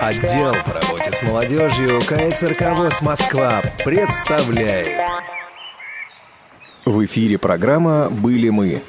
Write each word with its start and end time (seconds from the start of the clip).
Отдел 0.00 0.54
по 0.64 0.74
работе 0.74 1.10
с 1.12 1.22
молодежью 1.22 1.98
КСРК 2.00 2.76
ВОЗ 2.76 3.02
Москва 3.02 3.60
представляет. 3.84 4.86
В 6.84 7.04
эфире 7.04 7.36
программа 7.36 8.08
«Были 8.08 8.48
мы». 8.48 8.80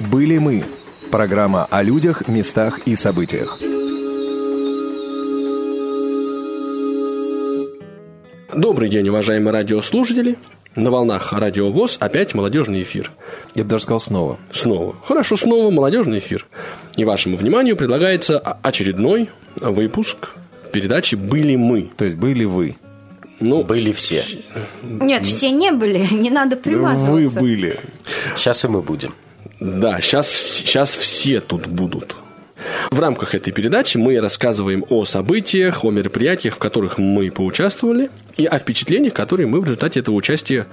«Были 0.00 0.38
мы»– 0.38 0.64
программа 1.10 1.66
о 1.66 1.82
людях, 1.82 2.28
местах 2.28 2.78
и 2.86 2.96
событиях. 2.96 3.58
Добрый 8.54 8.88
день, 8.88 9.06
уважаемые 9.08 9.52
радиослушатели. 9.52 10.38
На 10.76 10.90
волнах 10.90 11.32
Радио 11.32 11.70
ВОЗ 11.70 11.98
опять 12.00 12.34
молодежный 12.34 12.82
эфир. 12.82 13.12
Я 13.54 13.64
бы 13.64 13.70
даже 13.70 13.84
сказал 13.84 14.00
снова. 14.00 14.38
Снова. 14.50 14.96
Хорошо, 15.04 15.36
снова 15.36 15.70
молодежный 15.70 16.18
эфир. 16.18 16.46
И 16.96 17.04
вашему 17.04 17.36
вниманию 17.36 17.76
предлагается 17.76 18.38
очередной 18.38 19.28
выпуск 19.56 20.30
передачи 20.74 21.14
«Были 21.14 21.56
мы». 21.56 21.90
То 21.96 22.04
есть 22.04 22.16
были 22.16 22.44
вы. 22.44 22.76
Ну, 23.40 23.62
Были 23.64 23.92
все. 23.92 24.24
Нет, 24.82 25.26
все 25.26 25.50
не 25.50 25.72
были, 25.72 26.06
не 26.14 26.30
надо 26.30 26.56
Вы 26.56 26.62
примазываться. 26.62 27.40
были. 27.40 27.78
Сейчас 28.36 28.64
и 28.64 28.68
мы 28.68 28.82
будем. 28.82 29.14
Да, 29.60 30.00
сейчас, 30.00 30.30
сейчас 30.30 30.94
все 30.94 31.40
тут 31.40 31.66
будут. 31.66 32.16
В 32.90 32.98
рамках 32.98 33.34
этой 33.34 33.52
передачи 33.52 33.98
мы 33.98 34.20
рассказываем 34.20 34.84
о 34.88 35.04
событиях, 35.04 35.84
о 35.84 35.90
мероприятиях, 35.90 36.54
в 36.54 36.58
которых 36.58 36.98
мы 36.98 37.30
поучаствовали, 37.30 38.10
и 38.36 38.46
о 38.46 38.58
впечатлениях, 38.58 39.12
которые 39.14 39.46
мы 39.46 39.60
в 39.60 39.64
результате 39.64 40.00
этого 40.00 40.14
участия 40.14 40.66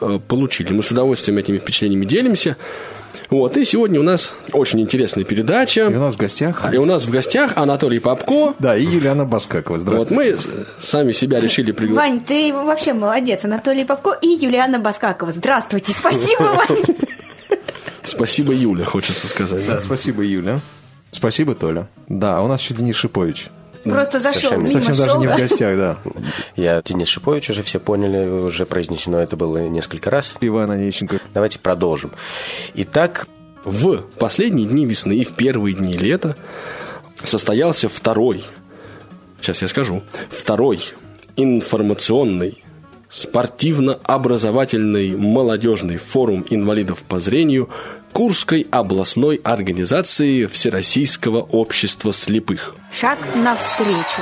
э, 0.00 0.18
получили. 0.28 0.72
Мы 0.72 0.82
с 0.82 0.90
удовольствием 0.90 1.38
этими 1.38 1.58
впечатлениями 1.58 2.04
делимся. 2.04 2.56
Вот, 3.32 3.56
и 3.56 3.64
сегодня 3.64 3.98
у 3.98 4.02
нас 4.02 4.34
очень 4.52 4.80
интересная 4.82 5.24
передача. 5.24 5.80
И 5.88 5.94
у 5.94 5.98
нас 5.98 6.14
в 6.14 6.18
гостях... 6.18 6.70
И 6.72 6.76
у 6.76 6.84
нас 6.84 7.04
в 7.04 7.10
гостях 7.10 7.52
Анатолий 7.56 7.98
Попко. 7.98 8.54
Да, 8.58 8.76
и 8.76 8.84
Юлиана 8.84 9.24
Баскакова. 9.24 9.78
Вот 9.78 9.80
Здравствуйте. 9.80 10.14
мы 10.14 10.38
с- 10.38 10.48
сами 10.78 11.12
себя 11.12 11.40
решили 11.40 11.72
пригласить. 11.72 11.96
Вань, 11.96 12.20
ты 12.20 12.52
вообще 12.52 12.92
молодец. 12.92 13.44
Анатолий 13.46 13.84
Попко 13.86 14.18
и 14.20 14.28
Юлиана 14.28 14.78
Баскакова. 14.78 15.32
Здравствуйте, 15.32 15.92
спасибо, 15.92 16.42
Вань. 16.42 16.78
Спасибо, 18.04 18.52
Юля, 18.52 18.84
хочется 18.84 19.28
сказать. 19.28 19.66
Да, 19.66 19.80
спасибо, 19.80 20.22
Юля. 20.22 20.60
Спасибо, 21.12 21.54
Толя. 21.54 21.88
Да, 22.08 22.38
а 22.38 22.42
у 22.42 22.48
нас 22.48 22.60
еще 22.60 22.74
Денис 22.74 22.96
Шипович. 22.96 23.46
Просто 23.84 24.20
зашел, 24.20 24.50
Совершенно. 24.50 24.68
мимо 24.68 24.72
Совсем 24.72 24.94
даже 24.96 25.10
шел, 25.10 25.20
не 25.20 25.26
в 25.26 25.36
гостях, 25.36 25.76
да. 25.76 25.98
Я 26.56 26.82
Денис 26.82 27.08
Шипович, 27.08 27.50
уже 27.50 27.62
все 27.62 27.80
поняли, 27.80 28.28
уже 28.28 28.66
произнесено 28.66 29.20
это 29.20 29.36
было 29.36 29.58
несколько 29.68 30.10
раз. 30.10 30.36
Иван 30.40 30.70
Онищенко. 30.70 31.20
Давайте 31.34 31.58
продолжим. 31.58 32.12
Итак, 32.74 33.26
В 33.64 33.98
последние 34.18 34.66
дни 34.66 34.86
весны 34.86 35.14
и 35.14 35.24
в 35.24 35.32
первые 35.34 35.74
дни 35.74 35.92
лета 35.92 36.36
состоялся 37.22 37.88
второй, 37.88 38.44
сейчас 39.40 39.62
я 39.62 39.68
скажу, 39.68 40.02
второй 40.30 40.80
информационный 41.36 42.62
спортивно-образовательный 43.08 45.14
молодежный 45.16 45.98
форум 45.98 46.46
инвалидов 46.48 47.02
по 47.06 47.20
зрению 47.20 47.68
Курской 48.12 48.66
областной 48.70 49.40
организации 49.42 50.44
Всероссийского 50.44 51.40
общества 51.40 52.12
слепых. 52.12 52.76
Шаг 52.92 53.18
навстречу. 53.34 54.20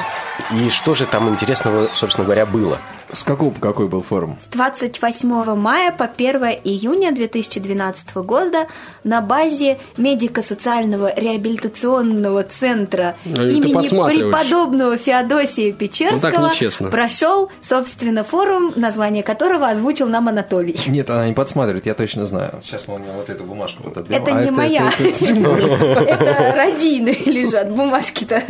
и 0.53 0.71
что 0.71 0.95
же 0.95 1.07
там 1.07 1.29
интересного, 1.29 1.89
собственно 1.93 2.25
говоря, 2.25 2.47
было? 2.47 2.79
С 3.13 3.25
какого 3.25 3.51
по 3.51 3.61
какой 3.61 3.89
был 3.89 4.03
форум? 4.03 4.39
С 4.41 4.45
28 4.47 5.55
мая 5.57 5.91
по 5.93 6.05
1 6.05 6.37
июня 6.65 7.13
2012 7.13 8.15
года 8.17 8.67
на 9.05 9.21
базе 9.21 9.79
медико-социального 9.97 11.13
реабилитационного 11.17 12.43
центра 12.45 13.17
Ну, 13.25 13.37
ты 13.37 13.53
имени 13.55 13.73
преподобного 14.15 14.97
Феодосия 14.97 15.73
Печерского 15.73 16.31
Ну, 16.31 16.39
так 16.47 16.53
нечестно. 16.53 16.91
прошел, 16.91 17.51
собственно, 17.63 18.23
форум, 18.25 18.73
название 18.77 19.23
которого 19.23 19.69
озвучил 19.69 20.07
нам 20.09 20.29
Анатолий. 20.29 20.77
Нет, 20.87 21.11
она 21.11 21.27
не 21.27 21.35
подсматривает, 21.35 21.87
я 21.87 21.95
точно 21.95 22.27
знаю. 22.27 22.61
Сейчас 22.63 22.87
мы 22.87 22.95
у 22.97 22.99
меня 22.99 23.13
вот 23.13 23.29
эту 23.29 23.45
бумажку 23.45 23.83
вот 23.85 23.97
отберем. 23.97 24.23
Это 24.23 24.37
А 24.37 24.45
не 24.45 24.51
моя. 24.51 24.93
это 24.99 25.13
Тимур. 25.13 25.59
Это 25.61 26.55
родины 26.57 27.17
лежат, 27.27 27.71
бумажки-то. 27.71 28.43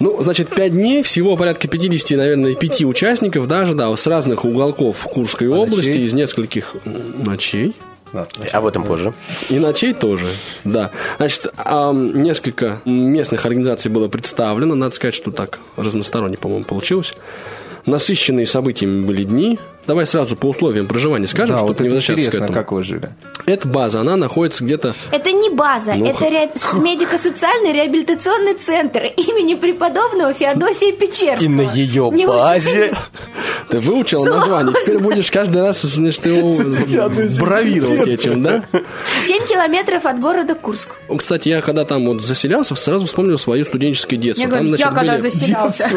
Ну, 0.00 0.22
значит, 0.22 0.48
пять 0.48 0.72
дней, 0.72 1.02
всего 1.02 1.36
порядка 1.36 1.66
50, 1.66 2.16
наверное, 2.16 2.54
пяти 2.54 2.86
участников, 2.86 3.48
даже, 3.48 3.74
да, 3.74 3.94
с 3.94 4.06
разных 4.06 4.44
уголков 4.44 5.06
Курской 5.12 5.48
области, 5.48 5.88
ночей? 5.88 6.06
из 6.06 6.12
нескольких 6.14 6.76
ночей. 6.84 7.74
Да. 8.12 8.26
Об 8.52 8.64
этом 8.64 8.84
позже. 8.84 9.12
И 9.50 9.58
ночей 9.58 9.92
тоже, 9.92 10.28
да. 10.64 10.92
Значит, 11.18 11.52
несколько 11.92 12.80
местных 12.86 13.44
организаций 13.44 13.90
было 13.90 14.08
представлено. 14.08 14.74
Надо 14.74 14.94
сказать, 14.94 15.14
что 15.14 15.30
так 15.30 15.58
разносторонне, 15.76 16.38
по-моему, 16.38 16.64
получилось. 16.64 17.14
Насыщенные 17.84 18.46
событиями 18.46 19.04
были 19.04 19.24
дни. 19.24 19.58
Давай 19.88 20.06
сразу 20.06 20.36
по 20.36 20.46
условиям 20.50 20.86
проживания 20.86 21.26
скажем, 21.26 21.54
Да, 21.56 21.58
чтобы 21.58 21.68
вот 21.72 21.80
не 21.80 21.86
это 21.86 21.94
возвращаться 21.96 22.14
к 22.14 22.26
интересно, 22.26 22.44
этому. 22.44 22.58
как 22.58 22.72
вы 22.72 22.84
жили. 22.84 23.08
Эта 23.46 23.66
база, 23.66 24.00
она 24.02 24.16
находится 24.16 24.62
где-то... 24.62 24.94
Это 25.10 25.32
не 25.32 25.48
база, 25.50 25.94
Ну, 25.94 26.06
это 26.06 26.26
ре- 26.26 26.50
медико-социальный 26.78 27.72
реабилитационный 27.72 28.54
центр 28.54 29.04
имени 29.16 29.54
преподобного 29.54 30.34
Феодосия 30.34 30.92
Печерского. 30.92 31.44
И 31.44 31.48
на 31.48 31.62
ее 31.62 32.10
Не 32.12 32.26
базе... 32.26 32.94
Ты 33.70 33.80
выучил 33.80 34.24
название, 34.24 34.74
теперь 34.82 34.98
будешь 34.98 35.30
каждый 35.30 35.60
раз, 35.60 35.82
значит, 35.82 36.24
его 36.24 36.56
бравировать 37.40 38.08
этим, 38.08 38.42
да? 38.42 38.62
7 39.26 39.46
километров 39.46 40.06
от 40.06 40.20
города 40.20 40.54
Курск. 40.54 40.88
Кстати, 41.18 41.48
я 41.50 41.60
когда 41.60 41.84
там 41.84 42.06
вот 42.06 42.22
заселялся, 42.22 42.74
сразу 42.74 43.06
вспомнил 43.06 43.38
свое 43.38 43.64
студенческое 43.64 44.18
детство. 44.18 44.44
Я 44.44 44.48
Там, 44.50 44.58
говорю, 44.70 44.76
я 44.76 44.90
значит, 44.90 44.94
когда 44.94 45.18
были- 45.18 45.30
заселялся. 45.30 45.90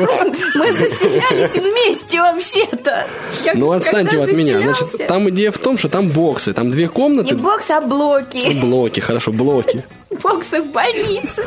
Мы 0.55 0.71
заселялись 0.73 1.55
вместе 1.55 2.19
вообще-то. 2.19 3.07
Ну, 3.55 3.71
отстаньте 3.81 4.17
когда 4.17 4.23
от 4.31 4.37
меня. 4.37 4.57
заселялся- 4.59 4.85
Значит, 4.87 5.07
там 5.07 5.29
идея 5.29 5.51
в 5.51 5.57
том, 5.57 5.77
что 5.77 5.89
там 5.89 6.09
боксы, 6.09 6.53
там 6.53 6.71
две 6.71 6.87
комнаты. 6.87 7.35
Не 7.35 7.41
бокс, 7.41 7.69
а 7.69 7.81
блоки. 7.81 8.59
Блоки, 8.61 8.99
хорошо, 8.99 9.31
блоки. 9.31 9.83
Боксы 10.23 10.61
в 10.61 10.71
больнице. 10.71 11.43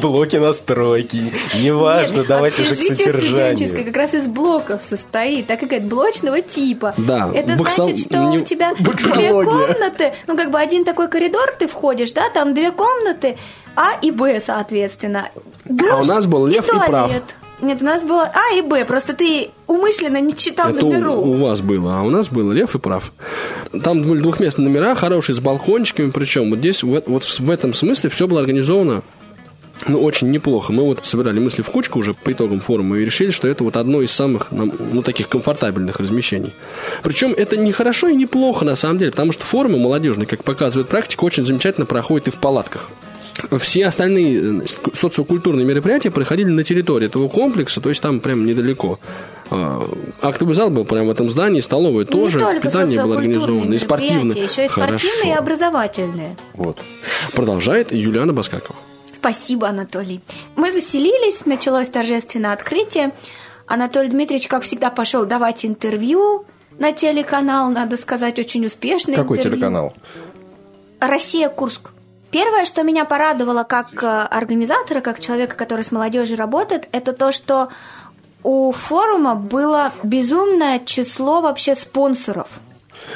Блоки 0.00 0.36
настройки. 0.36 1.20
Неважно, 1.56 2.18
Нет, 2.18 2.26
давайте 2.28 2.64
же 2.64 2.74
к 2.76 2.78
содержанию. 2.78 3.84
как 3.84 3.96
раз 3.96 4.14
из 4.14 4.26
блоков 4.26 4.82
состоит, 4.82 5.46
так 5.46 5.58
как 5.60 5.72
это 5.72 5.84
блочного 5.86 6.40
типа. 6.42 6.94
Да, 6.96 7.30
Это 7.34 7.54
боксол- 7.54 7.84
значит, 7.84 7.98
что 8.06 8.18
не- 8.30 8.38
у 8.38 8.44
тебя 8.44 8.72
две 8.74 9.30
комнаты, 9.32 10.14
ну 10.26 10.36
как 10.36 10.50
бы 10.50 10.58
один 10.60 10.84
такой 10.84 11.08
коридор 11.08 11.52
ты 11.58 11.66
входишь, 11.66 12.12
да, 12.12 12.28
там 12.30 12.54
две 12.54 12.70
комнаты, 12.70 13.36
А 13.76 13.92
и 14.02 14.10
Б, 14.10 14.40
соответственно. 14.40 15.30
Душ 15.64 15.88
А 15.90 15.96
у 16.00 16.04
нас 16.04 16.26
был 16.26 16.44
лев 16.46 16.66
и 16.66 16.70
туалет. 16.70 16.86
прав. 16.88 17.12
Нет, 17.62 17.82
у 17.82 17.84
нас 17.84 18.02
было 18.02 18.30
А 18.32 18.54
и 18.54 18.62
Б, 18.62 18.84
просто 18.84 19.14
ты 19.14 19.50
умышленно 19.66 20.20
не 20.20 20.36
читал 20.36 20.70
Это 20.70 20.84
у, 20.84 20.90
номеров. 20.90 21.18
у 21.18 21.32
вас 21.34 21.60
было, 21.60 21.98
а 21.98 22.02
у 22.02 22.10
нас 22.10 22.28
было 22.28 22.52
лев 22.52 22.74
и 22.74 22.78
прав. 22.78 23.12
Там 23.82 24.02
были 24.02 24.20
двухместные 24.20 24.68
номера, 24.68 24.94
хорошие, 24.94 25.36
с 25.36 25.40
балкончиками, 25.40 26.10
причем 26.10 26.50
вот 26.50 26.60
здесь, 26.60 26.82
вот, 26.82 27.06
вот 27.06 27.24
в 27.24 27.50
этом 27.50 27.74
смысле 27.74 28.10
все 28.10 28.26
было 28.26 28.40
организовано 28.40 29.02
ну, 29.86 30.02
очень 30.02 30.30
неплохо. 30.30 30.72
Мы 30.72 30.84
вот 30.84 31.06
собирали 31.06 31.38
мысли 31.38 31.62
в 31.62 31.70
кучку 31.70 31.98
уже 31.98 32.14
по 32.14 32.32
итогам 32.32 32.60
форума 32.60 32.98
и 32.98 33.04
решили, 33.04 33.30
что 33.30 33.48
это 33.48 33.64
вот 33.64 33.76
одно 33.76 34.02
из 34.02 34.10
самых, 34.10 34.50
ну, 34.50 35.02
таких 35.02 35.28
комфортабельных 35.28 35.98
размещений. 36.00 36.52
Причем 37.02 37.32
это 37.32 37.56
не 37.56 37.72
хорошо 37.72 38.08
и 38.08 38.14
не 38.14 38.26
плохо, 38.26 38.64
на 38.64 38.76
самом 38.76 38.98
деле, 38.98 39.10
потому 39.10 39.32
что 39.32 39.44
форумы 39.44 39.78
молодежные, 39.78 40.26
как 40.26 40.44
показывает 40.44 40.88
практика, 40.88 41.24
очень 41.24 41.44
замечательно 41.44 41.86
проходят 41.86 42.28
и 42.28 42.30
в 42.30 42.36
палатках. 42.36 42.90
Все 43.58 43.86
остальные 43.86 44.40
значит, 44.50 44.78
социокультурные 44.94 45.64
мероприятия 45.66 46.10
проходили 46.10 46.50
на 46.50 46.64
территории 46.64 47.06
этого 47.06 47.28
комплекса, 47.28 47.80
то 47.80 47.88
есть 47.88 48.00
там 48.00 48.20
прям 48.20 48.46
недалеко. 48.46 48.98
А, 49.50 49.82
Актовый 50.22 50.54
зал 50.54 50.70
был 50.70 50.84
прямо 50.84 51.08
в 51.08 51.10
этом 51.10 51.28
здании, 51.30 51.60
столовая 51.60 52.04
Ну, 52.04 52.10
тоже, 52.12 52.38
не 52.38 52.44
только 52.44 52.68
питание 52.68 53.02
было 53.02 53.16
организовано, 53.16 53.74
и 53.74 53.78
спортивное. 53.78 54.36
еще 54.36 54.64
и 54.64 54.68
спортивные 54.68 54.98
и 54.98 55.26
Хорошо. 55.26 55.38
образовательные. 55.38 56.36
Вот. 56.54 56.78
Продолжает 57.32 57.92
Юлиана 57.92 58.32
Баскакова. 58.32 58.78
Спасибо, 59.12 59.68
Анатолий. 59.68 60.20
Мы 60.56 60.70
заселились, 60.72 61.46
началось 61.46 61.88
торжественное 61.88 62.52
открытие. 62.52 63.12
Анатолий 63.66 64.08
Дмитриевич, 64.08 64.48
как 64.48 64.62
всегда, 64.62 64.90
пошел 64.90 65.24
давать 65.26 65.64
интервью 65.66 66.44
на 66.78 66.92
телеканал, 66.92 67.70
надо 67.70 67.96
сказать, 67.96 68.38
очень 68.38 68.64
успешный 68.66 69.16
Какой 69.16 69.36
интервью. 69.36 69.58
телеканал? 69.58 69.92
Россия 71.00 71.48
Курск. 71.48 71.90
Первое, 72.30 72.64
что 72.64 72.82
меня 72.82 73.04
порадовало 73.04 73.64
как 73.64 74.02
э, 74.02 74.06
организатора, 74.06 75.00
как 75.00 75.18
человека, 75.18 75.56
который 75.56 75.82
с 75.84 75.90
молодежью 75.90 76.36
работает, 76.36 76.88
это 76.92 77.12
то, 77.12 77.32
что 77.32 77.70
у 78.42 78.72
форума 78.72 79.34
было 79.34 79.92
безумное 80.02 80.78
число 80.78 81.40
вообще 81.40 81.74
спонсоров. 81.74 82.48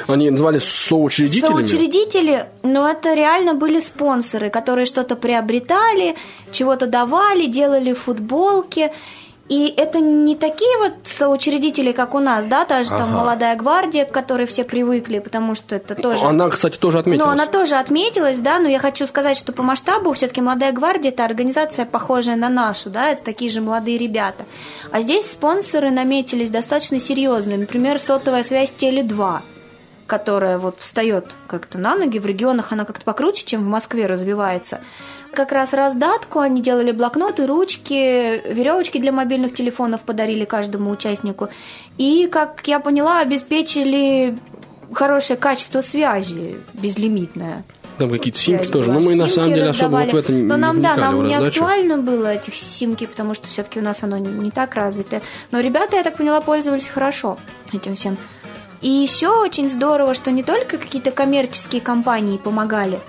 Они 0.07 0.29
называли 0.29 0.59
соучредителями. 0.59 1.65
Соучредители, 1.65 2.47
но 2.63 2.89
это 2.89 3.13
реально 3.13 3.53
были 3.53 3.79
спонсоры, 3.79 4.49
которые 4.49 4.85
что-то 4.85 5.15
приобретали, 5.15 6.15
чего-то 6.51 6.87
давали, 6.87 7.45
делали 7.45 7.93
футболки. 7.93 8.91
И 9.47 9.71
это 9.77 9.99
не 9.99 10.35
такие 10.35 10.75
вот 10.79 10.93
соучредители, 11.03 11.91
как 11.91 12.15
у 12.15 12.19
нас, 12.19 12.45
да, 12.45 12.65
та 12.65 12.83
же 12.83 12.89
там 12.89 13.09
Ага. 13.09 13.17
молодая 13.17 13.55
гвардия, 13.55 14.05
к 14.05 14.11
которой 14.11 14.47
все 14.47 14.63
привыкли, 14.63 15.19
потому 15.19 15.53
что 15.53 15.75
это 15.75 15.93
тоже... 15.93 16.25
Она, 16.25 16.49
кстати, 16.49 16.77
тоже 16.77 16.97
отметилась. 16.97 17.27
Ну, 17.27 17.31
она 17.31 17.45
тоже 17.45 17.75
отметилась, 17.75 18.39
да, 18.39 18.57
но 18.57 18.67
я 18.67 18.79
хочу 18.79 19.05
сказать, 19.05 19.37
что 19.37 19.51
по 19.53 19.61
масштабу 19.61 20.13
все-таки 20.13 20.41
«Молодая 20.41 20.71
гвардия»– 20.71 21.11
это 21.11 21.25
организация, 21.25 21.85
похожая 21.85 22.37
на 22.37 22.49
нашу, 22.49 22.89
да, 22.89 23.11
это 23.11 23.23
такие 23.23 23.51
же 23.51 23.61
молодые 23.61 23.99
ребята. 23.99 24.45
А 24.91 25.01
здесь 25.01 25.29
спонсоры 25.29 25.91
наметились 25.91 26.49
достаточно 26.49 26.97
серьезные, 26.97 27.59
например, 27.59 27.99
сотовая 27.99 28.41
связь 28.41 28.73
«Теле2», 28.75 29.41
которая 30.07 30.57
вот 30.57 30.79
встает 30.79 31.35
как-то 31.47 31.77
на 31.77 31.95
ноги, 31.95 32.19
в 32.19 32.25
регионах 32.25 32.71
она 32.71 32.85
как-то 32.85 33.03
покруче, 33.03 33.45
чем 33.45 33.63
в 33.63 33.67
Москве 33.67 34.05
развивается. 34.05 34.81
Как 35.31 35.51
раз 35.51 35.73
раздатку 35.73 36.39
они 36.39 36.61
делали 36.61 36.91
блокноты, 36.91 37.45
ручки, 37.45 38.41
веревочки 38.51 38.99
для 38.99 39.11
мобильных 39.11 39.53
телефонов 39.53 40.01
подарили 40.01 40.45
каждому 40.45 40.91
участнику. 40.91 41.49
И, 41.97 42.27
как 42.31 42.61
я 42.65 42.79
поняла, 42.79 43.19
обеспечили 43.19 44.37
хорошее 44.93 45.37
качество 45.37 45.81
связи, 45.81 46.57
безлимитное. 46.73 47.63
Там 47.97 48.09
какие-то 48.09 48.39
симки 48.39 48.67
тоже. 48.67 48.91
была. 48.91 48.99
Но 48.99 49.09
мы 49.09 49.15
на 49.15 49.27
Симки 49.27 49.35
самом 49.35 49.53
деле 49.55 49.69
особо 49.69 49.99
раздавали. 49.99 50.11
вот 50.11 50.13
в 50.13 50.23
это 50.23 50.33
не 50.33 50.43
Но 50.43 50.57
нам, 50.57 50.81
да, 50.81 50.95
нам 50.95 51.25
не 51.25 51.35
актуально 51.35 51.97
было 51.97 52.33
этих 52.33 52.55
симки, 52.55 53.05
потому 53.05 53.33
что 53.33 53.47
все-таки 53.49 53.79
у 53.79 53.83
нас 53.83 54.03
оно 54.03 54.17
не, 54.17 54.27
не 54.27 54.51
так 54.51 54.75
развито. 54.75 55.21
Но 55.51 55.59
ребята, 55.59 55.97
я 55.97 56.03
так 56.03 56.17
поняла, 56.17 56.41
пользовались 56.41 56.87
хорошо 56.87 57.37
этим 57.73 57.95
всем. 57.95 58.17
И 58.85 58.89
еще 58.89 59.29
очень 59.29 59.67
здорово, 59.67 60.13
что 60.13 60.29
не 60.29 60.43
только 60.43 60.77
какие-то 60.77 61.09
коммерческие 61.09 61.81
компании 61.81 62.37
помогали 62.37 62.99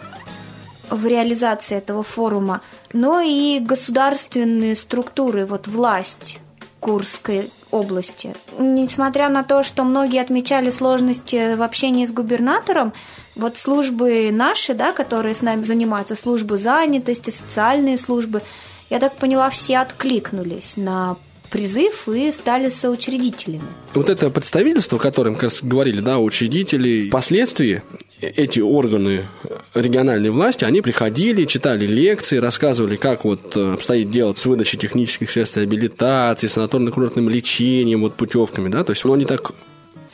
в 0.88 1.06
реализации 1.06 1.76
этого 1.76 2.02
форума, 2.02 2.62
но 2.94 3.20
и 3.20 3.58
государственные 3.60 4.74
структуры, 4.74 5.44
вот 5.44 5.66
власть 5.66 6.38
Курской 6.80 7.50
области. 7.70 8.34
Несмотря 8.58 9.28
на 9.28 9.42
то, 9.42 9.62
что 9.62 9.84
многие 9.84 10.22
отмечали 10.22 10.70
сложности 10.70 11.54
в 11.54 11.62
общении 11.62 12.06
с 12.06 12.10
губернатором, 12.10 12.94
вот 13.34 13.58
службы 13.58 14.30
наши, 14.32 14.72
да, 14.72 14.92
которые 14.92 15.34
с 15.34 15.42
нами 15.42 15.60
занимаются, 15.60 16.16
службы 16.16 16.56
занятости, 16.56 17.28
социальные 17.28 17.98
службы, 17.98 18.40
я 18.88 18.98
так 18.98 19.16
поняла, 19.16 19.50
все 19.50 19.76
откликнулись 19.76 20.78
на 20.78 21.18
призыв 21.50 22.08
и 22.08 22.30
стали 22.32 22.68
соучредителями. 22.68 23.62
Вот 23.94 24.10
это 24.10 24.30
представительство, 24.30 24.98
о 24.98 25.00
котором 25.00 25.34
как 25.34 25.44
раз 25.44 25.62
говорили, 25.62 26.00
да, 26.00 26.18
учредители, 26.18 27.08
впоследствии 27.08 27.82
эти 28.20 28.60
органы 28.60 29.28
региональной 29.74 30.30
власти, 30.30 30.64
они 30.64 30.80
приходили, 30.80 31.44
читали 31.44 31.86
лекции, 31.86 32.38
рассказывали, 32.38 32.96
как 32.96 33.24
вот 33.24 33.56
э, 33.56 33.74
обстоит 33.74 34.10
дело 34.10 34.34
с 34.34 34.46
выдачей 34.46 34.78
технических 34.78 35.30
средств 35.30 35.58
реабилитации, 35.58 36.48
санаторно-курортным 36.48 37.28
лечением, 37.28 38.02
вот 38.02 38.14
путевками, 38.14 38.68
да, 38.68 38.84
то 38.84 38.92
есть 38.92 39.04
они 39.04 39.26
так 39.26 39.52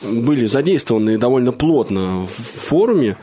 были 0.03 0.45
задействованы 0.45 1.17
довольно 1.17 1.51
плотно 1.51 2.27
в 2.27 2.59
форуме. 2.59 3.17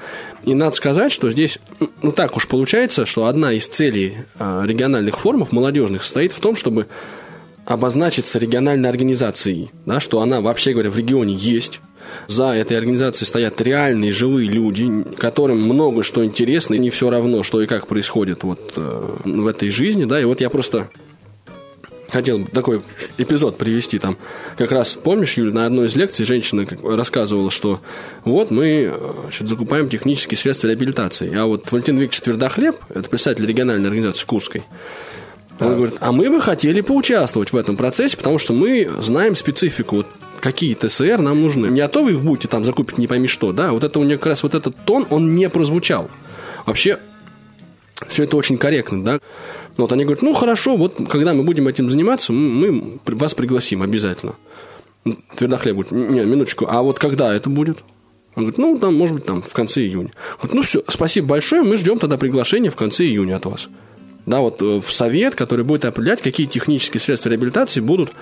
И 0.45 0.55
надо 0.55 0.75
сказать, 0.75 1.13
что 1.13 1.31
здесь, 1.31 1.59
ну 2.03 2.13
так 2.13 2.37
уж 2.37 2.49
получается, 2.49 3.05
что 3.05 3.27
одна 3.27 3.53
из 3.53 3.69
целей 3.69 4.19
э, 4.39 4.63
региональных 4.67 5.19
форумов 5.19 5.53
молодежных 5.53 6.03
состоит 6.03 6.33
в 6.33 6.41
том, 6.41 6.57
чтобы 6.57 6.87
обозначиться 7.67 8.39
региональной 8.39 8.89
организацией, 8.89 9.71
да, 9.87 10.01
что 10.01 10.21
она, 10.21 10.41
вообще 10.41 10.73
говоря, 10.73 10.91
в 10.91 10.99
регионе 10.99 11.35
есть. 11.35 11.81
За 12.27 12.47
этой 12.47 12.77
организацией 12.77 13.29
стоят 13.29 13.61
реальные 13.61 14.11
живые 14.11 14.49
люди, 14.49 15.05
которым 15.17 15.63
много 15.63 16.03
что 16.03 16.25
интересно, 16.25 16.75
и 16.75 16.79
не 16.79 16.91
все 16.91 17.09
равно, 17.09 17.45
что 17.45 17.63
и 17.63 17.67
как 17.67 17.87
происходит 17.87 18.43
вот 18.43 18.73
э, 18.77 19.17
в 19.25 19.47
этой 19.47 19.71
жизни, 19.71 20.07
да, 20.07 20.21
и 20.21 20.25
вот 20.25 20.41
я 20.41 20.51
просто 20.51 20.91
хотел 22.11 22.45
такой 22.47 22.83
эпизод 23.19 23.57
привести 23.57 23.99
там. 23.99 24.19
Как 24.57 24.73
раз, 24.73 24.99
помнишь, 25.03 25.37
Юль, 25.37 25.53
на 25.53 25.67
одной 25.67 25.87
из 25.87 25.97
лекций 25.97 26.27
женщина 26.27 26.67
рассказывала, 26.83 27.51
что 27.51 27.81
вот 28.25 28.51
мы 28.51 28.91
э, 28.93 29.13
значит, 29.23 29.49
закупаем 29.49 29.89
технические 29.89 30.39
средства 30.39 30.67
реабилитации. 30.67 31.35
А 31.35 31.47
вот 31.47 31.71
Валентин 31.71 31.97
Викторович 31.97 32.21
Твердохлеб, 32.23 32.77
это 32.91 33.09
представитель 33.09 33.47
региональной 33.47 33.89
организации 33.89 34.27
Курской, 34.27 34.65
он 35.61 35.77
говорит, 35.77 35.97
а 36.01 36.13
мы 36.13 36.31
бы 36.31 36.41
хотели 36.41 36.81
поучаствовать 36.81 37.53
в 37.53 37.57
этом 37.57 37.77
процессе, 37.77 38.17
потому 38.17 38.39
что 38.39 38.55
мы 38.55 38.91
знаем 39.01 39.35
специфику. 39.35 39.97
Вот 39.97 40.07
какие 40.41 40.75
ТСР 40.75 41.19
нам 41.19 41.43
нужны. 41.43 41.67
Не 41.67 41.81
а 41.81 41.89
то 41.89 42.03
вы 42.03 42.13
их 42.13 42.21
будете 42.21 42.49
там 42.49 42.65
закупить 42.65 42.99
не 42.99 43.07
пойми 43.07 43.29
что, 43.29 43.53
да, 43.53 43.73
вот 43.73 43.85
это 43.85 43.99
у 43.99 44.05
нее 44.05 44.17
как 44.17 44.27
раз 44.27 44.43
вот 44.43 44.55
этот 44.55 44.75
тон, 44.85 45.07
он 45.11 45.35
не 45.35 45.49
прозвучал. 45.49 46.11
Вообще, 46.67 46.99
все 48.09 48.25
это 48.25 48.37
очень 48.37 48.59
корректно, 48.59 49.05
да. 49.05 49.21
Вот 49.77 49.93
они 49.93 50.05
говорят, 50.05 50.23
ну 50.23 50.33
хорошо, 50.35 50.77
вот 50.77 50.97
когда 51.09 51.35
мы 51.35 51.43
будем 51.43 51.69
этим 51.69 51.91
заниматься, 51.91 52.33
мы 52.33 52.99
вас 53.05 53.35
пригласим 53.35 53.83
обязательно. 53.83 54.35
Твердохлеб 55.37 55.77
говорит, 55.77 55.93
не, 55.93 56.25
минуточку, 56.25 56.67
а 56.69 56.83
вот 56.83 56.99
когда 56.99 57.35
это 57.35 57.49
будет? 57.49 57.79
Он 58.37 58.45
говорит, 58.45 58.59
ну, 58.59 58.79
там, 58.79 58.95
может 58.95 59.17
быть, 59.17 59.25
там, 59.25 59.43
в 59.43 59.53
конце 59.53 59.81
июня. 59.81 60.13
Говорит, 60.37 60.55
ну, 60.55 60.63
все, 60.63 60.83
спасибо 60.89 61.29
большое, 61.29 61.63
мы 61.63 61.77
ждем 61.77 61.99
тогда 61.99 62.17
приглашения 62.17 62.71
в 62.71 62.77
конце 62.77 63.05
июня 63.05 63.37
от 63.37 63.47
вас. 63.47 63.69
Да, 64.31 64.39
вот 64.39 64.63
э, 64.63 64.81
в 64.81 64.93
совет, 64.93 65.35
который 65.35 65.65
будет 65.65 65.85
определять, 65.85 66.23
какие 66.23 66.47
технические 66.47 67.01
средства 67.01 67.31
реабилитации 67.31 67.81
будут 67.81 68.13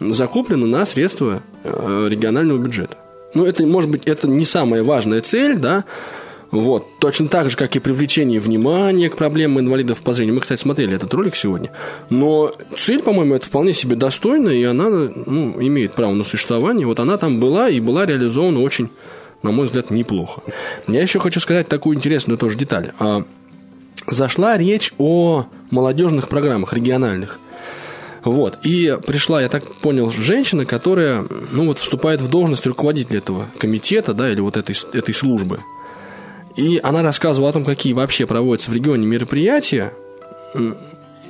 закуплены 0.00 0.66
на 0.66 0.84
средства 0.84 1.40
э, 1.62 2.08
регионального 2.10 2.58
бюджета. 2.58 2.96
Ну, 3.34 3.44
это, 3.44 3.64
может 3.64 3.88
быть, 3.88 4.02
это 4.04 4.26
не 4.26 4.44
самая 4.44 4.82
важная 4.82 5.20
цель, 5.20 5.56
да, 5.56 5.84
вот. 6.50 6.98
Точно 6.98 7.28
так 7.28 7.48
же, 7.48 7.56
как 7.56 7.76
и 7.76 7.78
привлечение 7.78 8.40
внимания 8.40 9.08
к 9.08 9.16
проблемам 9.16 9.60
инвалидов 9.60 10.02
по 10.02 10.12
зрению. 10.14 10.34
Мы, 10.34 10.40
кстати, 10.40 10.60
смотрели 10.60 10.96
этот 10.96 11.14
ролик 11.14 11.36
сегодня. 11.36 11.70
Но 12.10 12.52
цель, 12.76 13.00
по-моему, 13.00 13.36
это 13.36 13.46
вполне 13.46 13.72
себе 13.72 13.94
достойная, 13.94 14.54
и 14.54 14.64
она 14.64 14.90
ну, 14.90 15.62
имеет 15.62 15.92
право 15.92 16.12
на 16.12 16.24
существование. 16.24 16.88
Вот 16.88 16.98
она 16.98 17.18
там 17.18 17.38
была 17.38 17.68
и 17.68 17.78
была 17.78 18.04
реализована 18.04 18.60
очень, 18.60 18.88
на 19.44 19.52
мой 19.52 19.66
взгляд, 19.66 19.90
неплохо. 19.90 20.42
Я 20.88 21.02
еще 21.02 21.20
хочу 21.20 21.38
сказать 21.38 21.68
такую 21.68 21.96
интересную 21.96 22.36
тоже 22.36 22.58
деталь. 22.58 22.92
Зашла 24.06 24.56
речь 24.56 24.92
о 24.98 25.46
молодежных 25.70 26.28
программах 26.28 26.72
региональных. 26.72 27.38
Вот. 28.24 28.58
И 28.62 28.96
пришла, 29.06 29.42
я 29.42 29.48
так 29.48 29.74
понял, 29.76 30.10
женщина, 30.10 30.64
которая, 30.64 31.26
ну, 31.50 31.66
вот 31.66 31.78
вступает 31.78 32.20
в 32.20 32.28
должность 32.28 32.66
руководителя 32.66 33.18
этого 33.18 33.48
комитета, 33.58 34.14
да, 34.14 34.30
или 34.30 34.40
вот 34.40 34.56
этой, 34.56 34.76
этой 34.92 35.14
службы. 35.14 35.60
И 36.56 36.78
она 36.82 37.02
рассказывала 37.02 37.50
о 37.50 37.52
том, 37.52 37.64
какие 37.64 37.92
вообще 37.92 38.26
проводятся 38.26 38.70
в 38.70 38.74
регионе 38.74 39.06
мероприятия. 39.06 39.92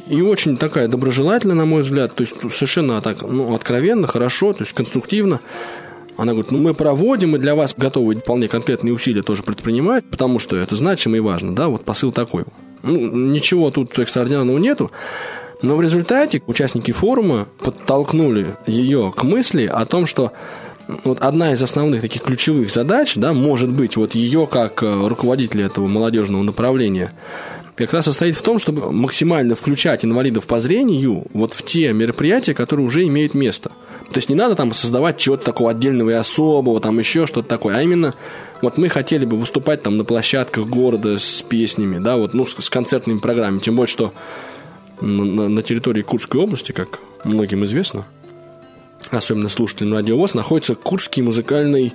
И 0.09 0.21
очень 0.21 0.57
такая 0.57 0.89
доброжелательная, 0.89 1.55
на 1.55 1.65
мой 1.65 1.83
взгляд, 1.83 2.15
то 2.15 2.23
есть 2.23 2.35
совершенно 2.51 3.01
так, 3.01 3.23
ну, 3.23 3.55
откровенно, 3.55 4.09
хорошо, 4.09 4.53
то 4.53 4.63
есть 4.63 4.73
конструктивно. 4.73 5.41
Она 6.17 6.33
говорит, 6.33 6.51
ну 6.51 6.59
мы 6.59 6.75
проводим, 6.75 7.31
мы 7.31 7.39
для 7.39 7.55
вас 7.55 7.75
готовы 7.77 8.17
вполне 8.17 8.49
конкретные 8.49 8.93
усилия 8.93 9.23
тоже 9.23 9.43
предпринимать, 9.43 10.05
потому 10.05 10.39
что 10.39 10.57
это 10.57 10.77
значимо 10.77 11.17
и 11.17 11.21
важно, 11.21 11.55
да, 11.55 11.69
вот 11.69 11.85
посыл 11.85 12.13
такой. 12.13 12.45
Ну, 12.83 12.99
ничего 12.99 13.71
тут 13.71 13.99
экстраординарного 13.99 14.59
нету, 14.59 14.91
но 15.63 15.77
в 15.77 15.81
результате 15.81 16.43
участники 16.47 16.91
форума 16.91 17.47
подтолкнули 17.59 18.57
ее 18.67 19.13
к 19.17 19.23
мысли 19.23 19.67
о 19.67 19.85
том, 19.87 20.07
что 20.07 20.33
вот 21.05 21.21
одна 21.21 21.53
из 21.53 21.63
основных 21.63 22.01
таких 22.01 22.23
ключевых 22.23 22.71
задач, 22.71 23.15
да, 23.15 23.33
может 23.33 23.71
быть, 23.71 23.97
вот 23.97 24.15
ее 24.15 24.49
как 24.51 24.83
э, 24.83 25.07
руководителя 25.09 25.67
этого 25.67 25.87
молодежного 25.87 26.43
направления, 26.43 27.13
как 27.77 27.93
раз 27.93 28.05
состоит 28.07 28.37
в 28.37 28.43
том, 28.43 28.59
чтобы 28.59 28.93
максимально 28.93 29.55
включать 29.55 30.05
инвалидов 30.05 30.47
по 30.47 30.61
зрению 30.61 31.25
вот 31.33 31.55
в 31.55 31.63
те 31.63 31.93
мероприятия, 31.93 32.55
которые 32.55 32.85
уже 32.85 33.07
имеют 33.07 33.35
место. 33.35 33.71
То 34.13 34.19
есть 34.19 34.29
не 34.29 34.35
надо 34.35 34.55
там 34.55 34.73
создавать 34.73 35.17
чего-то 35.19 35.45
такого 35.45 35.71
отдельного 35.71 36.11
и 36.11 36.15
особого, 36.15 36.81
там 36.81 36.99
еще 36.99 37.27
что-то 37.27 37.49
такое, 37.49 37.77
а 37.77 37.83
именно 37.83 38.15
вот 38.61 38.79
мы 38.79 38.89
хотели 38.89 39.25
бы 39.25 39.37
выступать 39.37 39.83
там 39.83 39.97
на 39.97 40.05
площадках 40.05 40.67
города 40.67 41.19
с 41.19 41.43
песнями, 41.43 41.99
да, 41.99 42.17
вот, 42.17 42.35
ну, 42.35 42.45
с, 42.45 42.55
с 42.57 42.71
концертными 42.71 43.19
программами, 43.19 43.61
тем 43.61 43.77
более, 43.77 43.89
что 43.91 44.13
на, 45.01 45.25
на- 45.25 45.49
на 45.49 45.63
территории 45.63 46.03
Курской 46.03 46.41
области, 46.41 46.73
как 46.73 47.01
многим 47.25 47.65
известно, 47.65 48.07
особенно 49.11 49.49
слушателям 49.49 49.95
радиовоз, 49.95 50.35
находится 50.35 50.75
Курский 50.75 51.23
музыкальный 51.23 51.93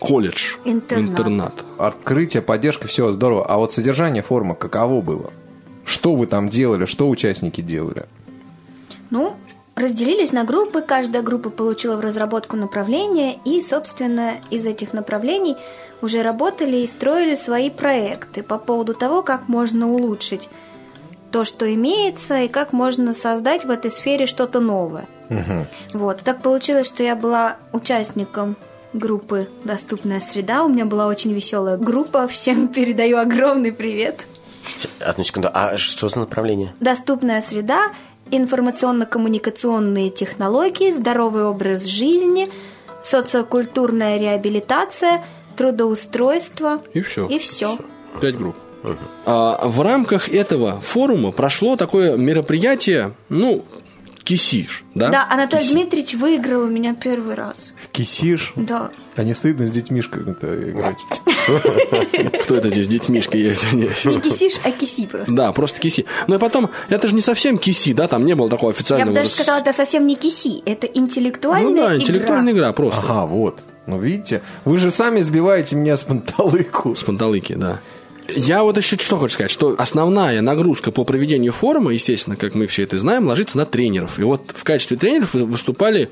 колледж. 0.00 0.56
Интернат. 0.64 1.64
Открытие, 1.78 2.42
поддержка, 2.42 2.88
все 2.88 3.12
здорово. 3.12 3.46
А 3.46 3.56
вот 3.58 3.72
содержание 3.72 4.22
форума 4.22 4.54
каково 4.56 5.00
было? 5.00 5.30
Что 5.84 6.16
вы 6.16 6.26
там 6.26 6.48
делали, 6.48 6.86
что 6.86 7.08
участники 7.08 7.60
делали? 7.60 8.04
Ну, 9.10 9.36
разделились 9.74 10.32
на 10.32 10.44
группы, 10.44 10.82
каждая 10.82 11.22
группа 11.22 11.50
получила 11.50 11.96
в 11.96 12.00
разработку 12.00 12.56
направления, 12.56 13.38
и, 13.44 13.60
собственно, 13.60 14.34
из 14.50 14.66
этих 14.66 14.92
направлений 14.92 15.56
уже 16.00 16.22
работали 16.22 16.78
и 16.78 16.86
строили 16.86 17.34
свои 17.34 17.70
проекты 17.70 18.42
по 18.42 18.58
поводу 18.58 18.94
того, 18.94 19.22
как 19.22 19.48
можно 19.48 19.90
улучшить 19.90 20.48
то, 21.30 21.44
что 21.44 21.72
имеется, 21.72 22.42
и 22.42 22.48
как 22.48 22.72
можно 22.72 23.14
создать 23.14 23.64
в 23.64 23.70
этой 23.70 23.90
сфере 23.90 24.26
что-то 24.26 24.60
новое. 24.60 25.06
Вот. 25.94 26.20
И 26.20 26.24
так 26.24 26.42
получилось, 26.42 26.86
что 26.86 27.02
я 27.02 27.16
была 27.16 27.56
участником 27.72 28.56
группы 28.92 29.48
«Доступная 29.64 30.20
среда». 30.20 30.64
У 30.64 30.68
меня 30.68 30.84
была 30.84 31.06
очень 31.06 31.32
веселая 31.32 31.78
группа. 31.78 32.28
Всем 32.28 32.68
передаю 32.72 33.16
огромный 33.16 33.72
привет. 33.72 34.26
Одну 35.00 35.24
секунду. 35.24 35.48
А 35.52 35.78
что 35.78 36.08
за 36.08 36.18
направление? 36.18 36.74
Доступная 36.80 37.40
среда 37.40 37.92
информационно-коммуникационные 38.32 40.10
технологии, 40.10 40.90
здоровый 40.90 41.44
образ 41.44 41.84
жизни, 41.84 42.48
социокультурная 43.02 44.18
реабилитация, 44.18 45.24
трудоустройство. 45.56 46.80
И 46.94 47.00
все. 47.02 47.26
И 47.28 47.38
все. 47.38 47.78
Пять 48.20 48.36
групп. 48.36 48.56
А, 49.26 49.68
в 49.68 49.80
рамках 49.80 50.28
этого 50.28 50.80
форума 50.80 51.30
прошло 51.30 51.76
такое 51.76 52.16
мероприятие, 52.16 53.12
ну, 53.28 53.64
кисиш, 54.22 54.84
да? 54.94 55.10
Да, 55.10 55.26
Анатолий 55.30 55.62
Кисиш. 55.62 55.72
Дмитриевич 55.74 56.14
выиграл 56.14 56.62
у 56.62 56.68
меня 56.68 56.94
первый 56.94 57.34
раз. 57.34 57.72
Кисишь. 57.92 58.52
Да. 58.56 58.90
А 59.16 59.22
не 59.24 59.34
стыдно 59.34 59.66
с 59.66 59.70
детьмишками-то 59.70 60.70
играть? 60.70 60.98
Кто 62.44 62.56
это 62.56 62.70
здесь, 62.70 62.88
детьмишка, 62.88 63.36
я 63.36 63.52
извиняюсь. 63.52 64.04
Не 64.04 64.20
кисиш, 64.20 64.54
а 64.64 64.70
киси 64.70 65.06
просто. 65.06 65.32
Да, 65.34 65.52
просто 65.52 65.80
киси. 65.80 66.06
Ну 66.28 66.36
и 66.36 66.38
потом, 66.38 66.70
это 66.88 67.08
же 67.08 67.14
не 67.14 67.20
совсем 67.20 67.58
киси, 67.58 67.92
да, 67.92 68.08
там 68.08 68.24
не 68.24 68.34
было 68.34 68.48
такого 68.48 68.70
Я 68.70 68.76
официального... 68.76 69.10
бы 69.10 69.14
даже 69.16 69.30
сказала, 69.30 69.58
это 69.60 69.72
совсем 69.72 70.06
не 70.06 70.16
киси, 70.16 70.62
это 70.64 70.86
интеллектуальная 70.86 71.70
Ну 71.70 71.76
да, 71.76 71.86
игра. 71.94 71.96
интеллектуальная 71.96 72.52
игра 72.52 72.72
просто. 72.72 73.02
Ага, 73.02 73.26
вот. 73.26 73.60
Ну, 73.86 73.98
видите, 73.98 74.42
вы 74.64 74.78
же 74.78 74.90
сами 74.92 75.20
сбиваете 75.22 75.74
меня 75.74 75.96
с 75.96 76.04
панталыку. 76.04 76.94
С 76.94 77.02
панталыки, 77.02 77.54
да. 77.54 77.80
Я 78.36 78.62
вот 78.62 78.76
еще 78.76 78.96
что 78.96 79.16
хочу 79.16 79.34
сказать, 79.34 79.50
что 79.50 79.74
основная 79.78 80.40
нагрузка 80.40 80.92
по 80.92 81.04
проведению 81.04 81.52
форума, 81.52 81.92
естественно, 81.92 82.36
как 82.36 82.54
мы 82.54 82.66
все 82.66 82.82
это 82.82 82.98
знаем, 82.98 83.26
ложится 83.26 83.58
на 83.58 83.66
тренеров. 83.66 84.18
И 84.18 84.22
вот 84.22 84.52
в 84.54 84.64
качестве 84.64 84.96
тренеров 84.96 85.34
вы- 85.34 85.44
выступали 85.44 86.10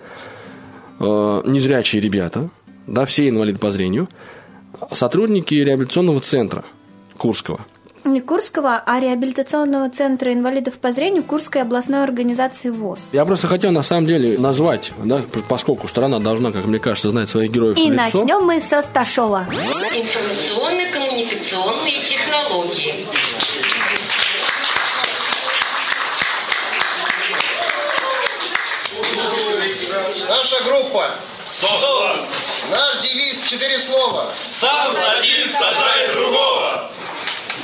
э, 0.99 1.43
незрячие 1.47 2.00
ребята, 2.00 2.50
да, 2.87 3.07
все 3.07 3.29
инвалиды 3.29 3.59
по 3.59 3.71
зрению, 3.71 4.09
сотрудники 4.93 5.55
реабилитационного 5.55 6.21
центра 6.21 6.65
Курского. 7.17 7.67
Не 8.04 8.21
Курского, 8.21 8.83
а 8.87 8.99
реабилитационного 8.99 9.90
центра 9.90 10.33
инвалидов 10.33 10.78
по 10.78 10.90
зрению 10.90 11.23
Курской 11.23 11.61
областной 11.62 12.02
организации 12.02 12.71
ВОЗ. 12.71 12.99
Я 13.12 13.26
просто 13.26 13.47
хотел 13.47 13.73
на 13.73 13.83
самом 13.83 14.07
деле 14.07 14.38
назвать, 14.38 14.92
да, 15.04 15.21
поскольку 15.49 15.87
страна 15.87 16.19
должна, 16.19 16.50
как 16.50 16.64
мне 16.64 16.78
кажется, 16.78 17.11
знать 17.11 17.28
своих 17.28 17.50
героев 17.50 17.76
И 17.76 17.90
лицо. 17.90 17.95
начнем 18.02 18.42
мы 18.45 18.59
со 18.61 18.80
Сташова. 18.80 19.47
Информационно-коммуникационные 19.50 22.00
технологии. 22.07 23.07
Наша 30.28 30.62
группа. 30.64 31.11
Наш 32.71 32.99
девиз 33.02 33.42
четыре 33.45 33.78
слова. 33.78 34.30
Сам 34.54 34.95
садись, 34.95 35.52
сажай 35.52 36.12
другого. 36.12 36.89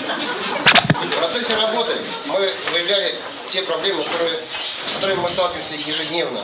В 0.06 1.18
процессе 1.18 1.54
работы 1.56 1.94
мы 2.26 2.52
выявляли 2.72 3.14
те 3.50 3.62
проблемы, 3.62 4.04
которые, 4.04 4.38
с 4.90 4.94
которыми 4.94 5.20
мы 5.20 5.28
сталкиваемся 5.28 5.74
ежедневно. 5.74 6.40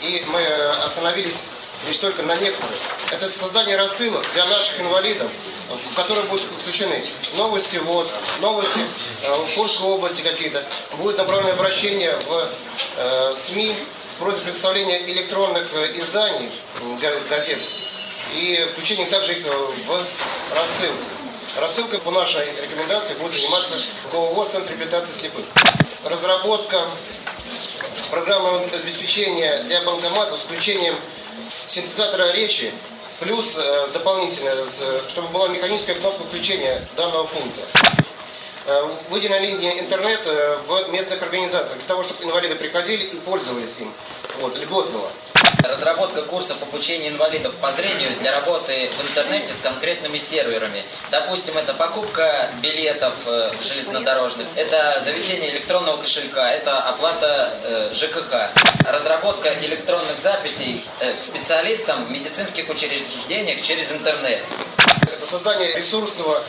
И 0.00 0.24
мы 0.28 0.40
э, 0.40 0.70
остановились 0.84 1.48
лишь 1.86 1.96
только 1.98 2.22
на 2.22 2.36
некоторых. 2.36 2.76
Это 3.10 3.28
создание 3.28 3.76
рассылок 3.76 4.24
для 4.32 4.46
наших 4.46 4.80
инвалидов, 4.80 5.30
в 5.68 5.94
которые 5.94 6.24
будут 6.26 6.46
включены 6.60 7.04
новости 7.34 7.76
ВОЗ, 7.78 8.20
новости 8.40 8.80
э, 9.22 9.34
в 9.34 9.54
Курской 9.54 9.88
области 9.88 10.22
какие-то. 10.22 10.64
Будет 10.98 11.18
направлено 11.18 11.52
обращение 11.52 12.12
в 12.26 12.48
э, 12.96 13.34
СМИ 13.34 13.74
с 14.08 14.14
просьбой 14.14 14.44
представления 14.44 15.02
электронных 15.10 15.66
э, 15.74 15.98
изданий, 15.98 16.50
газет, 17.28 17.58
и 18.34 18.66
включение 18.72 19.06
также 19.06 19.32
их 19.32 19.46
э, 19.46 19.50
в 19.50 20.54
рассылку. 20.54 21.02
Рассылкой 21.56 21.98
по 21.98 22.10
нашей 22.10 22.46
рекомендации 22.62 23.14
будет 23.14 23.32
заниматься 23.32 23.74
ГОВОЗ 24.10 24.48
Центр 24.48 24.70
реабилитации 24.70 25.12
слепых. 25.12 25.44
Разработка 26.04 26.82
программного 28.10 28.64
обеспечения 28.74 29.62
для 29.64 29.82
банкоматов 29.82 30.38
с 30.40 30.44
включением 30.44 30.96
синтезатора 31.66 32.32
речи, 32.32 32.72
плюс 33.20 33.56
э, 33.58 33.88
дополнительно, 33.92 34.64
чтобы 35.08 35.28
была 35.28 35.48
механическая 35.48 35.94
кнопка 35.96 36.22
включения 36.24 36.82
данного 36.96 37.24
пункта. 37.24 37.60
Э, 38.66 38.88
Выделена 39.10 39.38
линия 39.38 39.78
интернета 39.78 40.58
в 40.66 40.88
местных 40.88 41.20
организациях 41.22 41.78
для 41.78 41.86
того, 41.88 42.02
чтобы 42.02 42.24
инвалиды 42.24 42.54
приходили 42.54 43.04
и 43.04 43.16
пользовались 43.16 43.76
им. 43.78 43.92
Вот, 44.40 44.56
льготного. 44.58 45.10
Разработка 45.62 46.22
курсов 46.22 46.62
обучения 46.62 47.08
инвалидов 47.08 47.54
по 47.60 47.70
зрению 47.72 48.10
для 48.20 48.32
работы 48.32 48.90
в 48.98 49.08
интернете 49.08 49.52
с 49.52 49.60
конкретными 49.60 50.18
серверами. 50.18 50.82
Допустим, 51.10 51.56
это 51.56 51.74
покупка 51.74 52.50
билетов 52.60 53.14
э, 53.26 53.52
железнодорожных, 53.62 54.46
это 54.56 55.02
заведение 55.04 55.50
электронного 55.50 55.98
кошелька, 55.98 56.50
это 56.50 56.78
оплата 56.80 57.54
э, 57.64 57.94
ЖКХ. 57.94 58.50
Разработка 58.86 59.52
электронных 59.60 60.18
записей 60.18 60.84
э, 61.00 61.12
к 61.14 61.22
специалистам 61.22 62.04
в 62.06 62.10
медицинских 62.10 62.68
учреждениях 62.68 63.62
через 63.62 63.92
интернет. 63.92 64.40
Это 65.12 65.26
создание 65.26 65.72
ресурсного 65.74 66.42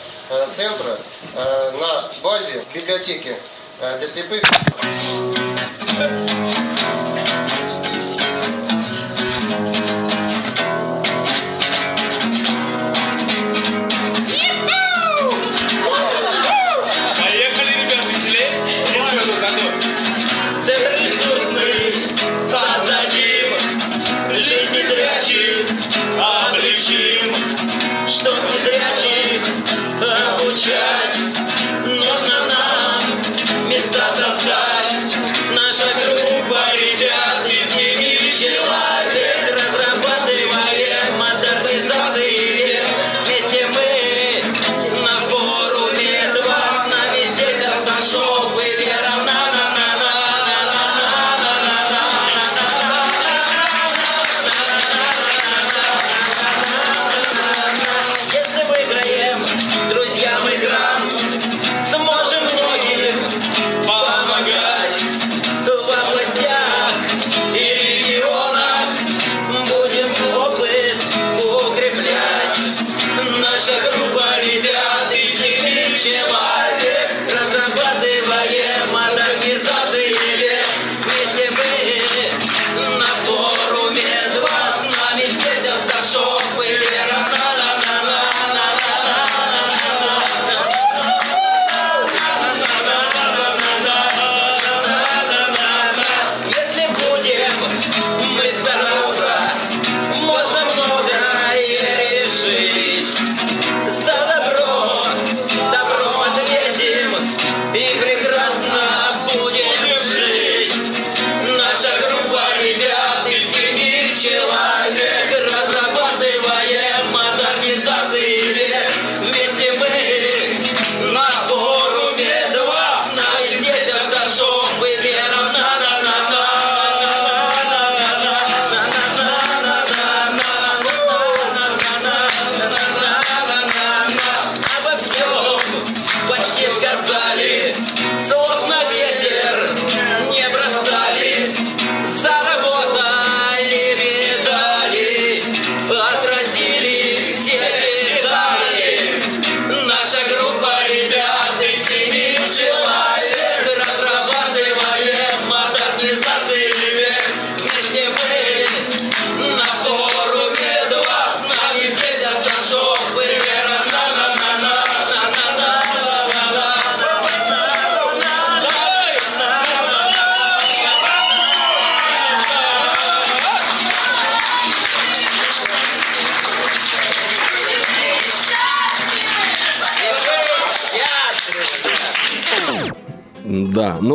центра 0.50 0.98
на 1.34 2.10
базе 2.22 2.62
библиотеки 2.72 3.36
для 3.98 4.08
слепых. 4.08 4.42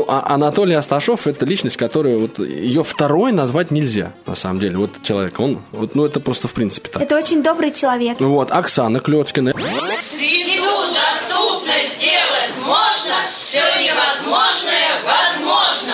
А 0.09 0.33
Анатолий 0.33 0.73
Асташов 0.73 1.27
это 1.27 1.45
личность, 1.45 1.77
которую 1.77 2.19
вот 2.19 2.39
ее 2.39 2.83
второй 2.83 3.31
назвать 3.31 3.71
нельзя, 3.71 4.13
на 4.25 4.35
самом 4.35 4.59
деле. 4.59 4.77
Вот 4.77 5.01
человек, 5.03 5.39
он, 5.39 5.61
вот, 5.71 5.95
ну 5.95 6.05
это 6.05 6.19
просто 6.19 6.47
в 6.47 6.53
принципе 6.53 6.89
так. 6.89 7.01
Это 7.01 7.15
очень 7.15 7.43
добрый 7.43 7.71
человек. 7.71 8.19
Вот, 8.19 8.51
Оксана 8.51 8.99
Клецкина. 8.99 9.53
Среду 9.53 10.63
доступно 10.93 11.73
сделать 11.95 12.55
можно, 12.65 13.15
все 13.39 13.61
невозможное 13.79 15.01
возможно. 15.05 15.93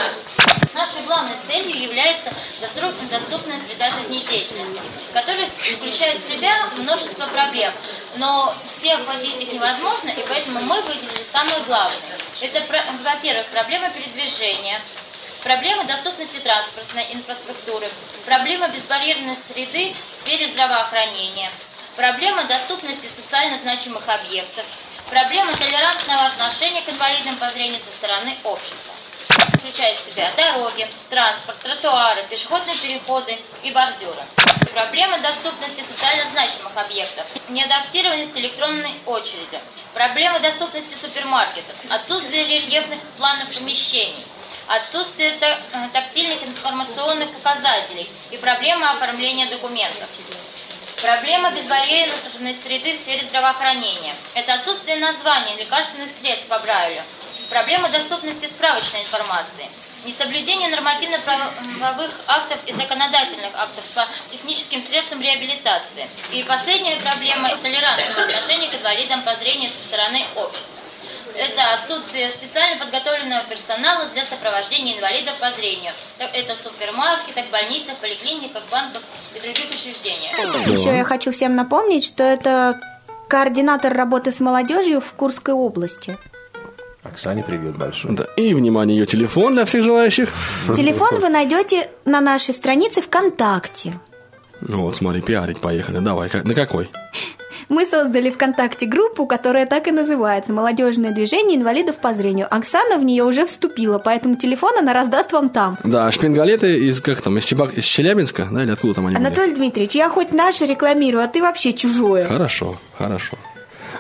Нашей 0.76 1.04
главной 1.04 1.38
целью 1.48 1.74
является 1.84 2.34
доступ- 2.60 3.08
доступная 3.08 3.58
среда 3.60 3.90
жизнедеятельности, 3.92 4.82
которая 5.14 5.48
включает 5.48 6.22
в 6.22 6.28
себя 6.28 6.52
множество 6.76 7.28
проблем. 7.28 7.72
Но 8.18 8.54
все 8.66 8.96
охватить 8.96 9.40
их 9.40 9.54
невозможно, 9.54 10.10
и 10.10 10.26
поэтому 10.28 10.60
мы 10.64 10.82
выделили 10.82 11.26
самые 11.32 11.62
главные. 11.62 12.02
Это, 12.42 12.62
во-первых, 13.04 13.48
проблема 13.48 13.90
передвижения, 13.92 14.82
проблема 15.44 15.86
доступности 15.86 16.40
транспортной 16.40 17.08
инфраструктуры, 17.14 17.90
проблема 18.26 18.68
безбарьерной 18.68 19.38
среды 19.38 19.96
в 20.12 20.22
сфере 20.22 20.50
здравоохранения, 20.50 21.52
проблема 21.96 22.44
доступности 22.44 23.08
социально 23.08 23.58
значимых 23.60 24.10
объектов, 24.10 24.66
проблема 25.10 25.54
толерантного 25.56 26.26
отношения 26.26 26.82
к 26.82 26.90
инвалидам 26.90 27.38
по 27.38 27.50
зрению 27.52 27.80
со 27.80 27.94
стороны 27.94 28.36
общества 28.44 28.95
включает 29.30 30.00
в 30.00 30.12
себя 30.12 30.32
дороги, 30.38 30.88
транспорт, 31.10 31.58
тротуары, 31.60 32.24
пешеходные 32.30 32.76
переходы 32.78 33.38
и 33.64 33.72
бордюры. 33.72 34.22
Проблема 34.74 35.18
доступности 35.20 35.82
социально 35.82 36.26
значимых 36.32 36.76
объектов, 36.76 37.26
неадаптированность 37.50 38.38
электронной 38.38 38.94
очереди, 39.06 39.60
проблема 39.94 40.40
доступности 40.40 40.96
супермаркетов, 41.02 41.76
отсутствие 41.90 42.46
рельефных 42.46 43.00
планов 43.18 43.48
помещений, 43.58 44.26
отсутствие 44.68 45.32
э, 45.40 45.58
тактильных 45.94 46.44
информационных 46.44 47.30
указателей 47.38 48.10
и 48.32 48.38
проблема 48.38 48.92
оформления 48.92 49.46
документов. 49.48 50.10
Проблема 51.02 51.52
безбарьерной 51.52 52.56
среды 52.64 52.98
в 52.98 53.02
сфере 53.02 53.24
здравоохранения. 53.24 54.16
Это 54.34 54.56
отсутствие 54.56 54.98
названий 54.98 55.56
лекарственных 55.58 56.10
средств 56.10 56.48
по 56.48 56.60
Брайлю. 56.60 57.04
Проблема 57.50 57.90
доступности 57.90 58.46
справочной 58.46 59.02
информации. 59.02 59.68
Несоблюдение 60.06 60.70
нормативно-правовых 60.70 62.12
актов 62.28 62.60
и 62.66 62.74
законодательных 62.74 63.52
актов 63.56 63.84
по 63.96 64.08
техническим 64.30 64.82
средствам 64.82 65.22
реабилитации. 65.22 66.08
И 66.32 66.44
последняя 66.44 66.98
проблема– 66.98 67.50
толерантного 67.64 68.22
отношения 68.22 68.70
к 68.70 68.76
инвалидам 68.76 69.24
по 69.24 69.34
зрению 69.36 69.72
со 69.72 69.88
стороны 69.88 70.24
общества. 70.36 70.76
Это 71.36 71.74
отсутствие 71.74 72.30
специально 72.30 72.78
подготовленного 72.78 73.44
персонала 73.46 74.06
для 74.14 74.24
сопровождения 74.24 74.96
инвалидов 74.98 75.36
по 75.40 75.52
зрению. 75.52 75.92
Это 76.18 76.56
в 76.56 76.58
супермаркетах, 76.58 77.48
больницах, 77.48 77.98
поликлиниках, 77.98 78.64
банках 78.72 79.02
и 79.36 79.40
других 79.40 79.66
учреждениях. 79.66 80.38
Еще 80.68 80.96
я 80.96 81.04
хочу 81.04 81.32
всем 81.34 81.56
напомнить, 81.56 82.06
что 82.06 82.24
это 82.24 82.80
координатор 83.28 83.94
работы 83.94 84.32
с 84.32 84.40
молодежью 84.40 85.02
в 85.02 85.14
Курской 85.14 85.54
области. 85.54 86.18
Оксане 87.06 87.44
привет 87.44 87.78
большой. 87.78 88.12
Да. 88.16 88.26
И, 88.36 88.54
внимание, 88.54 88.98
ее 88.98 89.06
телефон 89.06 89.54
для 89.54 89.66
всех 89.66 89.84
желающих. 89.84 90.30
Телефон 90.76 91.20
вы 91.20 91.30
найдете 91.30 91.90
на 92.04 92.20
нашей 92.20 92.54
странице 92.54 93.02
ВКонтакте. 93.02 94.00
Ну 94.62 94.82
вот, 94.82 94.96
смотри, 94.96 95.22
пиарить 95.22 95.60
поехали. 95.60 96.00
Давай, 96.00 96.30
как- 96.30 96.46
на 96.46 96.56
какой? 96.56 96.90
Мы 97.70 97.86
создали 97.86 98.30
ВКонтакте 98.30 98.86
группу, 98.86 99.26
которая 99.26 99.66
так 99.66 99.88
и 99.88 99.92
называется 99.92 100.54
«Молодежное 100.54 101.12
движение 101.12 101.58
инвалидов 101.58 101.98
по 101.98 102.14
зрению». 102.14 102.48
Оксана 102.54 102.98
в 102.98 103.04
нее 103.04 103.24
уже 103.24 103.46
вступила, 103.46 103.98
поэтому 103.98 104.36
телефон 104.36 104.78
она 104.78 104.94
раздаст 104.94 105.32
вам 105.32 105.50
там. 105.50 105.78
Да, 105.84 106.12
шпингалеты 106.12 106.80
из, 106.88 107.00
как 107.02 107.22
там, 107.22 107.38
из, 107.38 107.46
Чебак- 107.46 107.74
из 107.74 107.84
Челябинска, 107.86 108.48
да, 108.52 108.64
или 108.64 108.72
откуда 108.72 108.96
там 108.96 109.08
они 109.08 109.16
были? 109.16 109.26
Анатолий 109.28 109.54
Дмитриевич, 109.56 109.96
я 109.96 110.10
хоть 110.10 110.32
наше 110.32 110.66
рекламирую, 110.66 111.24
а 111.24 111.28
ты 111.28 111.42
вообще 111.42 111.74
чужое. 111.74 112.28
Хорошо, 112.28 112.78
хорошо. 112.98 113.38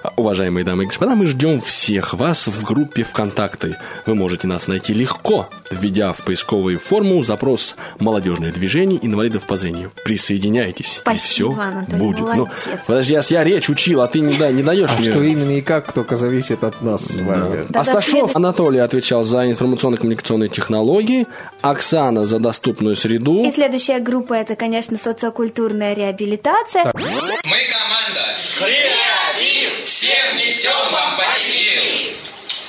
А, 0.05 0.13
Уважаемые 0.17 0.63
дамы 0.63 0.83
и 0.83 0.85
господа, 0.87 1.15
мы 1.15 1.25
ждем 1.25 1.59
всех 1.59 2.13
вас 2.13 2.47
в 2.47 2.63
группе 2.63 3.01
ВКонтакте. 3.03 3.77
Вы 4.05 4.13
можете 4.15 4.47
нас 4.47 4.67
найти 4.67 4.93
легко, 4.93 5.49
введя 5.71 6.13
в 6.13 6.17
поисковую 6.23 6.79
форму 6.79 7.23
запрос 7.23 7.75
«Молодежное 7.99 8.51
движение 8.51 9.03
инвалидов 9.03 9.45
по 9.47 9.57
зрению». 9.57 9.91
Присоединяйтесь, 10.03 10.97
Спасибо, 10.97 11.49
и 11.49 11.55
все 11.55 11.61
Анатолий, 11.61 11.99
будет. 11.99 12.19
Ну, 12.19 12.25
молодец. 12.45 12.67
подожди, 12.85 13.13
я, 13.13 13.21
я 13.29 13.43
речь 13.43 13.69
учил, 13.69 14.01
а 14.01 14.07
ты 14.07 14.19
не, 14.19 14.35
да, 14.35 14.51
не 14.51 14.61
даешь 14.61 14.91
А 14.95 14.99
мне. 14.99 15.09
что 15.11 15.23
именно 15.23 15.57
и 15.57 15.61
как 15.61 15.91
только 15.91 16.17
зависит 16.17 16.63
от 16.63 16.81
нас 16.83 17.03
с 17.05 17.17
вами. 17.17 17.63
Тогда 17.63 17.81
Асташов 17.81 18.29
след- 18.29 18.35
Анатолий 18.35 18.79
отвечал 18.79 19.23
за 19.25 19.49
информационно-коммуникационные 19.49 20.49
технологии, 20.49 21.25
Оксана 21.61 22.27
за 22.27 22.37
доступную 22.39 22.95
среду. 22.95 23.43
И 23.43 23.49
следующая 23.51 23.99
группа 23.99 24.33
это, 24.33 24.55
конечно, 24.55 24.97
социокультурная 24.97 25.93
реабилитация. 25.95 26.85
Мы 26.93 27.01
команда. 27.01 28.35
Креатив! 28.59 29.87
Всем 29.95 30.35
несем 30.35 30.91
вам 30.91 31.15
позитив! 31.15 32.17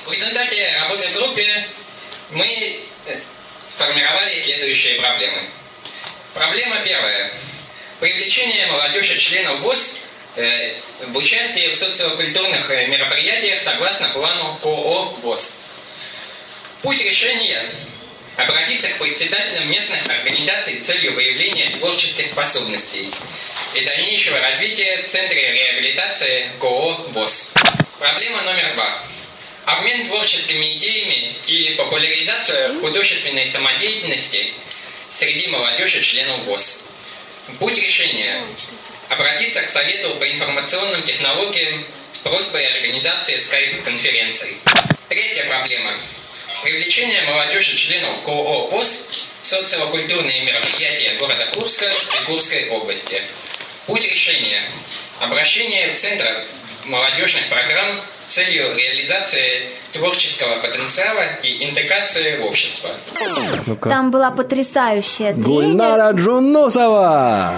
В 0.05 0.11
результате 0.13 0.77
работы 0.79 1.09
в 1.09 1.13
группе 1.15 1.67
мы 2.31 2.79
э, 3.05 3.19
формировали 3.77 4.41
следующие 4.45 5.01
проблемы. 5.01 5.39
Проблема 6.33 6.79
первая. 6.85 7.33
Привлечение 7.99 8.67
молодежи 8.67 9.17
членов 9.17 9.59
ВОЗ 9.59 10.05
э, 10.37 10.75
в 11.07 11.17
участие 11.17 11.71
в 11.71 11.75
социокультурных 11.75 12.71
э, 12.71 12.87
мероприятиях 12.87 13.61
согласно 13.61 14.07
плану 14.07 14.57
КОО 14.61 15.13
ВОЗ. 15.21 15.55
Путь 16.81 17.03
решения– 17.03 17.69
обратиться 18.37 18.87
к 18.89 18.99
председателям 18.99 19.69
местных 19.69 20.07
организаций 20.07 20.81
с 20.81 20.85
целью 20.85 21.13
выявления 21.13 21.71
творческих 21.71 22.27
способностей 22.27 23.11
и 23.75 23.81
дальнейшего 23.81 24.39
развития 24.39 25.03
в 25.03 25.09
Центре 25.09 25.51
реабилитации 25.51 26.49
КОО 26.59 26.93
ВОЗ. 27.09 27.53
Проблема 27.99 28.41
номер 28.43 28.73
два. 28.73 29.03
Обмен 29.65 30.07
творческими 30.07 30.77
идеями 30.77 31.35
и 31.45 31.75
популяризация 31.75 32.73
художественной 32.75 33.45
самодеятельности 33.45 34.53
среди 35.09 35.47
молодежи 35.47 36.01
членов 36.01 36.39
ВОЗ. 36.45 36.83
Путь 37.59 37.77
решения– 37.77 38.43
обратиться 39.09 39.61
к 39.61 39.69
Совету 39.69 40.15
по 40.15 40.29
информационным 40.29 41.03
технологиям 41.03 41.85
с 42.11 42.17
просьбой 42.19 42.65
организации 42.67 43.37
скайп-конференций. 43.37 44.57
Третья 45.09 45.45
проблема– 45.45 45.93
привлечение 46.63 47.21
молодежи 47.23 47.75
членов 47.77 48.21
КОО 48.23 48.67
ВОЗ 48.67 49.27
в 49.41 49.47
социокультурные 49.47 50.41
мероприятия 50.41 51.15
города 51.17 51.45
Курска 51.53 51.85
и 51.85 52.25
Курской 52.25 52.67
области. 52.69 53.21
Путь 53.87 54.05
решения– 54.11 54.61
обращение 55.21 55.93
в 55.93 55.97
Центр 55.97 56.25
молодежных 56.85 57.49
программ 57.49 57.95
с 58.27 58.33
целью 58.33 58.75
реализации 58.75 59.61
творческого 59.93 60.61
потенциала 60.61 61.23
и 61.41 61.65
интеграции 61.69 62.37
в 62.37 62.45
общество. 62.45 62.89
Ну-ка. 63.65 63.89
Там 63.89 64.11
была 64.11 64.31
потрясающая 64.31 65.31
тренер, 65.33 65.43
Гульнара 65.43 66.11
Джунусова! 66.11 67.53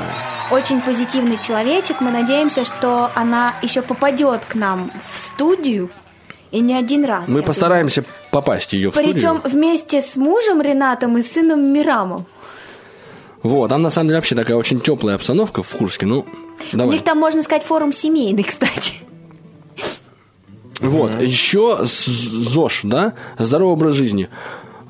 очень 0.52 0.82
позитивный 0.82 1.38
человечек. 1.38 2.02
Мы 2.02 2.12
надеемся, 2.12 2.66
что 2.66 3.12
она 3.16 3.54
еще 3.62 3.82
попадет 3.82 4.46
к 4.46 4.56
нам 4.56 4.92
в 5.14 5.20
студию 5.20 5.90
и 6.52 6.60
не 6.60 6.74
один 6.74 7.06
раз. 7.06 7.30
Мы 7.30 7.44
постараемся 7.44 8.04
попасть 8.32 8.74
ее 8.74 8.90
в 8.90 8.96
думаю. 8.96 9.14
Причем 9.14 9.40
студию. 9.40 9.58
вместе 9.58 10.02
с 10.02 10.16
мужем 10.16 10.62
Ренатом 10.62 11.18
и 11.18 11.22
сыном 11.22 11.72
Мирамом. 11.72 12.26
Вот, 13.44 13.70
там 13.70 13.82
на 13.82 13.90
самом 13.90 14.08
деле 14.10 14.18
вообще 14.18 14.36
такая 14.36 14.58
очень 14.58 14.82
теплая 14.82 15.16
обстановка 15.16 15.64
в 15.64 15.72
Курске. 15.76 16.06
Ну, 16.06 16.26
У 16.74 16.78
давай. 16.78 16.94
них 16.96 17.04
там, 17.06 17.18
можно 17.18 17.42
сказать, 17.42 17.64
форум 17.64 17.94
семейный, 17.94 18.44
кстати. 18.48 18.94
Вот, 20.82 21.22
еще 21.22 21.86
с- 21.86 22.06
ЗОЖ, 22.06 22.82
да, 22.84 23.14
здоровый 23.38 23.74
образ 23.74 23.96
жизни. 23.96 24.30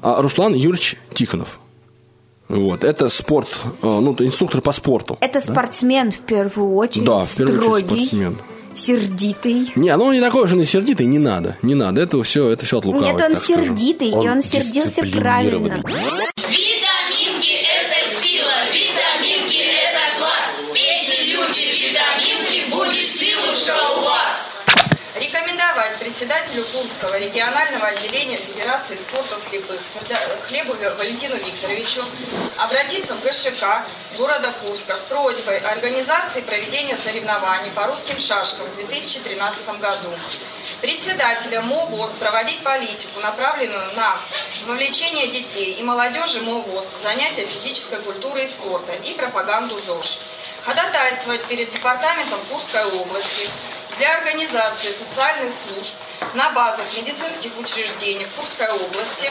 А, 0.02 0.22
Руслан 0.22 0.54
Юрьевич 0.54 0.98
Тихонов. 1.14 1.60
Вот, 2.48 2.84
это 2.84 3.10
спорт, 3.10 3.48
э, 3.64 3.70
ну, 3.82 4.16
инструктор 4.20 4.62
по 4.62 4.72
спорту. 4.72 5.18
Это 5.22 5.40
спортсмен 5.42 6.12
в 6.12 6.20
первую 6.20 6.76
очередь, 6.76 7.06
Да, 7.06 7.24
в 7.24 7.36
первую 7.36 7.58
очередь 7.72 7.86
строгий, 7.86 8.06
спортсмен. 8.06 8.38
сердитый. 8.74 9.72
Не, 9.76 9.96
ну 9.98 10.06
он 10.06 10.14
не 10.14 10.22
такой 10.22 10.48
же 10.48 10.56
не 10.58 10.66
сердитый, 10.66 11.06
не 11.06 11.20
надо, 11.20 11.58
не 11.62 11.76
надо. 11.76 12.02
Это 12.02 12.22
все, 12.24 12.50
это 12.50 12.66
все 12.66 12.80
от 12.80 12.86
лукавых, 12.86 13.08
Нет, 13.08 13.22
он 13.22 13.34
так 13.34 13.44
скажем. 13.44 13.66
сердитый, 13.66 14.10
и 14.10 14.14
Он 14.14 14.28
он 14.28 14.42
сердился 14.42 15.04
правильно. 15.04 15.84
Председателю 26.20 26.66
Курского 26.66 27.18
регионального 27.18 27.88
отделения 27.88 28.36
Федерации 28.36 28.98
спорта 28.98 29.40
слепых 29.40 29.80
Хлебу 30.50 30.74
Валентину 30.98 31.38
Викторовичу 31.38 32.04
обратиться 32.58 33.16
в 33.16 33.24
ГШК 33.24 33.88
города 34.18 34.52
Курска 34.62 34.98
с 34.98 35.04
просьбой 35.04 35.60
организации 35.60 36.42
проведения 36.42 36.98
соревнований 36.98 37.72
по 37.72 37.88
русским 37.88 38.20
шашкам 38.20 38.66
в 38.66 38.76
2013 38.76 39.80
году. 39.80 40.10
Председателя 40.82 41.62
МОВОЗ 41.62 42.12
проводить 42.20 42.62
политику, 42.64 43.22
направленную 43.22 43.94
на 43.96 44.18
вовлечение 44.68 45.28
детей 45.28 45.76
и 45.76 45.84
молодежи 45.84 46.42
МОВОЗ 46.42 46.88
в 47.00 47.02
занятия 47.02 47.46
физической 47.46 48.00
культуры 48.00 48.44
и 48.44 48.50
спорта 48.50 48.92
и 48.92 49.14
пропаганду 49.14 49.80
ЗОЖ. 49.88 50.20
Ходатайствовать 50.66 51.46
перед 51.46 51.70
Департаментом 51.70 52.40
Курской 52.50 52.84
области 52.84 53.50
для 54.00 54.16
организации 54.18 54.94
социальных 54.94 55.54
служб 55.54 55.94
на 56.34 56.50
базах 56.52 56.86
медицинских 56.96 57.52
учреждений 57.60 58.26
в 58.26 58.36
Курской 58.36 58.70
области 58.70 59.30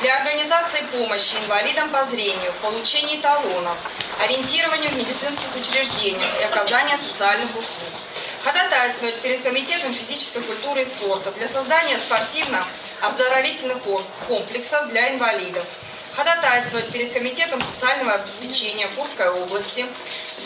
для 0.00 0.16
организации 0.16 0.82
помощи 0.90 1.34
инвалидам 1.44 1.90
по 1.90 2.02
зрению 2.06 2.50
в 2.52 2.56
получении 2.56 3.18
талонов, 3.18 3.76
ориентированию 4.24 4.90
в 4.90 4.96
медицинских 4.96 5.54
учреждениях 5.54 6.40
и 6.40 6.44
оказания 6.44 6.96
социальных 6.96 7.50
услуг. 7.50 7.92
Ходатайствовать 8.42 9.20
перед 9.20 9.42
Комитетом 9.42 9.92
физической 9.92 10.40
культуры 10.42 10.82
и 10.82 10.86
спорта 10.86 11.30
для 11.32 11.46
создания 11.46 11.98
спортивно-оздоровительных 11.98 13.78
комплексов 14.28 14.88
для 14.88 15.12
инвалидов. 15.12 15.64
Ходатайствовать 16.14 16.88
перед 16.90 17.12
Комитетом 17.12 17.60
социального 17.60 18.12
обеспечения 18.12 18.88
Курской 18.96 19.28
области 19.28 19.84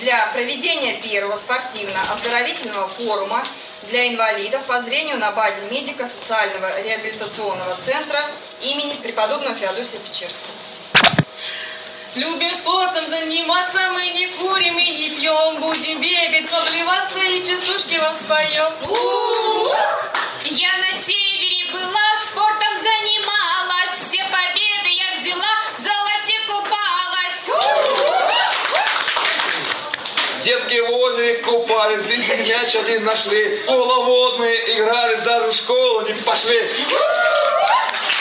для 0.00 0.26
проведения 0.28 0.94
первого 0.94 1.36
спортивно-оздоровительного 1.36 2.88
форума 2.88 3.44
для 3.88 4.08
инвалидов 4.08 4.62
по 4.66 4.80
зрению 4.82 5.18
на 5.18 5.32
базе 5.32 5.62
медико-социального 5.70 6.82
реабилитационного 6.82 7.76
центра 7.84 8.24
имени 8.60 8.94
преподобного 8.94 9.54
Феодосия 9.54 9.98
Печерского. 10.00 10.54
Любим 12.16 12.50
спортом 12.50 13.06
заниматься, 13.06 13.78
мы 13.92 14.04
не 14.08 14.26
курим 14.26 14.76
и 14.78 14.90
не 14.90 15.10
пьем, 15.10 15.60
будем 15.60 16.00
бегать, 16.00 16.50
согреваться 16.50 17.20
и 17.20 17.44
частушки 17.44 17.96
вам 17.98 18.14
споем. 18.16 18.72
Я 20.44 20.76
на 20.78 20.92
севере 20.92 21.70
была, 21.72 22.09
один 32.34 33.04
нашли, 33.04 33.58
половодные 33.66 34.76
игрались, 34.76 35.20
даже 35.20 35.46
в 35.50 35.54
школу 35.54 36.02
не 36.02 36.14
пошли. 36.14 36.58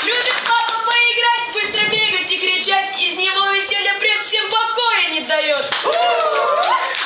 Любит 0.04 0.36
папа 0.48 0.86
поиграть, 0.86 1.54
быстро 1.54 1.82
бегать 1.90 2.32
и 2.32 2.38
кричать, 2.38 3.00
из 3.00 3.16
него 3.16 3.50
веселье 3.52 3.94
пред 4.00 4.24
всем 4.24 4.50
покоя 4.50 5.10
не 5.12 5.22
дает. 5.22 5.66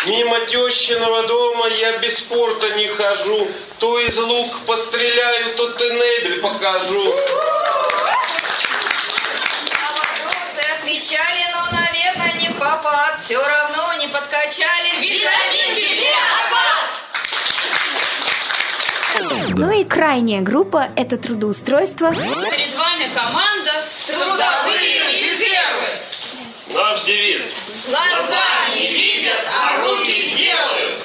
Мимо 0.06 0.40
тещиного 0.42 1.24
дома 1.24 1.68
я 1.68 1.98
без 1.98 2.18
спорта 2.18 2.70
не 2.72 2.88
хожу. 2.88 3.48
То 3.80 4.00
из 4.00 4.18
лук 4.18 4.66
постреляю, 4.66 5.56
то 5.56 5.72
тенебель 5.74 6.42
покажу. 6.42 7.16
Вопросы 9.72 10.62
отвечали, 10.78 11.48
но, 11.52 11.66
наверное, 11.72 12.34
не 12.40 12.50
попад. 12.50 13.20
Все 13.26 13.42
равно 13.42 13.94
не 13.94 14.08
подкачали. 14.08 15.00
Витаминки 15.00 15.82
все 15.82 16.14
Ну 19.58 19.72
и 19.72 19.84
крайняя 19.84 20.42
группа– 20.42 20.90
это 20.96 21.18
трудоустройство. 21.18 22.12
Перед 22.12 22.76
вами 22.76 23.10
команда 23.14 23.84
Трудовые 24.06 25.22
резервы. 25.22 25.88
Наш 26.74 27.04
девиз. 27.04 27.44
Глаза 27.88 28.44
не 28.76 28.88
видят, 28.88 29.42
а 29.48 29.78
руки 29.82 30.30
делают. 30.36 31.00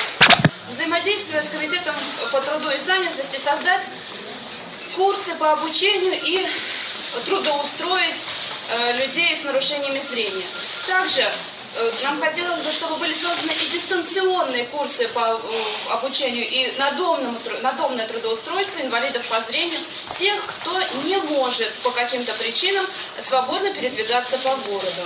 Взаимодействуя 0.69 1.43
с 1.43 1.49
Комитетом 1.49 1.95
по 2.33 2.41
труду 2.41 2.71
и 2.71 2.79
занятости, 2.79 3.38
создать 3.38 3.88
курсы 4.97 5.35
по 5.37 5.53
обучению 5.53 6.14
и 6.25 6.45
трудоустроить 7.25 8.25
э, 8.71 8.99
людей 8.99 9.37
с 9.37 9.45
нарушениями 9.45 10.01
зрения. 10.01 10.47
Также 10.88 11.25
нам 12.03 12.21
хотелось 12.21 12.64
бы, 12.64 12.73
чтобы 12.73 12.97
были 12.97 13.14
созданы 13.14 13.53
и 13.53 13.71
дистанционные 13.71 14.64
курсы 14.64 15.09
по 15.09 15.21
э, 15.21 15.93
обучению 15.93 16.49
и 16.49 16.73
надомному, 16.79 17.38
надомное 17.62 18.07
трудоустройство 18.07 18.81
инвалидов 18.81 19.25
по 19.29 19.41
зрению, 19.41 19.81
тех, 20.11 20.35
кто 20.47 20.79
не 21.05 21.17
может 21.19 21.73
по 21.83 21.91
каким-то 21.91 22.33
причинам 22.35 22.87
свободно 23.21 23.73
передвигаться 23.73 24.38
по 24.38 24.57
городу. 24.57 25.03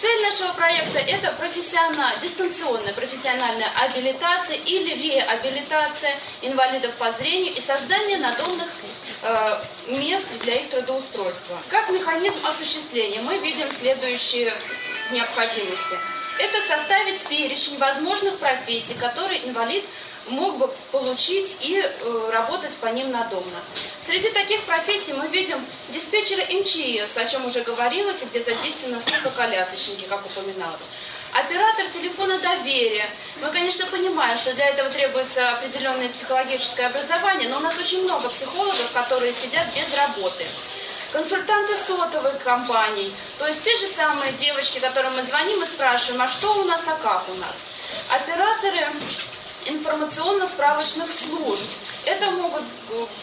Цель 0.00 0.22
нашего 0.22 0.52
проекта– 0.52 0.98
это 1.08 1.32
профессиональ, 1.32 2.20
дистанционная 2.20 2.92
профессиональная 2.92 3.68
абилитация 3.82 4.56
или 4.56 4.94
реабилитация 4.94 6.14
инвалидов 6.42 6.92
по 6.98 7.10
зрению 7.10 7.52
и 7.54 7.60
создание 7.60 8.18
надомных 8.18 8.68
э, 9.22 9.58
мест 9.88 10.26
для 10.40 10.54
их 10.54 10.70
трудоустройства. 10.70 11.58
Как 11.68 11.90
механизм 11.90 12.38
осуществления 12.46 13.20
мы 13.22 13.38
видим 13.38 13.68
следующие 13.70 14.52
необходимости. 15.10 15.98
Это 16.38 16.60
составить 16.60 17.24
перечень 17.26 17.78
возможных 17.78 18.38
профессий, 18.38 18.94
которые 18.94 19.46
инвалид 19.48 19.84
мог 20.28 20.58
бы 20.58 20.68
получить 20.92 21.56
и 21.60 21.80
э, 21.80 22.30
работать 22.32 22.76
по 22.76 22.86
ним 22.86 23.10
надомно. 23.10 23.60
Среди 24.00 24.30
таких 24.30 24.62
профессий 24.64 25.12
мы 25.14 25.26
видим 25.28 25.64
диспетчера 25.88 26.42
МЧС, 26.42 27.16
о 27.16 27.24
чем 27.24 27.46
уже 27.46 27.62
говорилось, 27.62 28.22
и 28.22 28.26
где 28.26 28.40
задействованы 28.40 29.00
служба 29.00 29.30
колясочники, 29.30 30.04
как 30.04 30.24
упоминалось. 30.26 30.82
Оператор 31.34 31.86
телефона 31.88 32.38
доверия. 32.38 33.08
Мы, 33.42 33.50
конечно, 33.50 33.86
понимаем, 33.86 34.36
что 34.36 34.54
для 34.54 34.68
этого 34.68 34.88
требуется 34.90 35.50
определенное 35.50 36.08
психологическое 36.08 36.86
образование, 36.86 37.48
но 37.48 37.58
у 37.58 37.60
нас 37.60 37.78
очень 37.78 38.02
много 38.02 38.28
психологов, 38.28 38.90
которые 38.92 39.32
сидят 39.32 39.66
без 39.66 39.94
работы. 39.94 40.46
Консультанты 41.12 41.74
сотовых 41.74 42.38
компаний, 42.42 43.14
то 43.38 43.46
есть 43.46 43.62
те 43.62 43.74
же 43.76 43.86
самые 43.86 44.32
девочки, 44.32 44.78
которым 44.78 45.16
мы 45.16 45.22
звоним 45.22 45.62
и 45.62 45.66
спрашиваем, 45.66 46.20
а 46.20 46.28
что 46.28 46.54
у 46.58 46.64
нас, 46.64 46.82
а 46.86 46.96
как 47.02 47.24
у 47.30 47.34
нас. 47.34 47.68
Операторы 48.10 48.86
информационно-справочных 49.66 51.10
служб. 51.10 51.64
Это 52.04 52.30
могут 52.30 52.62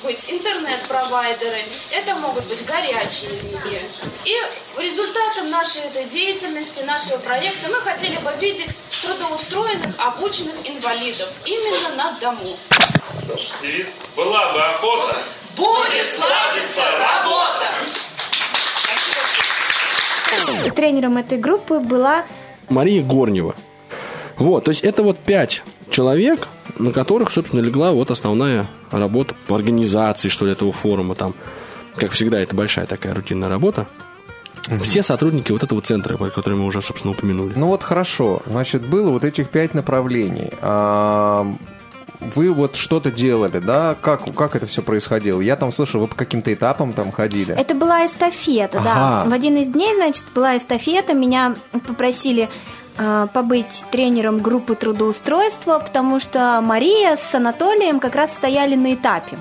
быть 0.03 0.31
интернет-провайдеры, 0.31 1.63
это 1.91 2.15
могут 2.15 2.45
быть 2.45 2.65
горячие 2.65 3.31
линии. 3.31 3.81
И 4.25 4.81
результатом 4.81 5.49
нашей 5.49 5.81
этой 5.81 6.05
деятельности, 6.05 6.81
нашего 6.81 7.17
проекта 7.17 7.69
мы 7.69 7.81
хотели 7.81 8.17
бы 8.17 8.31
видеть 8.39 8.79
трудоустроенных, 9.01 9.95
обученных 9.99 10.67
инвалидов 10.67 11.29
именно 11.45 11.89
на 11.89 12.11
дому. 12.19 12.57
Девиз. 13.61 13.95
Была 14.15 14.53
бы 14.53 14.61
охота. 14.61 15.17
Будет 15.55 16.07
сладиться 16.07 16.81
работа. 16.99 17.65
Тренером 20.75 21.17
этой 21.17 21.37
группы 21.37 21.79
была 21.79 22.25
Мария 22.69 23.03
Горнева. 23.03 23.55
Вот, 24.37 24.65
то 24.65 24.71
есть 24.71 24.83
это 24.83 25.01
вот 25.03 25.17
пять 25.19 25.63
человек, 25.89 26.47
на 26.77 26.91
которых, 26.91 27.31
собственно, 27.31 27.61
легла 27.61 27.91
вот 27.91 28.11
основная 28.11 28.67
работа 28.91 29.33
по 29.47 29.55
организации, 29.55 30.29
что 30.29 30.45
ли, 30.45 30.51
этого 30.51 30.73
форума 30.73 31.15
там. 31.15 31.33
Как 31.95 32.11
всегда, 32.11 32.39
это 32.39 32.55
большая 32.55 32.85
такая 32.85 33.13
рутинная 33.13 33.47
работа. 33.47 33.87
Все 34.81 35.03
сотрудники 35.03 35.51
вот 35.51 35.63
этого 35.63 35.79
центра, 35.81 36.17
про 36.17 36.29
который 36.31 36.57
мы 36.57 36.65
уже, 36.65 36.81
собственно, 36.81 37.13
упомянули. 37.13 37.53
Ну 37.55 37.67
вот 37.67 37.83
хорошо, 37.83 38.41
значит, 38.47 38.85
было 38.85 39.09
вот 39.11 39.23
этих 39.23 39.49
пять 39.49 39.73
направлений. 39.73 40.49
А, 40.61 41.47
Вы 42.19 42.51
вот 42.51 42.75
что-то 42.75 43.11
делали, 43.11 43.59
да? 43.59 43.95
Как, 44.01 44.33
как 44.35 44.55
это 44.55 44.67
все 44.67 44.81
происходило? 44.81 45.41
Я 45.41 45.55
там 45.55 45.71
слышал, 45.71 46.01
вы 46.01 46.07
по 46.07 46.15
каким-то 46.15 46.53
этапам 46.53 46.93
там 46.93 47.11
ходили. 47.11 47.55
Это 47.55 47.75
была 47.75 48.05
эстафета, 48.05 48.79
да. 48.83 49.21
Ага. 49.21 49.29
В 49.29 49.33
один 49.33 49.57
из 49.57 49.67
дней, 49.67 49.93
значит, 49.95 50.25
была 50.33 50.57
эстафета. 50.57 51.13
Меня 51.13 51.55
попросили 51.87 52.49
э, 52.97 53.27
побыть 53.33 53.85
тренером 53.91 54.39
группы 54.39 54.75
трудоустройства, 54.75 55.79
потому 55.79 56.19
что 56.19 56.61
Мария 56.61 57.15
с 57.15 57.33
Анатолием 57.35 57.99
как 57.99 58.15
раз 58.15 58.33
стояли 58.33 58.75
на 58.75 58.93
этапе. 58.93 59.37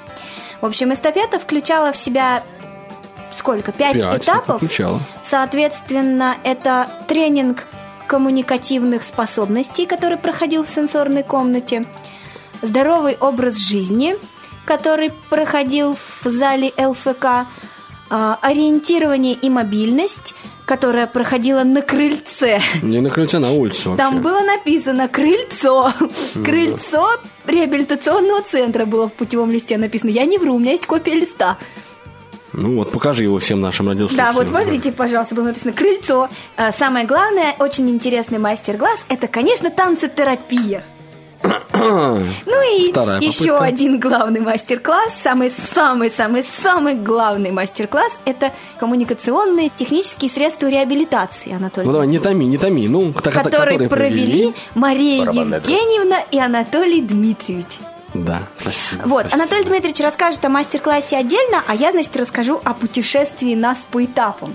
В 0.61 0.67
общем, 0.67 0.93
эстафета 0.93 1.39
включала 1.39 1.93
в 1.93 1.97
себя 1.97 2.43
сколько? 3.37 3.73
Пять, 3.73 3.95
Пять 3.99 4.23
этапов. 4.23 4.57
включала. 4.57 5.01
Соответственно, 5.23 6.37
это 6.45 6.89
тренинг 7.07 7.65
коммуникативных 8.07 9.05
способностей, 9.05 9.87
который 9.87 10.19
проходил 10.19 10.65
в 10.65 10.71
сенсорной 10.71 11.23
комнате, 11.23 11.85
здоровый 12.64 13.16
образ 13.20 13.57
жизни, 13.57 14.16
который 14.64 15.12
проходил 15.31 15.96
в 15.96 16.29
зале 16.29 16.72
ЛФК, 16.77 17.46
а, 18.11 18.38
ориентирование 18.42 19.35
и 19.35 19.48
мобильность, 19.48 20.35
которая 20.66 21.07
проходила 21.07 21.64
на 21.64 21.83
крыльце. 21.83 22.61
Не 22.83 23.00
на 23.00 23.11
крыльце, 23.11 23.38
на 23.38 23.53
улице 23.53 23.88
вообще. 23.88 24.03
Там 24.03 24.22
было 24.22 24.40
написано 24.40 25.09
«Крыльцо». 25.09 25.92
Ну 26.35 26.44
Крыльцо 26.44 27.11
реабилитационного 27.46 28.42
центра 28.42 28.87
было 28.87 29.09
в 29.09 29.12
путевом 29.12 29.50
листе 29.50 29.77
написано. 29.77 30.11
Я 30.11 30.24
не 30.24 30.38
вру, 30.38 30.55
у 30.55 30.59
меня 30.59 30.72
есть 30.72 30.87
копия 30.87 31.14
листа. 31.14 31.59
Ну 32.53 32.77
вот, 32.77 32.92
покажи 32.92 33.24
его 33.24 33.38
всем 33.38 33.61
нашим 33.61 33.88
радиослушателям. 33.88 34.27
Да, 34.27 34.33
вот 34.33 34.48
смотрите, 34.48 34.92
пожалуйста, 34.92 35.35
было 35.35 35.46
написано 35.46 35.72
«Крыльцо». 35.72 36.29
А, 36.57 36.70
Самое 36.70 37.05
главное, 37.05 37.57
очень 37.59 37.90
интересный 37.90 38.38
мастер-класс– 38.38 39.07
это, 39.09 39.27
конечно, 39.27 39.70
танцетерапия. 39.70 40.85
Ну 41.45 42.77
и 42.77 42.91
Вторая 42.91 43.21
еще 43.21 43.53
попытка. 43.53 43.65
один 43.65 44.01
главный 44.01 44.41
мастер-класс, 44.41 45.13
самый-самый-самый-самый 45.23 46.95
главный 46.95 47.51
мастер-класс– 47.51 48.19
это 48.25 48.51
коммуникационные 48.81 49.71
технические 49.77 50.31
средства 50.31 50.69
реабилитации, 50.69 51.53
Анатолий. 51.55 51.87
Ну 51.87 51.93
давай, 51.93 52.07
не 52.07 52.19
томи, 52.19 52.47
не 52.47 52.57
томи. 52.57 52.89
Ну, 52.89 53.13
так, 53.13 53.35
которые 53.35 53.89
провели 53.89 54.55
Мария 54.75 55.21
Барабанная. 55.21 55.61
Евгеньевна 55.61 56.21
и 56.31 56.39
Анатолий 56.39 57.03
Дмитриевич. 57.03 57.79
Да, 58.15 58.39
спасибо. 58.57 59.03
Вот, 59.07 59.27
спасибо. 59.27 59.43
Анатолий 59.43 59.65
Дмитриевич 59.65 60.01
расскажет 60.01 60.45
о 60.45 60.49
мастер-классе 60.49 61.17
отдельно, 61.17 61.63
а 61.67 61.75
я, 61.75 61.91
значит, 61.93 62.17
расскажу 62.17 62.61
о 62.65 62.73
путешествии 62.73 63.55
нас 63.55 63.85
по 63.91 64.05
этапам. 64.05 64.55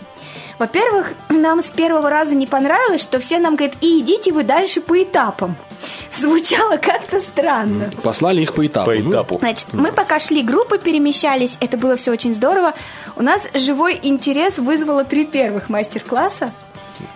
Во-первых, 0.59 1.13
нам 1.29 1.61
с 1.61 1.71
первого 1.71 2.09
раза 2.09 2.35
не 2.35 2.45
понравилось, 2.45 3.01
что 3.01 3.19
все 3.19 3.39
нам 3.39 3.55
говорят, 3.55 3.77
и 3.79 4.01
идите 4.01 4.33
вы 4.33 4.43
дальше 4.43 4.81
по 4.81 5.01
этапам. 5.01 5.55
Звучало 6.13 6.75
как-то 6.75 7.21
странно. 7.21 7.89
Послали 8.03 8.41
их 8.41 8.53
по 8.53 8.67
этапу. 8.67 8.91
По 8.91 8.99
этапу. 8.99 9.37
Значит, 9.39 9.67
мы 9.71 9.93
пока 9.93 10.19
шли, 10.19 10.43
группы 10.43 10.77
перемещались, 10.77 11.57
это 11.61 11.77
было 11.77 11.95
все 11.95 12.11
очень 12.11 12.33
здорово. 12.33 12.73
У 13.15 13.23
нас 13.23 13.47
живой 13.53 13.99
интерес 14.03 14.57
вызвало 14.57 15.05
три 15.05 15.25
первых 15.25 15.69
мастер-класса. 15.69 16.53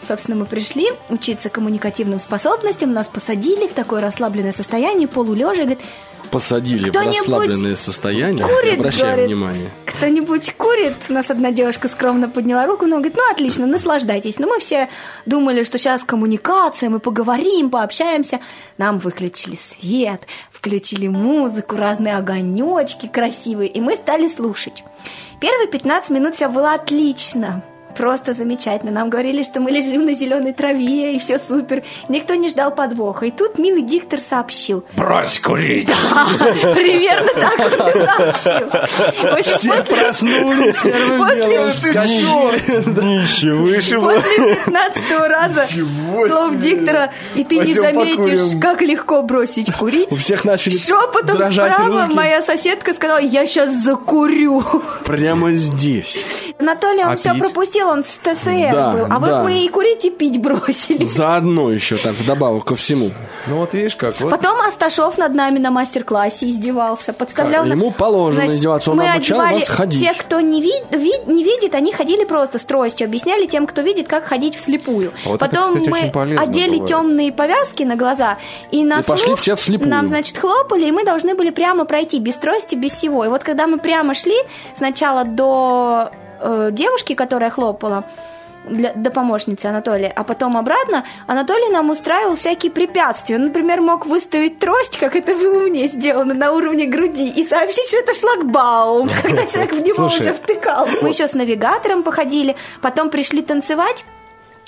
Собственно, 0.02 0.38
мы 0.38 0.46
пришли 0.46 0.92
учиться 1.10 1.50
коммуникативным 1.50 2.20
способностям, 2.20 2.94
нас 2.94 3.08
посадили 3.08 3.68
в 3.68 3.74
такое 3.74 4.02
расслабленное 4.02 4.52
состояние, 4.52 5.08
полулежа, 5.08 5.62
и 5.62 5.66
говорит, 5.66 5.80
Посадили 6.32 6.90
в 6.90 6.96
расслабленное 6.96 7.76
состояние. 7.76 8.44
курит, 8.44 8.80
Обращаем 8.80 9.08
говорит. 9.12 9.28
внимание. 9.28 9.70
кто-нибудь 9.86 10.54
курит? 10.56 10.98
У 11.08 11.14
нас 11.14 11.30
одна 11.30 11.52
девушка 11.52 11.88
скромно 11.88 12.28
подняла 12.28 12.66
руку, 12.66 12.88
но 12.88 12.96
говорит, 12.96 13.16
ну 13.16 13.32
отлично, 13.32 13.68
наслаждайтесь. 13.68 14.40
Но 14.40 14.48
мы 14.48 14.60
все 14.60 14.90
думали, 15.28 15.64
что 15.64 15.78
сейчас 15.78 16.04
коммуникация, 16.04 16.90
мы 16.90 16.98
поговорим, 16.98 17.70
пообщаемся. 17.70 18.40
Нам 18.80 18.98
выключили 18.98 19.56
свет, 19.56 20.24
включили 20.52 21.08
музыку, 21.08 21.76
разные 21.76 22.16
огонечки 22.18 23.06
красивые, 23.06 23.70
и 23.70 23.80
мы 23.80 23.96
стали 23.96 24.28
слушать. 24.28 24.84
Первые 25.40 25.68
15 25.68 26.10
минут 26.10 26.34
все 26.36 26.48
было 26.48 26.74
отлично. 26.74 27.64
Просто 27.98 28.34
замечательно. 28.34 28.92
Нам 28.92 29.10
говорили, 29.10 29.44
что 29.44 29.60
мы 29.60 29.72
лежим 29.72 30.06
на 30.06 30.14
зеленой 30.14 30.54
траве, 30.54 31.16
и 31.16 31.20
все 31.20 31.38
супер. 31.38 31.84
Никто 32.10 32.36
не 32.36 32.50
ждал 32.50 32.74
подвоха. 32.74 33.26
И 33.26 33.32
тут 33.32 33.58
милый 33.58 33.82
диктор 33.84 34.20
сообщил. 34.20 34.84
Брось 34.96 35.40
курить! 35.40 35.88
Примерно 36.74 37.32
так 37.34 37.60
он 37.60 37.74
и 37.74 38.34
сообщил. 38.34 38.70
Все 39.42 39.70
после- 39.70 39.84
проснулись 39.84 40.82
первым 40.82 41.20
после- 41.28 41.46
делом. 41.48 42.94
Днище 42.96 43.52
выше. 43.54 44.00
После 44.00 44.56
15 44.66 45.28
раза 45.28 45.66
слов 45.68 46.58
диктора, 46.58 47.12
и 47.36 47.44
ты 47.44 47.58
не 47.60 47.74
заметишь, 47.74 48.60
как 48.62 48.82
легко 48.82 49.22
бросить 49.22 49.72
курить. 49.74 50.12
У 50.12 50.16
всех 50.16 50.46
начали 50.46 50.76
Шепотом 50.78 51.38
дрожать 51.38 51.74
справа 51.74 52.04
руки. 52.04 52.16
моя 52.16 52.42
соседка 52.42 52.94
сказала, 52.94 53.20
я 53.20 53.46
сейчас 53.46 53.72
закурю. 53.84 54.64
Прямо 55.06 55.52
здесь. 55.54 56.24
Анатолий, 56.60 57.04
он 57.04 57.14
А 57.14 57.16
все 57.18 57.34
пить? 57.34 57.44
Пропустил, 57.84 57.90
он 57.90 58.04
с 58.04 58.38
ТСР 58.38 58.72
Да, 58.72 58.92
был. 58.94 59.06
А 59.10 59.20
вы 59.20 59.28
да. 59.28 59.44
бы 59.44 59.54
и 59.54 59.68
курить, 59.70 60.06
и 60.06 60.10
пить 60.10 60.42
бросили. 60.42 61.06
Заодно 61.06 61.72
еще 61.72 61.98
так, 61.98 62.14
вдобавок 62.14 62.66
ко 62.66 62.76
всему. 62.76 63.12
Ну 63.48 63.58
вот 63.58 63.74
видишь 63.74 63.96
как, 63.96 64.20
вот. 64.22 64.30
Потом 64.32 64.60
Асташов 64.62 65.18
над 65.18 65.34
нами 65.36 65.60
на 65.60 65.70
мастер-классе 65.72 66.48
издевался, 66.48 67.12
подставлял... 67.14 67.66
На- 67.66 67.74
ему 67.74 67.92
положено 67.92 68.42
Значит, 68.44 68.56
издеваться, 68.58 68.92
он 68.92 68.98
мы 68.98 69.12
обучал 69.12 69.40
одевали 69.42 69.60
вас 69.60 69.68
ходить. 69.70 70.00
Те, 70.02 70.14
кто 70.14 70.40
не, 70.40 70.62
вид- 70.62 70.92
вид- 70.92 71.28
не 71.28 71.44
видит, 71.44 71.76
они 71.76 71.92
ходили 71.92 72.24
просто 72.24 72.58
с 72.58 72.64
тростью, 72.64 73.06
объясняли 73.06 73.46
тем, 73.46 73.68
кто 73.68 73.82
видит, 73.82 74.08
как 74.08 74.24
ходить 74.26 74.56
вслепую. 74.56 75.12
Вот 75.26 75.36
это, 75.42 75.46
Потом 75.46 75.74
кстати, 75.74 75.90
мы 75.90 75.98
очень 76.00 76.12
полезно 76.12 76.42
одели 76.42 76.70
бывает. 76.72 76.88
темные 76.88 77.32
повязки 77.34 77.84
на 77.84 77.96
глаза, 77.96 78.38
и 78.72 78.84
на 78.86 79.00
И 79.00 79.04
пошли 79.04 79.26
слух 79.28 79.40
все 79.40 79.56
вслепую. 79.56 79.90
нам, 79.90 80.08
значит, 80.08 80.38
хлопали, 80.38 80.86
и 80.86 80.92
мы 80.92 81.04
должны 81.04 81.36
были 81.36 81.50
прямо 81.50 81.84
пройти, 81.86 82.20
без 82.20 82.38
трости, 82.38 82.76
без 82.76 82.94
всего. 82.94 83.26
И 83.26 83.28
вот 83.28 83.44
когда 83.44 83.68
мы 83.68 83.78
прямо 83.78 84.14
шли, 84.14 84.36
сначала 84.74 85.26
до 85.26 86.12
э, 86.44 86.70
девушки, 86.72 87.14
которая 87.14 87.50
хлопала, 87.50 88.04
для, 88.70 88.94
до 88.94 89.12
помощницы 89.12 89.68
Анатолия, 89.68 90.12
а 90.16 90.24
потом 90.24 90.58
обратно, 90.58 91.04
Анатолий 91.28 91.70
нам 91.70 91.90
устраивал 91.90 92.36
всякие 92.36 92.72
препятствия. 92.72 93.36
Он, 93.36 93.46
например, 93.46 93.82
мог 93.82 94.06
выставить 94.06 94.60
трость, 94.60 94.98
как 94.98 95.16
это 95.16 95.36
было 95.36 95.60
мне 95.60 95.88
сделано, 95.88 96.34
на 96.34 96.52
уровне 96.52 96.86
груди, 96.86 97.30
и 97.30 97.46
сообщить, 97.46 97.88
что 97.88 97.98
это 97.98 98.14
шлагбаум, 98.14 99.10
когда 99.22 99.46
человек 99.46 99.74
в 99.74 99.82
него 99.82 100.06
уже 100.06 100.34
втыкал. 100.34 100.88
Мы 101.02 101.10
еще 101.10 101.28
с 101.28 101.34
навигатором 101.34 102.04
походили, 102.04 102.56
потом 102.82 103.10
пришли 103.10 103.42
танцевать, 103.42 104.06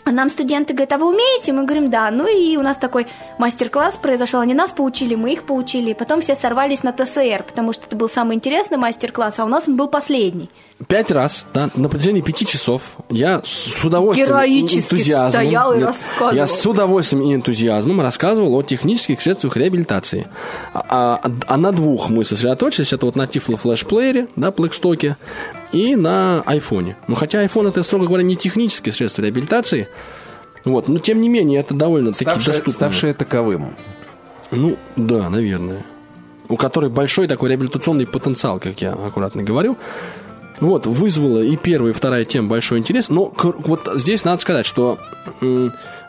а 0.07 0.11
нам 0.11 0.29
студенты 0.29 0.75
говорят, 0.75 0.93
а 0.93 0.97
вы 0.99 1.07
умеете? 1.07 1.51
Мы 1.51 1.63
говорим, 1.63 1.89
да. 1.89 2.11
Ну 2.11 2.27
и 2.27 2.57
у 2.57 2.61
нас 2.61 2.77
такой 2.77 3.07
мастер-класс 3.39 3.97
произошел. 3.97 4.39
Они 4.39 4.53
нас 4.53 4.71
поучили, 4.71 5.15
мы 5.15 5.33
их 5.33 5.43
поучили. 5.43 5.91
И 5.91 5.93
потом 5.95 6.21
все 6.21 6.35
сорвались 6.35 6.83
на 6.83 6.91
ТСР, 6.91 7.41
потому 7.41 7.73
что 7.73 7.87
это 7.87 7.95
был 7.95 8.07
самый 8.07 8.35
интересный 8.35 8.77
мастер-класс, 8.77 9.39
а 9.39 9.45
у 9.45 9.47
нас 9.47 9.67
он 9.67 9.77
был 9.77 9.87
последний. 9.87 10.51
Пять 10.87 11.09
раз, 11.09 11.45
да, 11.53 11.69
на 11.75 11.87
протяжении 11.87 12.19
пяти 12.19 12.45
часов 12.45 12.97
я 13.09 13.41
с 13.45 13.81
удовольствием 13.85 14.27
Героически 14.27 14.93
энтузиазмом, 14.95 15.31
стоял 15.31 15.73
и 15.73 15.77
Нет, 15.77 15.87
рассказывал. 15.87 16.33
Я 16.33 16.47
с 16.47 16.65
удовольствием 16.65 17.23
и 17.23 17.33
энтузиазмом 17.33 18.01
рассказывал 18.01 18.53
о 18.55 18.61
технических 18.61 19.21
средствах 19.21 19.55
реабилитации. 19.55 20.27
А, 20.73 21.17
а- 21.23 21.31
а 21.47 21.57
на 21.57 21.71
двух 21.71 22.09
мы 22.09 22.25
сосредоточились, 22.25 22.91
это 22.91 23.05
вот 23.05 23.15
на 23.15 23.23
Tiflo 23.23 23.55
флешплеере, 23.55 24.27
да, 24.35 24.51
Плэкстоке, 24.51 25.15
и 25.71 25.95
на 25.95 26.41
айфоне. 26.45 26.97
Ну, 27.07 27.15
хотя 27.15 27.43
iPhone 27.45 27.69
это, 27.69 27.81
строго 27.81 28.07
говоря, 28.07 28.23
не 28.23 28.35
технические 28.35 28.91
средства 28.91 29.21
реабилитации, 29.21 29.87
вот, 30.65 30.89
но 30.89 30.99
тем 30.99 31.21
не 31.21 31.29
менее 31.29 31.61
это 31.61 31.73
довольно-таки 31.73 32.25
Ставшее, 32.25 32.47
доступно. 32.47 32.73
ставшее 32.73 33.13
таковым. 33.13 33.75
Ну, 34.51 34.77
да, 34.97 35.29
наверное. 35.29 35.85
У 36.49 36.57
которой 36.57 36.89
большой 36.89 37.27
такой 37.27 37.49
реабилитационный 37.49 38.05
потенциал, 38.05 38.59
как 38.59 38.81
я 38.81 38.91
аккуратно 38.91 39.41
говорю. 39.41 39.77
Вот, 40.59 40.85
вызвала 40.87 41.41
и 41.41 41.57
первая, 41.57 41.91
и 41.91 41.95
вторая 41.95 42.23
тема 42.25 42.47
большой 42.49 42.79
интерес. 42.79 43.09
Но 43.09 43.33
вот 43.37 43.89
здесь 43.95 44.23
надо 44.23 44.41
сказать, 44.41 44.65
что 44.65 44.97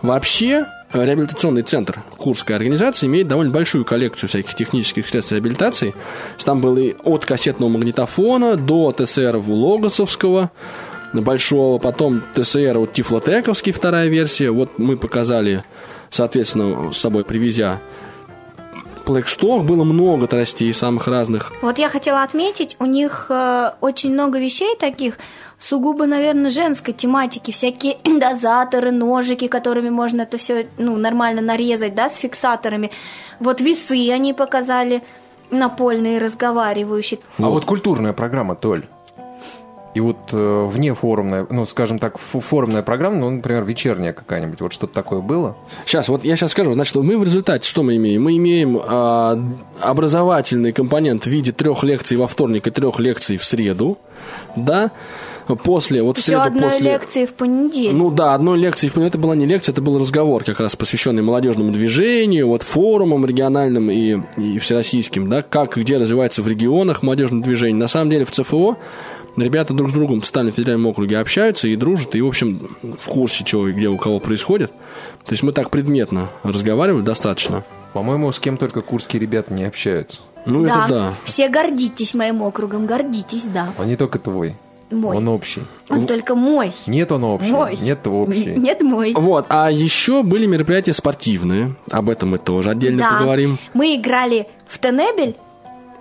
вообще 0.03 0.67
реабилитационный 0.93 1.63
центр 1.63 2.03
Курской 2.17 2.55
организации 2.55 3.07
имеет 3.07 3.27
довольно 3.27 3.53
большую 3.53 3.85
коллекцию 3.85 4.29
всяких 4.29 4.55
технических 4.55 5.09
средств 5.09 5.33
реабилитации. 5.33 5.95
Там 6.45 6.61
было 6.61 6.79
и 6.79 6.95
от 7.03 7.27
кассетного 7.27 7.71
магнитофона 7.71 8.57
до 8.57 8.93
ТСР 8.93 9.43
Логосовского, 9.45 10.53
большого, 11.13 11.79
потом 11.79 12.23
ТСР 12.35 12.79
вот 12.79 12.93
Тифлотековский, 12.93 13.73
вторая 13.73 14.09
версия. 14.09 14.51
Вот 14.51 14.79
мы 14.79 14.97
показали, 14.97 15.65
соответственно, 16.11 16.93
с 16.93 16.99
собой 16.99 17.25
привезя 17.25 17.81
Blackstock, 19.07 19.63
было 19.63 19.85
много 19.85 20.27
тростей 20.27 20.75
самых 20.75 21.07
разных. 21.07 21.53
Вот 21.63 21.79
я 21.79 21.89
хотела 21.89 22.23
отметить, 22.23 22.77
у 22.81 22.87
них 22.87 23.27
э, 23.29 23.71
очень 23.81 24.13
много 24.13 24.39
вещей 24.39 24.77
таких, 24.77 25.19
сугубо, 25.59 26.07
наверное, 26.07 26.51
женской 26.51 26.93
тематики, 26.93 27.51
всякие 27.51 27.99
дозаторы, 28.05 28.91
ножики, 28.91 29.47
которыми 29.47 29.91
можно 29.91 30.23
это 30.23 30.39
все 30.39 30.67
ну, 30.79 30.97
нормально 30.97 31.41
нарезать, 31.41 31.95
да, 31.95 32.09
с 32.09 32.17
фиксаторами. 32.17 32.91
Вот 33.41 33.61
весы 33.61 34.11
они 34.11 34.35
показали 34.35 35.03
напольные, 35.51 36.19
разговаривающие. 36.19 37.21
А 37.39 37.49
вот 37.49 37.65
культурная 37.65 38.13
программа, 38.13 38.55
Толь. 38.57 38.87
И 39.97 40.01
вот 40.01 40.19
э, 40.31 40.67
вне 40.71 40.93
форумная, 40.93 41.47
ну, 41.49 41.65
скажем 41.65 41.99
так, 41.99 42.19
форумная 42.19 42.83
программа, 42.83 43.17
ну, 43.17 43.31
например, 43.31 43.65
вечерняя 43.65 44.13
какая-нибудь, 44.13 44.61
вот 44.61 44.75
что-то 44.75 44.93
такое 44.93 45.23
было? 45.23 45.57
Сейчас, 45.87 46.09
вот 46.09 46.23
я 46.23 46.37
сейчас 46.37 46.51
скажу, 46.51 46.75
значит, 46.75 46.95
мы 46.97 47.17
в 47.17 47.25
результате 47.25 47.67
что 47.67 47.83
мы 47.83 47.97
имеем? 47.97 48.23
Мы 48.23 48.37
имеем 48.37 48.79
а, 48.79 49.43
образовательный 49.81 50.73
компонент 50.73 51.25
в 51.25 51.29
виде 51.29 51.51
трех 51.51 51.83
лекций 51.83 52.19
во 52.19 52.27
вторник 52.27 52.67
и 52.67 52.71
трех 52.71 52.99
лекций 52.99 53.39
в 53.39 53.45
среду, 53.47 53.97
да, 54.55 54.91
после, 55.55 56.03
вот 56.03 56.17
в 56.17 56.19
Еще 56.19 56.33
среду 56.33 56.43
одной 56.43 56.63
после... 56.65 56.93
лекции 56.93 57.25
в 57.25 57.35
понедельник. 57.35 57.93
Ну 57.97 58.11
да, 58.11 58.35
одной 58.35 58.59
лекции, 58.59 58.89
в- 58.89 58.99
это 58.99 59.17
была 59.17 59.35
не 59.37 59.47
лекция, 59.47 59.73
это 59.73 59.81
был 59.81 59.99
разговор, 59.99 60.43
как 60.45 60.61
раз 60.61 60.75
посвященный 60.77 61.23
молодежному 61.23 61.73
движению, 61.73 62.49
вот 62.49 62.63
форумам 62.63 63.25
региональным 63.25 63.91
и, 63.91 64.19
и 64.37 64.59
всероссийским, 64.59 65.31
да, 65.31 65.43
как 65.43 65.79
и 65.79 65.81
где 65.81 65.99
развивается 65.99 66.43
в 66.43 66.49
регионах 66.49 67.03
молодежное 67.03 67.43
движение. 67.43 67.77
На 67.79 67.89
самом 67.89 68.11
деле 68.11 68.25
в 68.25 68.31
ЦФО 68.31 68.77
ребята 69.37 69.75
друг 69.75 69.91
с 69.91 69.93
другом 69.93 70.21
в 70.21 70.25
Центральном 70.25 70.55
федеральном 70.55 70.87
округе 70.87 71.19
общаются 71.19 71.69
и 71.69 71.77
дружат, 71.77 72.15
и, 72.15 72.21
в 72.23 72.27
общем, 72.27 72.77
в 72.83 73.09
курсе, 73.09 73.45
чего 73.45 73.69
и 73.69 73.73
где 73.73 73.89
у 73.89 73.97
кого 73.99 74.19
происходит. 74.21 74.71
То 75.25 75.33
есть 75.33 75.43
мы 75.43 75.53
так 75.53 75.71
предметно 75.71 76.29
разговаривали 76.43 77.03
достаточно. 77.03 77.65
По-моему, 77.93 78.31
с 78.31 78.39
кем 78.39 78.57
только 78.57 78.81
курские 78.81 79.21
ребята 79.21 79.53
не 79.53 79.65
общаются. 79.65 80.23
Ну, 80.45 80.65
это 80.65 80.87
да. 80.89 81.15
Все 81.25 81.49
гордитесь 81.49 82.15
моим 82.15 82.43
округом, 82.43 82.87
гордитесь, 82.87 83.45
да. 83.45 83.73
А 83.79 83.85
не 83.85 83.97
только 83.97 84.19
твой. 84.19 84.55
Мой. 84.91 85.17
Он 85.17 85.29
общий. 85.29 85.63
Он 85.89 86.07
только 86.07 86.37
мой. 86.37 86.73
Нет, 86.87 87.11
он 87.11 87.25
общий. 87.25 87.51
Мой. 87.51 87.77
Нет, 87.81 88.07
общий. 88.07 88.55
Нет, 88.57 88.81
мой. 88.83 89.15
Вот, 89.17 89.47
а 89.49 89.69
еще 89.69 90.23
были 90.23 90.47
мероприятия 90.47 90.93
спортивные. 90.93 91.75
Об 91.91 92.09
этом 92.09 92.31
мы 92.31 92.39
тоже 92.39 92.71
отдельно 92.71 93.01
Да. 93.01 93.11
поговорим. 93.19 93.59
Мы 93.75 93.97
играли 93.97 94.47
в 94.69 94.79
тенебель 94.79 95.35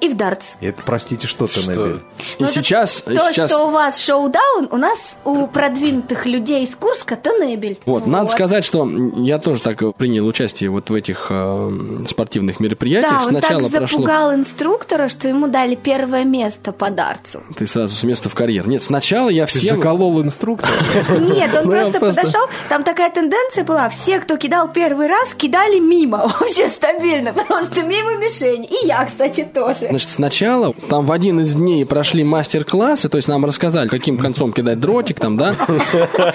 и 0.02 0.10
в 0.10 0.16
дартс. 0.16 0.54
Это, 0.62 0.82
простите, 0.86 1.28
что 1.28 1.48
ты, 1.48 1.60
Набель? 1.68 2.02
И 2.38 2.44
Ну, 2.44 2.48
сейчас, 2.48 3.02
То, 3.02 3.16
сейчас 3.32 3.52
что 3.52 3.68
у 3.68 3.72
вас 3.72 4.00
шоу-даун, 4.00 4.68
у 4.72 4.78
нас 4.78 5.16
у 5.24 5.48
продвинутых 5.48 6.26
людей 6.26 6.64
из 6.64 6.76
Курска 6.76 7.16
тенебель. 7.16 7.80
Вот, 7.86 8.08
надо 8.08 8.30
сказать, 8.30 8.66
что 8.66 8.88
я 9.16 9.40
тоже 9.40 9.62
так 9.62 9.96
принял 9.96 10.26
участие 10.28 10.70
вот 10.70 10.90
в 10.90 10.94
этих 10.94 11.28
э, 11.30 11.72
спортивных 12.10 12.60
мероприятиях. 12.60 13.12
Да, 13.12 13.18
он 13.20 13.24
Сначала 13.24 13.62
так 13.64 13.72
прошло... 13.72 14.00
запугал 14.02 14.34
инструктора, 14.34 15.08
что 15.08 15.28
ему 15.28 15.48
дали 15.48 15.76
первое 15.76 16.24
место 16.24 16.72
по 16.72 16.90
дартсу. 16.90 17.44
Ты 17.58 17.68
сразу 17.68 17.96
с 17.96 18.04
места 18.04 18.30
в 18.30 18.36
карьер. 18.36 18.68
Нет, 18.68 18.84
сначала 18.84 19.30
я 19.30 19.46
Ты 19.46 19.60
всем... 19.60 19.78
заколол 19.78 20.22
инструктора? 20.22 20.74
Нет, 21.20 21.52
он 21.56 21.66
Ну, 21.66 21.72
просто- 21.72 22.00
подошел, 22.00 22.42
там 22.70 22.84
такая 22.84 23.10
тенденция 23.12 23.64
была, 23.64 23.90
все, 23.90 24.20
кто 24.20 24.38
кидал 24.38 24.72
первый 24.72 25.08
раз, 25.08 25.34
кидали 25.34 25.80
мимо, 25.80 26.28
вообще 26.40 26.68
стабильно, 26.70 27.34
просто 27.34 27.84
мимо 27.84 28.16
мишени. 28.16 28.66
И 28.68 28.88
я, 28.88 29.04
кстати, 29.06 29.44
тоже. 29.54 29.85
Значит, 29.90 30.10
сначала 30.10 30.74
там 30.90 31.06
в 31.06 31.12
один 31.12 31.40
из 31.40 31.56
дней 31.56 31.86
прошли 31.86 32.24
мастер-классы, 32.24 33.10
то 33.10 33.18
есть 33.18 33.28
нам 33.28 33.46
рассказали, 33.46 33.88
каким 33.88 34.18
концом 34.18 34.54
кидать 34.54 34.80
дротик 34.80 35.20
там, 35.20 35.38
да? 35.38 35.56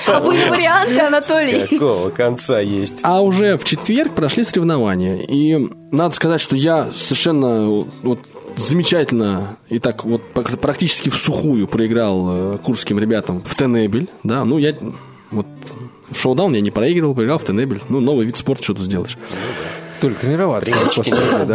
А 0.07 0.21
были 0.21 0.49
варианты, 0.49 1.01
Анатолий. 1.01 1.67
Какого 1.67 2.11
конца 2.11 2.61
есть? 2.61 3.01
А 3.03 3.21
уже 3.21 3.57
в 3.57 3.65
четверг 3.65 4.15
прошли 4.15 4.45
соревнования. 4.45 5.17
И 5.17 5.57
надо 5.91 6.15
сказать, 6.15 6.41
что 6.41 6.57
я 6.57 6.89
совершенно 6.95 7.87
вот 8.03 8.21
замечательно 8.57 9.57
и 9.69 9.79
так 9.79 10.05
вот 10.05 10.23
пр- 10.35 10.57
практически 10.57 11.09
в 11.09 11.17
сухую 11.17 11.69
проиграл 11.69 12.55
э, 12.55 12.59
курским 12.59 12.99
ребятам 12.99 13.43
в 13.45 13.55
Тенебель. 13.55 14.09
Да, 14.23 14.45
ну 14.45 14.59
я 14.59 14.75
вот 15.31 15.47
в 16.11 16.19
шоу-даун 16.19 16.53
я 16.55 16.61
не 16.61 16.71
проигрывал, 16.71 17.15
проиграл 17.15 17.39
в 17.39 17.45
Тенебель. 17.45 17.81
Ну, 17.89 18.01
новый 18.01 18.27
вид 18.27 18.37
спорта, 18.37 18.65
что 18.65 18.75
тут 18.75 18.85
сделаешь. 18.85 19.17
Только 20.01 20.21
тренироваться. 20.21 20.71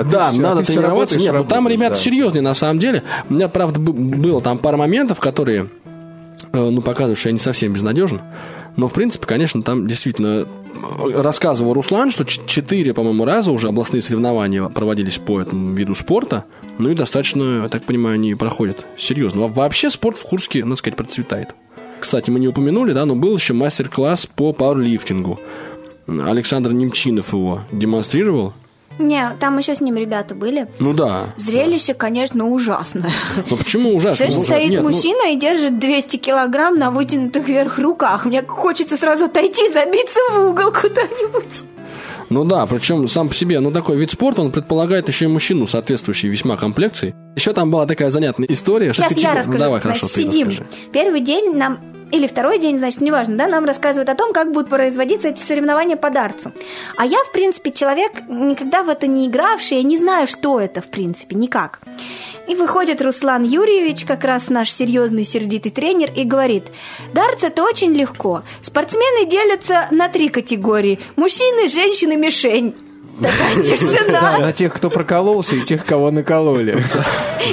да? 0.04 0.32
Надо 0.32 0.64
тренироваться. 0.64 1.20
Нет, 1.20 1.34
ну 1.34 1.44
там 1.44 1.58
работаешь, 1.66 1.74
ребята 1.80 1.96
да. 1.96 2.02
серьезные 2.02 2.42
на 2.42 2.54
самом 2.54 2.80
деле. 2.80 3.04
У 3.30 3.34
меня, 3.34 3.48
правда, 3.48 3.80
было 3.80 4.42
там 4.42 4.58
пара 4.58 4.78
моментов, 4.78 5.20
которые, 5.20 5.68
э, 6.54 6.70
ну, 6.70 6.82
показывают, 6.82 7.18
что 7.20 7.30
я 7.30 7.34
не 7.34 7.40
совсем 7.40 7.74
безнадежен. 7.74 8.22
Но, 8.76 8.88
в 8.88 8.94
принципе, 8.94 9.26
конечно, 9.26 9.64
там 9.64 9.88
действительно 9.88 10.46
э, 10.46 11.22
рассказывал 11.22 11.74
Руслан, 11.74 12.12
что 12.12 12.26
четыре, 12.26 12.94
по-моему, 12.94 13.26
раза 13.26 13.52
уже 13.52 13.68
областные 13.70 14.02
соревнования 14.02 14.68
проводились 14.70 15.18
по 15.18 15.40
этому 15.42 15.74
виду 15.74 15.96
спорта. 15.96 16.46
Ну 16.78 16.90
и 16.90 16.96
достаточно, 16.96 17.64
я 17.64 17.70
так 17.70 17.84
понимаю, 17.84 18.16
они 18.16 18.36
проходят 18.36 18.86
серьезно. 18.98 19.42
Во- 19.42 19.48
Вообще 19.48 19.90
спорт 19.90 20.18
в 20.18 20.24
Курске, 20.24 20.64
надо 20.64 20.76
сказать, 20.76 20.98
процветает. 20.98 21.56
Кстати, 22.00 22.30
мы 22.30 22.40
не 22.40 22.48
упомянули, 22.50 22.92
да, 22.92 23.06
но 23.06 23.16
был 23.16 23.36
еще 23.36 23.54
мастер-класс 23.54 24.28
по 24.28 24.52
пауэрлифтингу. 24.54 25.40
Александр 26.08 26.72
Немчинов 26.72 27.34
его 27.34 27.62
демонстрировал. 27.72 28.54
Не, 28.98 29.32
там 29.42 29.58
еще 29.58 29.76
с 29.76 29.82
ним 29.82 29.96
ребята 29.98 30.36
были. 30.36 30.68
Ну 30.80 30.94
да. 30.94 31.26
Зрелище, 31.36 31.94
конечно, 31.94 32.48
ужасное. 32.48 33.12
Ну 33.50 33.58
почему 33.58 33.94
ужасно? 33.94 34.16
Знаешь, 34.30 34.34
Ужасно. 34.34 34.56
стоит 34.56 34.70
Нет, 34.70 34.84
ну, 34.84 34.90
мужчина 34.90 35.34
и 35.34 35.36
держит 35.36 35.80
200 35.80 36.16
килограмм 36.18 36.76
на 36.76 36.92
вытянутых 36.92 37.46
вверх 37.48 37.78
руках. 37.78 38.26
Мне 38.26 38.42
хочется 38.44 38.96
сразу 38.96 39.26
отойти, 39.26 39.70
забиться 39.70 40.20
в 40.32 40.50
угол 40.50 40.72
куда-нибудь. 40.72 41.64
Ну 42.30 42.44
да, 42.46 42.66
причем 42.66 43.08
сам 43.10 43.28
по 43.30 43.36
себе, 43.36 43.60
ну 43.60 43.70
такой 43.72 43.98
вид 43.98 44.12
спорта, 44.12 44.42
он 44.42 44.52
предполагает 44.52 45.08
еще 45.10 45.26
и 45.26 45.28
мужчину, 45.28 45.68
соответствующей 45.68 46.28
весьма 46.30 46.56
комплекции. 46.58 47.14
Еще 47.36 47.52
там 47.54 47.70
была 47.70 47.86
такая 47.86 48.10
занятная 48.10 48.48
история. 48.50 48.94
что 48.94 49.04
Сейчас 49.04 49.14
ты 49.14 49.20
я 49.20 49.30
типа- 49.30 49.38
расскажу. 49.40 49.58
Ну, 49.58 49.64
давай, 49.64 49.82
Значит, 49.82 50.00
хорошо, 50.02 50.16
ты 50.16 50.22
сидим. 50.24 50.48
расскажи. 50.48 50.70
Первый 50.94 51.20
день 51.22 51.54
нам 51.56 51.80
или 52.12 52.28
второй 52.28 52.60
день, 52.60 52.78
значит, 52.78 53.02
неважно, 53.02 53.36
да, 53.38 53.48
нам 53.48 53.66
рассказывают 53.66 54.10
о 54.10 54.16
том, 54.16 54.32
как 54.34 54.52
будут 54.52 54.70
производиться 54.70 55.30
эти 55.30 55.42
соревнования 55.42 55.98
по 55.98 56.10
дартсу. 56.10 56.52
А 56.98 57.06
я, 57.06 57.18
в 57.24 57.32
принципе, 57.32 57.72
человек, 57.72 58.12
никогда 58.28 58.84
в 58.84 58.90
это 58.90 59.08
не 59.08 59.28
игравший, 59.28 59.78
я 59.78 59.84
не 59.84 59.98
знаю, 59.98 60.28
что 60.28 60.60
это, 60.60 60.82
в 60.82 60.88
принципе, 60.88 61.36
никак. 61.36 61.80
И 62.48 62.56
выходит 62.56 63.02
Руслан 63.02 63.44
Юрьевич, 63.44 64.06
как 64.06 64.24
раз 64.24 64.50
наш 64.50 64.72
серьезный, 64.72 65.24
сердитый 65.24 65.72
тренер, 65.72 66.12
и 66.16 66.24
говорит, 66.24 66.66
дартс 67.14 67.44
это 67.44 67.64
очень 67.64 67.94
легко. 67.94 68.44
Спортсмены 68.62 69.26
делятся 69.26 69.88
на 69.92 70.08
три 70.08 70.30
категории. 70.30 71.00
Мужчины, 71.16 71.68
женщины, 71.68 72.16
мишень. 72.16 72.76
Такая 73.22 73.56
Да, 73.56 73.64
тишина. 73.64 74.38
на 74.40 74.52
тех, 74.52 74.74
кто 74.74 74.90
прокололся, 74.90 75.56
и 75.56 75.62
тех, 75.62 75.86
кого 75.86 76.12
накололи. 76.12 76.84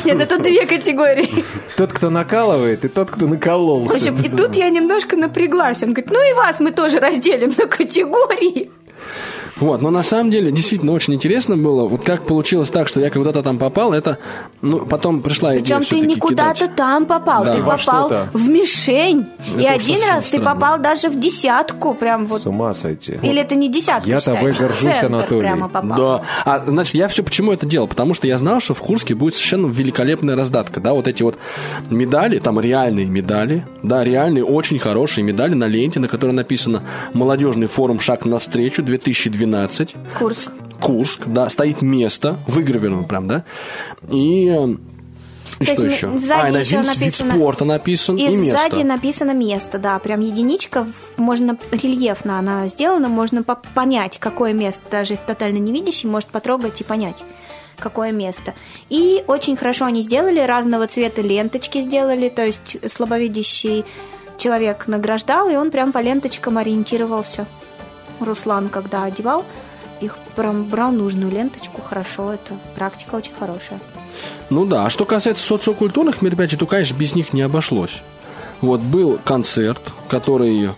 Нет, 0.04 0.20
это 0.20 0.38
две 0.38 0.66
категории. 0.66 1.44
Тот, 1.76 1.92
кто 1.92 2.10
накалывает, 2.10 2.84
и 2.84 2.88
тот, 2.88 3.10
кто 3.10 3.26
В 3.26 3.30
накололся. 3.30 3.94
общем, 3.94 4.16
и 4.22 4.28
тут 4.28 4.56
я 4.56 4.68
немножко 4.70 5.16
напряглась. 5.16 5.82
Он 5.82 5.92
говорит, 5.92 6.10
ну 6.10 6.30
и 6.30 6.34
вас 6.34 6.60
мы 6.60 6.70
тоже 6.72 6.98
разделим 6.98 7.54
на 7.56 7.66
категории. 7.66 8.70
Вот, 9.56 9.82
но 9.82 9.90
на 9.90 10.02
самом 10.02 10.30
деле 10.30 10.50
действительно 10.50 10.92
очень 10.92 11.14
интересно 11.14 11.56
было, 11.56 11.86
вот 11.86 12.02
как 12.04 12.26
получилось 12.26 12.70
так, 12.70 12.88
что 12.88 13.00
я 13.00 13.10
куда-то 13.10 13.42
там 13.42 13.58
попал, 13.58 13.92
это, 13.92 14.18
ну, 14.62 14.86
потом 14.86 15.20
пришла 15.20 15.58
идея 15.58 15.78
Причем 15.78 16.00
ты 16.00 16.06
не 16.06 16.16
куда-то 16.16 16.68
там 16.68 17.04
попал, 17.04 17.44
Да. 17.44 17.54
ты 17.54 17.62
попал 17.62 18.10
в 18.32 18.48
мишень. 18.48 19.26
Это 19.54 19.60
и 19.60 19.66
один 19.66 20.00
раз 20.08 20.24
ты 20.24 20.28
странно. 20.38 20.54
попал 20.54 20.78
даже 20.78 21.10
в 21.10 21.20
десятку, 21.20 21.92
прям 21.94 22.24
вот. 22.24 22.40
С 22.40 22.46
ума 22.46 22.72
сойти. 22.72 23.18
Или 23.22 23.42
это 23.42 23.54
не 23.54 23.70
десятка, 23.70 24.08
Я 24.08 24.18
считаешь, 24.20 24.38
тобой 24.38 24.52
горжусь, 24.52 24.82
центр 24.96 25.06
Анатолий. 25.06 25.40
прямо 25.40 25.68
попал. 25.68 25.96
Да. 25.98 26.22
А, 26.46 26.58
значит, 26.60 26.94
я 26.94 27.06
все 27.08 27.22
почему 27.22 27.52
это 27.52 27.66
делал? 27.66 27.86
Потому 27.88 28.14
что 28.14 28.26
я 28.26 28.38
знал, 28.38 28.58
что 28.58 28.72
в 28.72 28.80
Курске 28.80 29.14
будет 29.14 29.34
совершенно 29.34 29.66
великолепная 29.66 30.34
раздатка. 30.34 30.80
Да, 30.80 30.94
вот 30.94 31.06
эти 31.06 31.22
вот 31.22 31.36
медали, 31.90 32.38
там 32.38 32.58
реальные 32.58 33.06
медали, 33.06 33.66
да, 33.82 34.02
реальные, 34.02 34.44
очень 34.44 34.78
хорошие 34.78 35.24
медали 35.24 35.54
на 35.54 35.66
ленте, 35.66 36.00
на 36.00 36.08
которой 36.08 36.32
написано 36.32 36.82
«Молодежный 37.12 37.66
форум 37.66 38.00
«Шаг 38.00 38.24
навстречу» 38.24 38.82
2012». 38.92 39.96
Курск. 40.18 40.52
Курск, 40.80 41.20
да, 41.26 41.48
стоит 41.48 41.80
место, 41.82 42.38
выгравировано 42.46 43.04
прям, 43.04 43.28
да, 43.28 43.44
и... 44.10 44.76
И 45.60 45.64
То 45.66 45.74
что 45.74 45.82
есть 45.84 45.96
еще? 45.96 46.18
сзади 46.18 46.40
а, 46.46 46.48
и 46.48 46.52
на 46.52 46.58
еще 46.58 46.76
вид, 46.78 46.86
вид 46.86 46.96
написано- 46.98 47.30
спорта 47.34 47.64
написан 47.64 48.16
и, 48.16 48.26
И 48.26 48.36
место. 48.36 48.58
сзади 48.70 48.82
написано 48.82 49.30
место, 49.32 49.78
да, 49.78 49.96
прям 50.00 50.20
единичка, 50.20 50.86
можно 51.18 51.56
рельефно 51.70 52.38
она 52.38 52.66
сделана, 52.66 53.08
можно 53.08 53.44
по- 53.44 53.60
понять, 53.74 54.18
какое 54.18 54.54
место, 54.54 54.82
даже 54.90 55.16
тотально 55.24 55.58
невидящий 55.58 56.08
может 56.08 56.30
потрогать 56.30 56.80
и 56.80 56.84
понять, 56.84 57.22
какое 57.78 58.10
место. 58.10 58.54
И 58.88 59.22
очень 59.28 59.56
хорошо 59.56 59.84
они 59.84 60.02
сделали, 60.02 60.40
разного 60.40 60.88
цвета 60.88 61.22
ленточки 61.22 61.80
сделали, 61.80 62.28
то 62.28 62.44
есть 62.44 62.78
слабовидящий 62.90 63.84
человек 64.38 64.88
награждал, 64.88 65.48
и 65.48 65.54
он 65.54 65.70
прям 65.70 65.92
по 65.92 65.98
ленточкам 65.98 66.58
ориентировался. 66.58 67.46
Руслан, 68.20 68.68
когда 68.68 69.04
одевал, 69.04 69.44
их 70.00 70.16
прям 70.34 70.64
брал 70.64 70.92
нужную 70.92 71.30
ленточку, 71.30 71.80
хорошо, 71.80 72.32
это 72.32 72.54
практика 72.74 73.14
очень 73.14 73.32
хорошая. 73.38 73.80
Ну 74.50 74.64
да, 74.64 74.86
а 74.86 74.90
что 74.90 75.04
касается 75.04 75.44
социокультурных 75.44 76.22
мероприятий, 76.22 76.56
то, 76.56 76.66
конечно, 76.66 76.96
без 76.96 77.14
них 77.14 77.32
не 77.32 77.42
обошлось. 77.42 78.02
Вот 78.60 78.80
был 78.80 79.18
концерт, 79.24 79.80
который... 80.08 80.70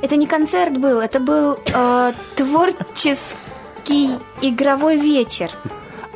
Это 0.00 0.16
не 0.16 0.26
концерт 0.26 0.78
был, 0.78 1.00
это 1.00 1.20
был 1.20 1.58
э, 1.72 2.12
творческий 2.36 4.10
игровой 4.40 4.96
вечер. 4.96 5.50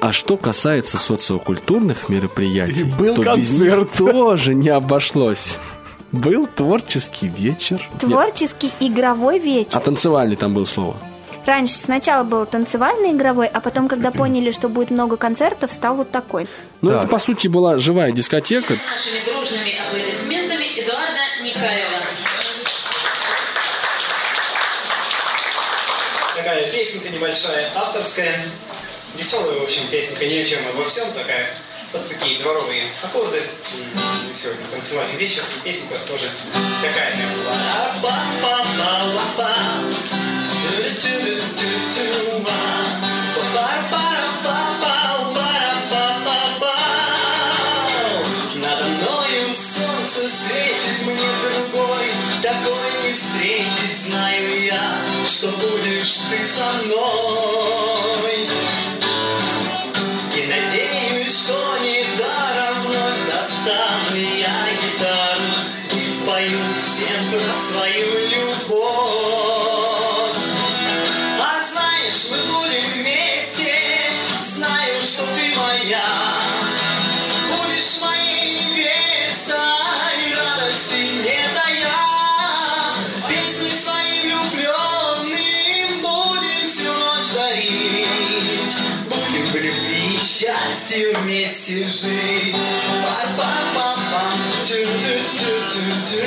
А 0.00 0.12
что 0.12 0.36
касается 0.36 0.98
социокультурных 0.98 2.08
мероприятий, 2.08 2.84
был 2.84 3.14
то 3.14 3.22
без 3.36 3.48
концерт. 3.48 3.78
них 3.78 3.88
тоже 3.96 4.54
не 4.54 4.68
обошлось. 4.68 5.58
Был 6.12 6.46
творческий 6.46 7.28
вечер. 7.28 7.78
Нет, 7.92 8.00
Творческий 8.00 8.70
игровой 8.80 9.38
вечер. 9.38 9.76
а 9.76 9.80
танцевальный 9.80 10.36
там 10.36 10.54
было 10.54 10.64
слово. 10.64 10.96
Раньше 11.44 11.74
сначала 11.74 12.24
был 12.24 12.44
танцевальный 12.46 13.12
игровой, 13.12 13.46
а 13.46 13.60
потом, 13.60 13.86
когда 13.88 14.10
поняли, 14.10 14.50
что 14.50 14.68
будет 14.68 14.90
много 14.90 15.16
концертов, 15.16 15.72
стал 15.72 15.94
вот 15.96 16.10
такой. 16.10 16.48
Ну, 16.80 16.90
это, 16.90 17.06
по 17.06 17.18
сути, 17.18 17.46
была 17.48 17.78
живая 17.78 18.10
дискотека. 18.12 18.74
Нашими 18.74 19.24
дружными 19.32 19.74
аплодисментами 19.86 20.64
Эдуарда 20.80 21.20
Михайлова. 21.44 22.02
Такая 26.36 26.70
песенка 26.70 27.08
небольшая, 27.10 27.70
авторская. 27.74 28.44
Веселая, 29.16 29.58
в 29.58 29.62
общем, 29.62 29.82
песенка 29.90 30.26
ни 30.26 30.34
о 30.34 30.44
чем, 30.44 30.58
обо 30.68 30.84
всем. 30.88 31.10
Такая, 31.12 31.56
вот 31.92 32.08
такие 32.08 32.38
дворовые 32.40 32.84
аккорды. 33.02 33.42
Сегодня 34.34 34.66
танцевальный 34.68 35.16
вечер, 35.16 35.42
и 35.56 35.68
песенка 35.68 35.96
тоже 36.06 36.30
такая. 36.82 37.16
Встретить, 53.16 53.96
знаю 53.96 54.62
я, 54.64 55.00
что 55.24 55.48
будешь 55.52 56.18
ты 56.28 56.46
со 56.46 56.70
мной. 56.84 57.55
Вместе 92.06 92.10
жить. 92.10 92.56
Па-па-па-пам, 93.02 94.38
тю-тю-тю-тю-тю. 94.64 96.26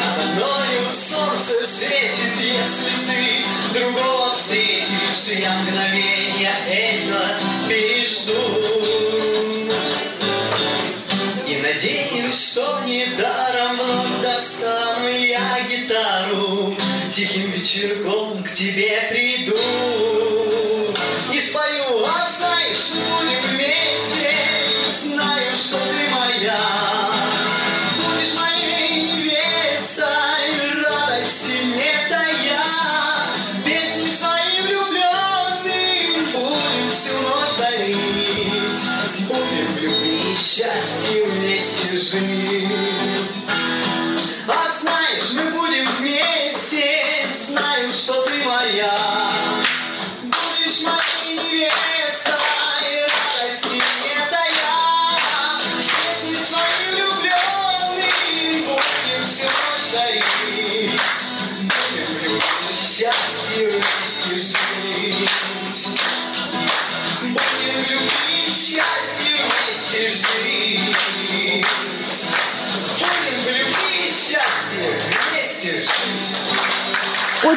Надо 0.00 0.22
мною 0.34 0.90
солнце 0.90 1.66
светит, 1.66 2.34
если 2.40 2.90
ты 3.06 3.78
другого 3.78 4.32
встретишь. 4.32 5.38
Я 5.38 5.52
мгновенье 5.54 6.52
это 6.68 7.22
пережду. 7.68 8.40
И 11.46 11.56
надеюсь, 11.56 12.52
что 12.52 12.80
недаром 12.86 13.76
вновь 13.76 14.22
достану 14.22 15.08
я 15.08 15.66
гитару. 15.68 16.76
Тихим 17.14 17.50
вечерком 17.50 18.42
к 18.42 18.52
тебе 18.52 19.06
приду. 19.10 19.21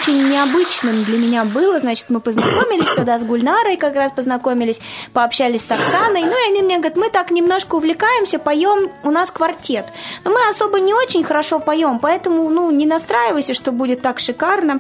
Очень 0.06 0.30
необычным 0.30 1.04
для 1.04 1.18
меня 1.18 1.46
было, 1.46 1.80
значит, 1.80 2.12
мы 2.12 2.20
познакомились 2.20 2.94
тогда 2.96 3.18
с 3.18 3.24
Гульнарой, 3.24 3.76
как 3.76 3.96
раз 3.96 4.12
познакомились, 4.12 4.80
пообщались 5.14 5.66
с 5.66 5.72
Оксаной, 5.72 6.22
ну 6.22 6.30
и 6.30 6.52
они 6.52 6.62
мне 6.62 6.78
говорят, 6.78 6.96
мы 6.96 7.10
так 7.10 7.32
немножко 7.32 7.74
увлекаемся, 7.74 8.38
поем, 8.38 8.92
у 9.02 9.10
нас 9.10 9.32
квартет. 9.32 9.88
Но 10.24 10.30
мы 10.30 10.48
особо 10.48 10.80
не 10.80 10.94
очень 10.94 11.24
хорошо 11.24 11.60
поем, 11.60 11.98
поэтому, 11.98 12.48
ну, 12.52 12.70
не 12.70 12.86
настраивайся, 12.86 13.56
что 13.56 13.72
будет 13.72 14.04
так 14.04 14.20
шикарно. 14.20 14.80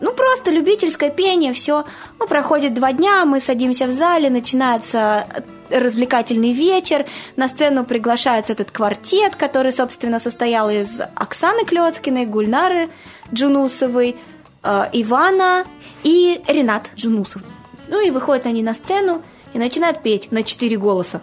Ну, 0.00 0.12
просто 0.12 0.50
любительское 0.50 1.10
пение, 1.10 1.52
все. 1.52 1.84
Ну, 2.18 2.26
проходит 2.26 2.74
два 2.74 2.90
дня, 2.90 3.24
мы 3.26 3.38
садимся 3.38 3.86
в 3.86 3.92
зале, 3.92 4.30
начинается 4.30 5.28
развлекательный 5.70 6.52
вечер, 6.52 7.06
на 7.36 7.46
сцену 7.46 7.84
приглашается 7.84 8.54
этот 8.54 8.72
квартет, 8.72 9.36
который, 9.36 9.70
собственно, 9.70 10.18
состоял 10.18 10.68
из 10.70 11.00
Оксаны 11.14 11.64
Клёцкиной, 11.64 12.26
Гульнары 12.26 12.88
Джунусовой, 13.32 14.16
э, 14.62 14.88
Ивана 14.92 15.64
и 16.02 16.40
Ренат 16.46 16.90
Джунусов. 16.96 17.42
Ну 17.88 18.00
и 18.00 18.10
выходят 18.10 18.46
они 18.46 18.62
на 18.62 18.74
сцену 18.74 19.22
и 19.52 19.58
начинают 19.58 20.02
петь 20.02 20.30
на 20.30 20.42
четыре 20.42 20.76
голоса. 20.76 21.20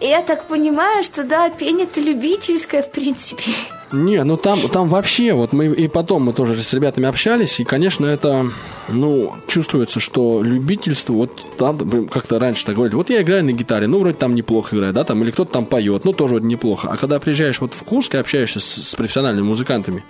И 0.00 0.06
я 0.06 0.22
так 0.22 0.46
понимаю, 0.46 1.02
что 1.02 1.24
да, 1.24 1.50
пение-то 1.50 2.00
любительское, 2.00 2.82
в 2.82 2.90
принципе. 2.92 3.42
Не, 3.90 4.22
ну 4.22 4.36
там, 4.36 4.68
там 4.68 4.88
вообще, 4.88 5.32
вот 5.32 5.52
мы 5.52 5.66
и 5.66 5.88
потом 5.88 6.24
мы 6.24 6.32
тоже 6.34 6.60
с 6.60 6.72
ребятами 6.74 7.08
общались, 7.08 7.58
и, 7.58 7.64
конечно, 7.64 8.04
это, 8.06 8.50
ну, 8.88 9.34
чувствуется, 9.48 9.98
что 9.98 10.42
любительство, 10.42 11.14
вот 11.14 11.56
там 11.56 12.06
как-то 12.08 12.38
раньше 12.38 12.66
так 12.66 12.74
говорили, 12.74 12.96
вот 12.96 13.08
я 13.08 13.22
играю 13.22 13.44
на 13.44 13.52
гитаре, 13.52 13.86
ну, 13.86 13.98
вроде 13.98 14.16
там 14.16 14.34
неплохо 14.34 14.76
играю, 14.76 14.92
да, 14.92 15.04
там, 15.04 15.22
или 15.24 15.30
кто-то 15.30 15.52
там 15.52 15.66
поет, 15.66 16.04
ну, 16.04 16.12
тоже 16.12 16.34
вроде 16.34 16.46
неплохо. 16.46 16.88
А 16.92 16.96
когда 16.98 17.18
приезжаешь 17.18 17.60
вот 17.60 17.72
в 17.72 17.82
Курск 17.82 18.14
и 18.14 18.18
общаешься 18.18 18.60
с, 18.60 18.64
с 18.66 18.94
профессиональными 18.94 19.46
музыкантами, 19.46 20.04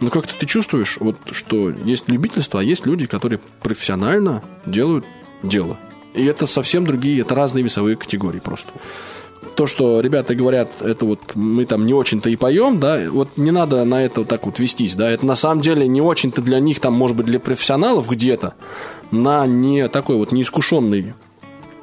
ну, 0.00 0.10
как-то 0.10 0.34
ты 0.38 0.46
чувствуешь, 0.46 0.98
вот, 1.00 1.16
что 1.32 1.70
есть 1.70 2.08
любительство, 2.08 2.60
а 2.60 2.62
есть 2.62 2.86
люди, 2.86 3.06
которые 3.06 3.40
профессионально 3.60 4.42
делают 4.66 5.04
дело. 5.42 5.76
И 6.14 6.24
это 6.24 6.46
совсем 6.46 6.84
другие, 6.84 7.20
это 7.20 7.34
разные 7.34 7.62
весовые 7.62 7.96
категории 7.96 8.40
просто 8.40 8.70
то, 9.58 9.66
что 9.66 10.00
ребята 10.00 10.36
говорят, 10.36 10.82
это 10.82 11.04
вот 11.04 11.34
мы 11.34 11.64
там 11.64 11.84
не 11.84 11.92
очень-то 11.92 12.30
и 12.30 12.36
поем, 12.36 12.78
да, 12.78 13.10
вот 13.10 13.36
не 13.36 13.50
надо 13.50 13.84
на 13.84 14.04
это 14.04 14.20
вот 14.20 14.28
так 14.28 14.46
вот 14.46 14.60
вестись, 14.60 14.94
да, 14.94 15.10
это 15.10 15.26
на 15.26 15.34
самом 15.34 15.62
деле 15.62 15.88
не 15.88 16.00
очень-то 16.00 16.42
для 16.42 16.60
них, 16.60 16.78
там, 16.78 16.94
может 16.94 17.16
быть, 17.16 17.26
для 17.26 17.40
профессионалов 17.40 18.08
где-то, 18.08 18.54
на 19.10 19.46
не 19.48 19.88
такой 19.88 20.14
вот 20.14 20.30
неискушенный, 20.30 21.14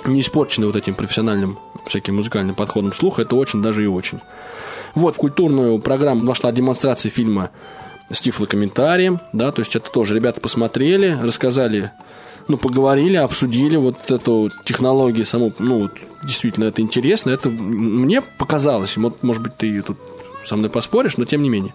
не 0.06 0.22
испорченный 0.22 0.68
вот 0.68 0.78
этим 0.78 0.96
профессиональным 0.96 1.60
всяким 1.86 2.16
музыкальным 2.16 2.56
подходом 2.56 2.94
слуха, 2.94 3.24
это 3.24 3.36
очень 3.36 3.62
даже 3.62 3.84
и 3.84 3.88
очень. 3.88 4.20
Вот 4.94 5.16
в 5.16 5.18
культурную 5.18 5.78
программу 5.80 6.26
вошла 6.26 6.54
демонстрация 6.54 7.10
фильма 7.10 7.52
с 8.10 8.22
тифлокомментарием, 8.22 9.20
да, 9.34 9.52
то 9.52 9.62
есть 9.62 9.76
это 9.76 9.90
тоже 9.90 10.16
ребята 10.16 10.42
посмотрели, 10.42 11.18
рассказали 11.22 11.92
ну, 12.48 12.58
поговорили, 12.58 13.18
обсудили 13.18 13.76
вот 13.76 14.12
эту 14.12 14.52
технологию 14.64 15.26
саму, 15.26 15.52
ну, 15.60 15.84
вот, 15.84 15.94
действительно, 16.24 16.66
это 16.66 16.82
интересно. 16.82 17.32
Это 17.32 17.50
мне 17.50 18.22
показалось, 18.22 18.98
вот, 18.98 19.24
может 19.24 19.42
быть, 19.42 19.58
ты 19.58 19.82
тут 19.82 19.98
со 20.46 20.56
мной 20.56 20.70
поспоришь, 20.70 21.18
но 21.18 21.26
тем 21.26 21.42
не 21.44 21.50
менее, 21.50 21.74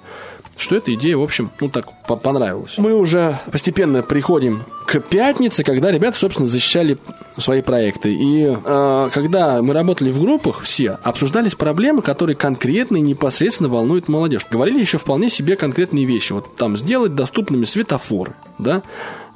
что 0.56 0.76
эта 0.76 0.92
идея, 0.94 1.16
в 1.16 1.22
общем, 1.22 1.50
ну, 1.60 1.68
так 1.68 1.86
по- 2.06 2.16
понравилась. 2.16 2.74
Мы 2.76 2.92
уже 2.92 3.38
постепенно 3.50 4.02
приходим 4.02 4.62
к 4.86 5.00
пятнице, 5.00 5.64
когда 5.64 5.90
ребята, 5.90 6.18
собственно, 6.18 6.48
защищали 6.48 6.98
свои 7.38 7.62
проекты. 7.62 8.12
И 8.12 8.46
э, 8.46 9.10
когда 9.12 9.62
мы 9.62 9.72
работали 9.72 10.10
в 10.10 10.20
группах, 10.20 10.60
все 10.62 10.98
обсуждались 11.02 11.54
проблемы, 11.54 12.02
которые 12.02 12.36
конкретно 12.36 12.96
и 12.98 13.00
непосредственно 13.00 13.68
волнуют 13.68 14.08
молодежь. 14.08 14.46
Говорили 14.50 14.80
еще 14.80 14.98
вполне 14.98 15.30
себе 15.30 15.56
конкретные 15.56 16.04
вещи. 16.04 16.32
Вот 16.32 16.56
там 16.56 16.76
сделать 16.76 17.14
доступными 17.14 17.64
светофоры, 17.64 18.34
да, 18.58 18.82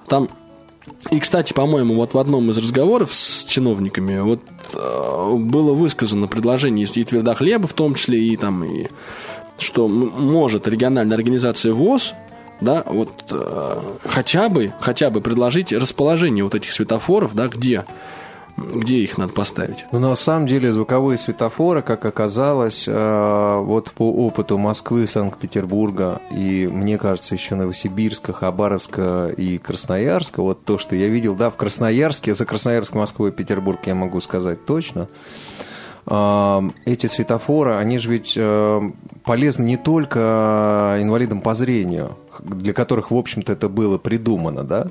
там 0.09 0.28
и, 1.11 1.21
кстати, 1.21 1.53
по-моему, 1.53 1.95
вот 1.95 2.15
в 2.15 2.19
одном 2.19 2.51
из 2.51 2.59
разговоров 2.59 3.15
с 3.15 3.45
чиновниками 3.45 4.21
вот 4.21 4.41
э, 4.73 5.35
было 5.37 5.73
высказано 5.73 6.29
предложение 6.29 6.87
и 6.93 7.05
Твердохлеба 7.05 7.67
в 7.67 7.73
том 7.73 7.95
числе, 7.95 8.21
и 8.21 8.37
там, 8.37 8.65
и 8.65 8.89
что 9.59 9.89
может 9.89 10.67
региональная 10.67 11.17
организация 11.17 11.73
ВОЗ 11.73 12.15
да, 12.61 12.83
вот 12.87 13.11
э, 13.31 13.83
хотя 14.07 14.49
бы, 14.49 14.73
хотя 14.81 15.11
бы 15.11 15.21
предложить 15.21 15.73
расположение 15.73 16.45
вот 16.45 16.55
этих 16.55 16.71
светофоров, 16.71 17.35
да, 17.35 17.49
где, 17.49 17.85
где 18.57 18.99
их 18.99 19.19
надо 19.19 19.33
поставить. 19.33 19.87
Ну, 19.91 19.99
на 19.99 20.15
самом 20.15 20.47
деле, 20.47 20.73
звуковые 20.73 21.19
светофоры, 21.19 21.83
как 21.83 22.05
оказалось, 22.05 22.87
э, 22.87 23.59
вот 23.63 23.91
по 23.91 24.11
опыту 24.11 24.59
Москвы, 24.59 25.07
Санкт-Петербурга 25.07 26.21
и, 26.31 26.69
мне 26.71 26.99
кажется, 26.99 27.35
еще 27.35 27.57
Новосибирска, 27.57 28.33
Хабаровска 28.33 29.33
и 29.37 29.59
Красноярска, 29.59 30.43
вот 30.43 30.65
то, 30.65 30.79
что 30.79 30.95
я 30.95 31.09
видел, 31.09 31.35
да, 31.35 31.51
в 31.51 31.57
Красноярске, 31.57 32.35
за 32.35 32.45
Красноярск, 32.47 32.95
Москву 32.95 33.27
и 33.27 33.33
Петербург 33.33 33.81
я 33.87 33.95
могу 33.95 34.21
сказать 34.21 34.65
точно, 34.65 35.09
э, 36.07 36.61
эти 36.85 37.07
светофоры, 37.07 37.75
они 37.75 37.99
же 37.99 38.11
ведь 38.11 38.35
э, 38.37 38.81
полезны 39.25 39.65
не 39.65 39.77
только 39.77 40.99
инвалидам 41.01 41.41
по 41.41 41.55
зрению, 41.55 42.17
для 42.43 42.72
которых, 42.72 43.11
в 43.11 43.16
общем-то, 43.16 43.53
это 43.53 43.68
было 43.68 43.99
придумано, 43.99 44.64
да, 44.64 44.89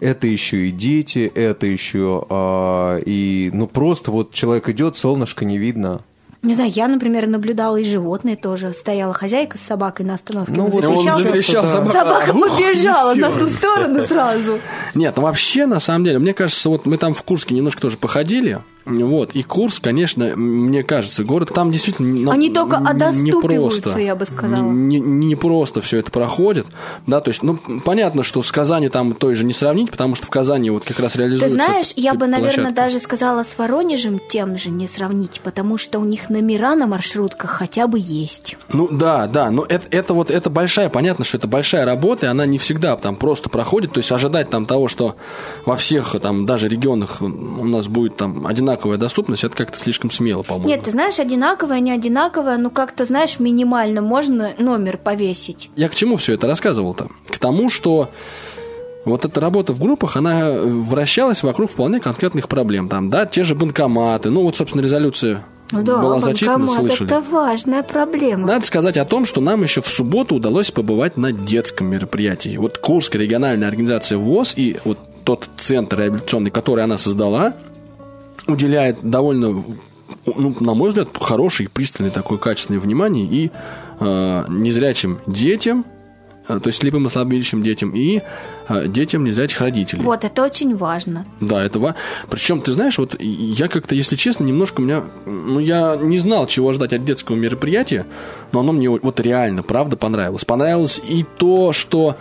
это 0.00 0.26
еще 0.26 0.66
и 0.68 0.70
дети, 0.70 1.30
это 1.34 1.66
еще 1.66 2.24
э, 2.28 3.00
и, 3.06 3.50
ну, 3.52 3.66
просто 3.66 4.10
вот 4.10 4.32
человек 4.32 4.68
идет, 4.68 4.96
солнышко 4.96 5.44
не 5.44 5.58
видно. 5.58 6.02
Не 6.42 6.54
знаю, 6.54 6.70
я, 6.74 6.88
например, 6.88 7.26
наблюдала 7.26 7.76
и 7.78 7.84
животные 7.84 8.36
тоже. 8.36 8.74
Стояла 8.74 9.14
хозяйка 9.14 9.56
с 9.56 9.62
собакой 9.62 10.04
на 10.04 10.12
остановке. 10.12 10.52
Ну, 10.52 10.66
он 10.66 10.70
вот 10.70 10.84
он 10.84 10.98
заверещал, 10.98 11.64
что- 11.64 11.84
собака 11.84 11.92
собака 11.98 12.32
побежала 12.34 13.14
на 13.14 13.30
унесёт. 13.30 13.38
ту 13.48 13.56
сторону 13.56 14.02
сразу. 14.04 14.58
Нет, 14.94 15.14
ну 15.16 15.22
вообще, 15.22 15.64
на 15.64 15.80
самом 15.80 16.04
деле, 16.04 16.18
мне 16.18 16.34
кажется, 16.34 16.68
вот 16.68 16.84
мы 16.84 16.98
там 16.98 17.14
в 17.14 17.22
Курске 17.22 17.54
немножко 17.54 17.80
тоже 17.80 17.96
походили, 17.96 18.60
Вот. 18.84 19.32
И 19.32 19.42
курс, 19.42 19.78
конечно, 19.78 20.36
мне 20.36 20.82
кажется, 20.82 21.24
город 21.24 21.52
там 21.54 21.70
действительно... 21.72 22.32
Они 22.32 22.50
только 22.50 22.76
не- 22.76 22.82
не 22.82 22.90
одоступиваются, 22.90 23.82
просто. 23.82 24.00
я 24.00 24.14
бы 24.14 24.26
сказала. 24.26 24.62
Не, 24.62 25.00
не 25.00 25.36
просто 25.36 25.80
все 25.80 25.98
это 25.98 26.10
проходит, 26.10 26.66
да, 27.06 27.20
то 27.20 27.30
есть, 27.30 27.42
ну, 27.42 27.58
понятно, 27.84 28.22
что 28.22 28.42
с 28.42 28.52
Казани 28.52 28.88
там 28.88 29.14
той 29.14 29.34
же 29.34 29.44
не 29.44 29.52
сравнить, 29.52 29.90
потому 29.90 30.14
что 30.14 30.26
в 30.26 30.30
Казани 30.30 30.70
вот 30.70 30.84
как 30.84 31.00
раз 31.00 31.12
Ты 31.12 31.20
реализуется... 31.20 31.56
знаешь, 31.56 31.92
я 31.96 32.14
бы, 32.14 32.26
наверное, 32.26 32.52
площадка. 32.52 32.74
даже 32.74 33.00
сказала 33.00 33.42
с 33.42 33.56
Воронежем 33.56 34.20
тем 34.28 34.58
же 34.58 34.70
не 34.70 34.86
сравнить, 34.86 35.40
потому 35.42 35.78
что 35.78 35.98
у 35.98 36.04
них 36.04 36.28
номера 36.28 36.74
на 36.74 36.86
маршрутках 36.86 37.50
хотя 37.50 37.86
бы 37.86 37.98
есть. 37.98 38.56
Ну 38.68 38.88
да, 38.90 39.26
да, 39.26 39.50
но 39.50 39.64
это, 39.64 39.86
это 39.90 40.14
вот 40.14 40.30
это 40.30 40.50
большая, 40.50 40.88
понятно, 40.88 41.24
что 41.24 41.38
это 41.38 41.48
большая 41.48 41.84
работа, 41.84 42.26
и 42.26 42.28
она 42.28 42.46
не 42.46 42.58
всегда 42.58 42.96
там 42.96 43.16
просто 43.16 43.48
проходит. 43.48 43.92
То 43.92 43.98
есть 43.98 44.12
ожидать 44.12 44.50
там 44.50 44.66
того, 44.66 44.88
что 44.88 45.16
во 45.64 45.76
всех 45.76 46.14
там 46.20 46.46
даже 46.46 46.68
регионах 46.68 47.22
у 47.22 47.64
нас 47.64 47.86
будет 47.86 48.16
там 48.16 48.46
одинаковая 48.74 48.98
доступность, 48.98 49.44
это 49.44 49.56
как-то 49.56 49.78
слишком 49.78 50.10
смело, 50.10 50.42
по-моему. 50.42 50.68
Нет, 50.68 50.82
ты 50.82 50.90
знаешь, 50.90 51.18
одинаковое, 51.18 51.80
не 51.80 51.92
одинаковое, 51.92 52.58
ну 52.58 52.70
как-то, 52.70 53.04
знаешь, 53.04 53.38
минимально 53.38 54.02
можно 54.02 54.54
номер 54.58 54.98
повесить. 54.98 55.70
Я 55.76 55.88
к 55.88 55.94
чему 55.94 56.16
все 56.16 56.34
это 56.34 56.46
рассказывал-то? 56.46 57.08
К 57.28 57.38
тому, 57.38 57.70
что 57.70 58.10
вот 59.04 59.24
эта 59.24 59.40
работа 59.40 59.72
в 59.72 59.80
группах, 59.80 60.16
она 60.16 60.52
вращалась 60.52 61.42
вокруг 61.42 61.70
вполне 61.70 62.00
конкретных 62.00 62.48
проблем. 62.48 62.88
Там, 62.88 63.10
да, 63.10 63.26
те 63.26 63.44
же 63.44 63.54
банкоматы. 63.54 64.30
Ну, 64.30 64.42
вот, 64.42 64.56
собственно, 64.56 64.82
резолюция 64.82 65.44
Ну 65.72 65.82
да, 65.82 65.98
была 65.98 66.20
зачитана, 66.20 66.68
слышали. 66.68 67.10
это 67.10 67.20
важная 67.20 67.82
проблема. 67.82 68.46
Надо 68.46 68.66
сказать 68.66 68.96
о 68.96 69.04
том, 69.04 69.26
что 69.26 69.40
нам 69.40 69.62
еще 69.62 69.82
в 69.82 69.88
субботу 69.88 70.34
удалось 70.34 70.70
побывать 70.70 71.16
на 71.16 71.32
детском 71.32 71.86
мероприятии. 71.88 72.56
Вот 72.56 72.78
Курская 72.78 73.20
региональная 73.20 73.68
организация 73.68 74.18
ВОЗ 74.18 74.54
и 74.56 74.78
вот 74.84 74.98
тот 75.24 75.48
центр 75.56 76.00
реабилитационный, 76.00 76.50
который 76.50 76.84
она 76.84 76.98
создала, 76.98 77.54
уделяет 78.46 78.98
довольно, 79.02 79.64
ну, 80.26 80.56
на 80.60 80.74
мой 80.74 80.90
взгляд, 80.90 81.08
хорошее 81.18 81.68
и 81.68 81.70
пристальное 81.70 82.10
такое 82.10 82.38
качественное 82.38 82.80
внимание 82.80 83.26
и 83.26 83.50
э, 84.00 84.44
незрячим 84.48 85.18
детям, 85.26 85.84
э, 86.48 86.60
то 86.60 86.68
есть 86.68 86.80
слепым 86.80 87.06
и 87.06 87.08
слабовидящим 87.08 87.62
детям, 87.62 87.92
и 87.94 88.22
э, 88.68 88.88
детям 88.88 89.24
незрячих 89.24 89.60
родителей. 89.60 90.02
Вот, 90.02 90.24
это 90.24 90.42
очень 90.42 90.76
важно. 90.76 91.26
Да, 91.40 91.62
это 91.62 91.78
ва... 91.78 91.94
Причем, 92.28 92.60
ты 92.60 92.72
знаешь, 92.72 92.98
вот 92.98 93.16
я 93.18 93.68
как-то, 93.68 93.94
если 93.94 94.16
честно, 94.16 94.44
немножко 94.44 94.80
у 94.80 94.84
меня... 94.84 95.04
Ну, 95.24 95.58
я 95.58 95.96
не 95.96 96.18
знал, 96.18 96.46
чего 96.46 96.72
ждать 96.72 96.92
от 96.92 97.04
детского 97.04 97.36
мероприятия, 97.36 98.06
но 98.52 98.60
оно 98.60 98.72
мне 98.72 98.90
вот 98.90 99.20
реально, 99.20 99.62
правда, 99.62 99.96
понравилось. 99.96 100.44
Понравилось 100.44 101.00
и 101.08 101.24
то, 101.38 101.72
что 101.72 102.16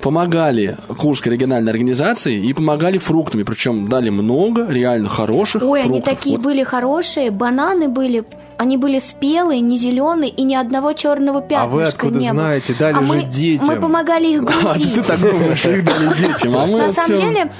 помогали 0.00 0.76
Курской 0.98 1.32
региональной 1.32 1.72
организации 1.72 2.36
и 2.38 2.52
помогали 2.52 2.98
фруктами. 2.98 3.42
Причем 3.42 3.88
дали 3.88 4.10
много 4.10 4.66
реально 4.68 5.08
хороших 5.08 5.62
Ой, 5.62 5.82
фруктов. 5.82 6.06
они 6.06 6.16
такие 6.16 6.36
Вот 6.36 6.44
были 6.44 6.62
хорошие, 6.62 7.30
бананы 7.30 7.88
были, 7.88 8.24
они 8.58 8.76
были 8.76 8.98
спелые, 8.98 9.60
не 9.60 9.76
зеленые 9.76 10.30
и 10.30 10.42
ни 10.42 10.54
одного 10.54 10.92
черного 10.92 11.40
пятнышка 11.40 11.62
А 11.64 11.68
вы 11.68 11.82
откуда 11.84 12.18
не 12.18 12.30
было. 12.30 12.40
знаете? 12.40 12.74
Дали 12.78 12.94
А 12.96 13.02
же 13.02 13.08
мы, 13.12 13.22
детям. 13.24 13.66
Мы 13.68 13.76
помогали 13.80 14.26
их 14.28 14.42
А, 14.42 14.44
грузить. 14.44 14.94
ты 14.94 15.02
так 15.02 15.20
думаешь, 15.20 15.64
их 15.64 15.84
дали 15.84 16.16
детям, 16.16 16.56
а 16.56 16.66
мы 16.66 16.78
На 16.78 16.90
самом 16.90 17.18
деле, 17.18 17.52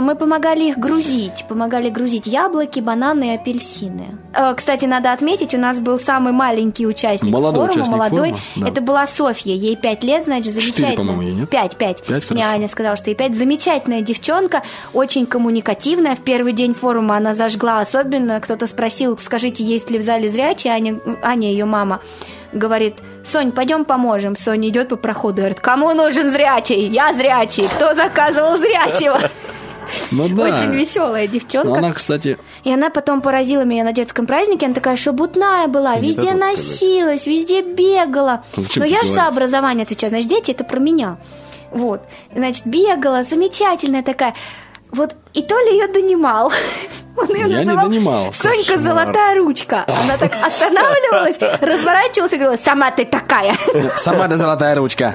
мы 0.00 0.14
помогали 0.14 0.64
их 0.64 0.78
грузить. 0.78 1.44
Помогали 1.48 1.88
грузить 1.90 2.26
яблоки, 2.26 2.80
бананы 2.80 3.32
и 3.32 3.34
апельсины. 3.34 4.18
Э, 4.32 4.54
Кстати, 4.54 4.84
надо 4.84 5.12
отметить, 5.12 5.54
у 5.54 5.58
нас 5.58 5.78
был 5.80 5.98
самый 5.98 6.32
маленький 6.32 6.86
участник 6.86 7.32
Молодой 7.32 7.68
форума, 7.68 7.72
участник 7.72 7.96
молодой. 7.96 8.30
форума, 8.30 8.40
да. 8.56 8.68
Это 8.68 8.80
была 8.80 9.06
Софья, 9.06 9.52
ей 9.54 9.76
пять 9.76 10.04
лет, 10.04 10.24
значит, 10.24 10.52
замечательно. 10.52 10.96
по-моему, 10.96 11.22
ей, 11.22 11.34
нет? 11.34 11.50
Пять, 11.50 11.76
пять. 11.76 12.02
Пять, 12.04 12.30
Мне 12.30 12.42
хорошо. 12.42 12.56
Аня 12.56 12.68
сказала, 12.68 12.96
что 12.96 13.10
ей 13.10 13.16
пять. 13.16 13.36
Замечательная 13.36 14.00
девчонка, 14.02 14.62
очень 14.92 15.26
коммуникативная. 15.26 16.14
В 16.16 16.20
первый 16.20 16.52
день 16.52 16.74
форума 16.74 17.16
она 17.16 17.34
зажгла 17.34 17.80
особенно. 17.80 18.40
Кто-то 18.40 18.66
спросил, 18.66 19.18
скажите, 19.18 19.64
есть 19.64 19.90
ли 19.90 19.98
в 19.98 20.02
зале 20.02 20.28
зрячие? 20.28 20.72
Аня, 20.72 20.98
Аня 21.22 21.50
ее 21.50 21.64
мама, 21.64 22.00
говорит, 22.52 22.98
Сонь, 23.24 23.52
пойдем 23.52 23.84
поможем. 23.84 24.36
Соня 24.36 24.68
идет 24.68 24.88
по 24.90 24.96
проходу, 24.96 25.38
говорит, 25.38 25.60
кому 25.60 25.92
нужен 25.94 26.30
зрячий? 26.30 26.88
Я 26.88 27.12
зрячий. 27.12 27.68
Кто 27.68 27.94
заказывал 27.94 28.58
зрячего? 28.58 29.18
Ну 30.10 30.28
да. 30.28 30.42
Очень 30.44 30.74
веселая 30.74 31.26
девчонка. 31.26 31.68
Но 31.68 31.74
она, 31.74 31.92
кстати, 31.92 32.38
И 32.64 32.72
она 32.72 32.90
потом 32.90 33.20
поразила 33.20 33.62
меня 33.62 33.84
на 33.84 33.92
детском 33.92 34.26
празднике. 34.26 34.66
Она 34.66 34.74
такая 34.74 34.96
шебутная 34.96 35.66
была, 35.68 35.96
не 35.96 36.08
везде 36.08 36.32
носилась, 36.34 37.26
везде 37.26 37.62
бегала. 37.62 38.44
Зачем 38.56 38.82
Но 38.82 38.88
я 38.88 39.02
же 39.02 39.08
за 39.08 39.26
образование 39.26 39.84
отвечаю. 39.84 40.10
Значит, 40.10 40.28
дети 40.28 40.50
это 40.50 40.64
про 40.64 40.78
меня. 40.78 41.18
Вот. 41.70 42.02
Значит, 42.34 42.66
бегала, 42.66 43.22
замечательная 43.22 44.02
такая. 44.02 44.34
Вот, 44.92 45.16
и 45.32 45.42
то 45.42 45.58
ли 45.58 45.72
ее 45.72 45.88
донимал. 45.88 46.52
Он 47.16 47.28
ее 47.28 47.42
Я 47.42 47.46
не 47.46 47.54
называл 47.64 47.88
донимал. 47.88 48.32
Сонька 48.32 48.74
Кошмар. 48.74 48.82
золотая 48.82 49.38
ручка. 49.38 49.84
Она 49.86 50.16
так 50.16 50.32
останавливалась, 50.44 51.38
разворачивалась 51.60 52.32
и 52.32 52.36
говорила, 52.36 52.56
сама 52.56 52.90
ты 52.92 53.04
такая. 53.04 53.56
сама 53.96 54.28
ты 54.28 54.36
золотая 54.36 54.74
ручка. 54.76 55.12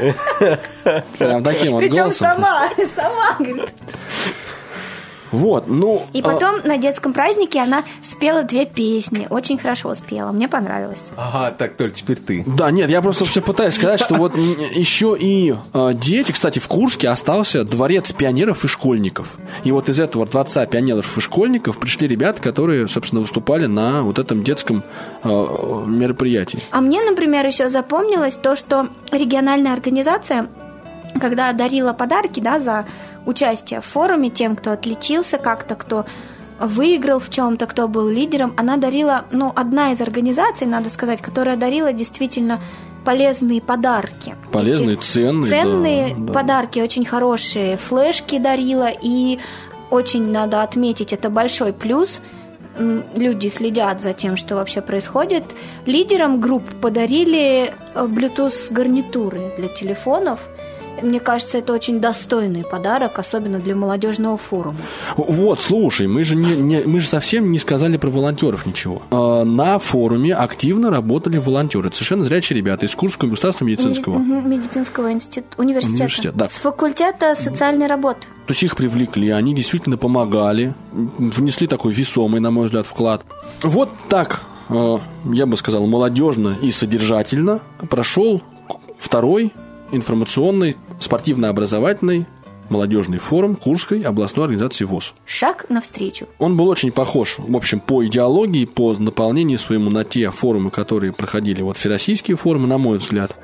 Прям 1.17 1.43
таким 1.43 1.73
вот 1.73 1.79
Причем 1.81 2.03
голосом. 2.03 2.27
сама, 2.27 2.69
сама, 2.95 3.35
говорит. 3.39 3.69
Вот, 5.31 5.67
ну... 5.67 6.05
И 6.13 6.21
а, 6.21 6.23
потом 6.23 6.61
на 6.63 6.77
детском 6.77 7.13
празднике 7.13 7.59
она 7.59 7.83
спела 8.01 8.43
две 8.43 8.65
песни. 8.65 9.27
Очень 9.29 9.57
хорошо 9.57 9.93
спела. 9.93 10.31
Мне 10.31 10.47
понравилось. 10.47 11.09
Ага, 11.15 11.51
так, 11.51 11.75
Толь, 11.75 11.91
теперь 11.91 12.17
ты. 12.17 12.43
Да, 12.45 12.71
нет, 12.71 12.89
я 12.89 13.01
просто 13.01 13.25
все 13.25 13.41
пытаюсь 13.41 13.75
сказать, 13.75 13.99
что 13.99 14.15
вот 14.15 14.35
еще 14.35 15.15
и 15.19 15.55
э, 15.73 15.91
дети, 15.93 16.31
кстати, 16.31 16.59
в 16.59 16.67
Курске 16.67 17.09
остался 17.09 17.63
дворец 17.63 18.11
пионеров 18.11 18.65
и 18.65 18.67
школьников. 18.67 19.37
И 19.63 19.71
вот 19.71 19.89
из 19.89 19.99
этого 19.99 20.25
дворца 20.25 20.65
пионеров 20.65 21.17
и 21.17 21.21
школьников 21.21 21.79
пришли 21.79 22.07
ребята, 22.07 22.41
которые, 22.41 22.87
собственно, 22.87 23.21
выступали 23.21 23.65
на 23.65 24.03
вот 24.03 24.19
этом 24.19 24.43
детском 24.43 24.83
э, 25.23 25.29
мероприятии. 25.29 26.59
А 26.71 26.81
мне, 26.81 27.01
например, 27.03 27.45
еще 27.45 27.69
запомнилось 27.69 28.35
то, 28.35 28.55
что 28.55 28.87
региональная 29.11 29.73
организация, 29.73 30.47
когда 31.19 31.51
дарила 31.53 31.93
подарки 31.93 32.39
да, 32.39 32.59
за 32.59 32.85
участие 33.25 33.81
в 33.81 33.85
форуме 33.85 34.29
тем, 34.29 34.55
кто 34.55 34.71
отличился 34.71 35.37
как-то, 35.37 35.75
кто 35.75 36.05
выиграл 36.59 37.19
в 37.19 37.29
чем-то, 37.29 37.65
кто 37.67 37.87
был 37.87 38.09
лидером, 38.09 38.53
она 38.57 38.77
дарила, 38.77 39.25
ну, 39.31 39.51
одна 39.55 39.91
из 39.91 40.01
организаций, 40.01 40.67
надо 40.67 40.89
сказать, 40.89 41.21
которая 41.21 41.55
дарила 41.55 41.93
действительно 41.93 42.59
полезные 43.05 43.61
подарки. 43.61 44.35
Полезные, 44.51 44.97
ценные. 44.97 45.49
Ценные 45.49 46.15
да, 46.15 46.21
да. 46.25 46.33
подарки, 46.33 46.79
очень 46.79 47.05
хорошие, 47.05 47.77
флешки 47.77 48.37
дарила, 48.37 48.89
и 48.89 49.39
очень 49.89 50.31
надо 50.31 50.61
отметить, 50.61 51.13
это 51.13 51.29
большой 51.29 51.73
плюс. 51.73 52.19
Люди 52.77 53.47
следят 53.47 54.01
за 54.01 54.13
тем, 54.13 54.37
что 54.37 54.55
вообще 54.55 54.81
происходит. 54.81 55.43
Лидерам 55.85 56.39
групп 56.39 56.63
подарили 56.81 57.73
э, 57.93 58.05
Bluetooth 58.05 58.71
гарнитуры 58.71 59.51
для 59.57 59.67
телефонов. 59.67 60.39
Мне 61.01 61.19
кажется, 61.21 61.57
это 61.59 61.71
очень 61.73 61.99
достойный 62.01 62.63
подарок, 62.63 63.19
особенно 63.19 63.59
для 63.59 63.73
молодежного 63.75 64.37
форума. 64.37 64.77
Вот, 65.15 65.61
слушай, 65.61 66.07
мы 66.07 66.23
же, 66.25 66.35
не, 66.35 66.55
не- 66.57 66.81
мы 66.83 66.99
же 66.99 67.07
совсем 67.07 67.51
не 67.51 67.57
сказали 67.59 67.95
про 67.97 68.09
волонтеров 68.09 68.65
ничего. 68.65 69.01
Э, 69.11 69.43
на 69.45 69.79
форуме 69.79 70.35
активно 70.35 70.89
работали 70.89 71.37
волонтеры. 71.37 71.89
Совершенно 71.93 72.25
зрячие 72.25 72.57
ребята 72.57 72.85
из 72.85 72.95
Курского 72.95 73.29
государственного 73.29 73.71
медицинского. 73.71 74.17
Мгм, 74.17 74.49
Медицинского 74.49 75.11
института, 75.13 75.61
университета. 75.61 76.03
Университет, 76.03 76.35
да. 76.35 76.49
С 76.49 76.57
факультета 76.57 77.33
социальной 77.33 77.87
работы. 77.87 78.21
То 78.45 78.51
есть 78.51 78.63
их 78.63 78.75
привлекли, 78.75 79.29
они 79.29 79.53
действительно 79.55 79.95
помогали, 79.97 80.73
внесли 80.91 81.67
такой 81.67 81.93
весомый, 81.93 82.41
на 82.41 82.51
мой 82.51 82.65
взгляд, 82.65 82.85
вклад. 82.85 83.23
Вот 83.63 83.89
так, 84.09 84.41
э, 84.69 84.97
я 85.33 85.45
бы 85.45 85.55
сказал, 85.55 85.85
молодежно 85.87 86.57
и 86.61 86.71
содержательно 86.71 87.61
прошел 87.89 88.41
второй 88.97 89.53
информационный 89.91 90.75
спортивно-образовательный 90.99 92.25
молодежный 92.69 93.17
форум 93.17 93.55
Курской 93.55 93.99
областной 93.99 94.45
организации 94.45 94.85
ВОЗ. 94.85 95.13
Шаг 95.25 95.65
навстречу. 95.69 96.27
Он 96.37 96.55
был 96.55 96.67
очень 96.67 96.91
похож, 96.91 97.37
в 97.39 97.55
общем, 97.55 97.79
по 97.79 98.05
идеологии, 98.05 98.65
по 98.65 98.93
наполнению 98.93 99.59
своему 99.59 99.89
на 99.89 100.03
те 100.03 100.29
форумы, 100.29 100.71
которые 100.71 101.11
проходили, 101.11 101.61
вот 101.61 101.77
всероссийские 101.77 102.37
форумы, 102.37 102.67
на 102.67 102.77
мой 102.77 102.97
взгляд. 102.97 103.35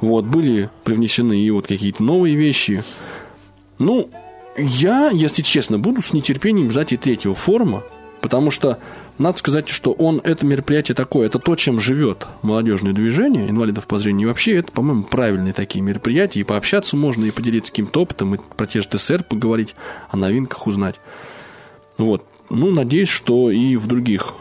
Вот, 0.00 0.24
были 0.24 0.70
привнесены 0.82 1.38
и 1.38 1.50
вот 1.50 1.66
какие-то 1.66 2.02
новые 2.02 2.34
вещи. 2.34 2.82
Ну, 3.78 4.10
я, 4.56 5.10
если 5.10 5.42
честно, 5.42 5.78
буду 5.78 6.02
с 6.02 6.12
нетерпением 6.12 6.70
ждать 6.70 6.92
и 6.92 6.96
третьего 6.96 7.34
форума, 7.34 7.84
потому 8.24 8.50
что 8.50 8.78
надо 9.18 9.36
сказать, 9.36 9.68
что 9.68 9.92
он, 9.92 10.18
это 10.24 10.46
мероприятие 10.46 10.94
такое, 10.94 11.26
это 11.26 11.38
то, 11.38 11.56
чем 11.56 11.78
живет 11.78 12.26
молодежное 12.40 12.94
движение 12.94 13.50
инвалидов 13.50 13.86
по 13.86 13.98
зрению. 13.98 14.22
И 14.22 14.28
вообще 14.30 14.56
это, 14.56 14.72
по-моему, 14.72 15.02
правильные 15.02 15.52
такие 15.52 15.82
мероприятия. 15.82 16.40
И 16.40 16.44
пообщаться 16.44 16.96
можно, 16.96 17.26
и 17.26 17.30
поделиться 17.30 17.70
каким-то 17.70 18.00
опытом, 18.00 18.34
и 18.34 18.38
про 18.38 18.66
те 18.66 18.80
же 18.80 18.88
ТСР 18.88 19.24
поговорить, 19.24 19.74
о 20.08 20.16
новинках 20.16 20.66
узнать. 20.66 20.94
Вот. 21.98 22.24
Ну, 22.48 22.70
надеюсь, 22.70 23.10
что 23.10 23.50
и 23.50 23.76
в 23.76 23.86
других 23.88 24.32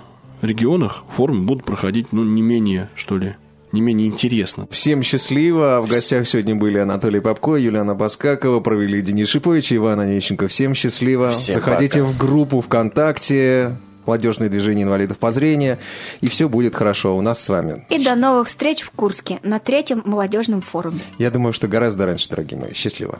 регионах 0.41 1.03
форумы 1.09 1.43
будут 1.43 1.65
проходить, 1.65 2.13
ну, 2.13 2.23
не 2.23 2.41
менее, 2.41 2.89
что 2.95 3.17
ли, 3.17 3.35
не 3.73 3.81
менее 3.81 4.07
интересно. 4.07 4.67
Всем 4.71 5.03
счастливо. 5.03 5.81
В 5.81 5.89
гостях 5.89 6.27
сегодня 6.27 6.55
были 6.55 6.77
Анатолий 6.77 7.19
Попко, 7.19 7.55
Юлиана 7.55 7.95
Баскакова, 7.95 8.61
провели 8.61 9.01
Денис 9.01 9.27
Шипович 9.27 9.73
и 9.73 9.75
Иван 9.75 9.99
Онищенко. 9.99 10.47
Всем 10.47 10.73
счастливо. 10.75 11.31
Всем 11.31 11.55
Заходите 11.55 12.01
пока. 12.01 12.11
в 12.11 12.17
группу 12.17 12.61
ВКонтакте. 12.61 13.75
молодежное 14.05 14.49
движение 14.49 14.83
инвалидов 14.83 15.17
по 15.17 15.31
зрению, 15.31 15.79
и 16.21 16.27
все 16.27 16.47
будет 16.49 16.75
хорошо 16.75 17.17
у 17.17 17.21
нас 17.21 17.41
с 17.43 17.49
вами. 17.49 17.85
И 17.89 18.03
до 18.03 18.15
новых 18.15 18.47
встреч 18.47 18.81
в 18.81 18.91
Курске 18.91 19.39
на 19.43 19.59
третьем 19.59 20.03
молодежном 20.05 20.61
форуме. 20.61 20.99
Я 21.17 21.31
думаю, 21.31 21.53
что 21.53 21.67
гораздо 21.67 22.05
раньше, 22.05 22.29
дорогие 22.29 22.59
мои. 22.59 22.73
Счастливо. 22.73 23.19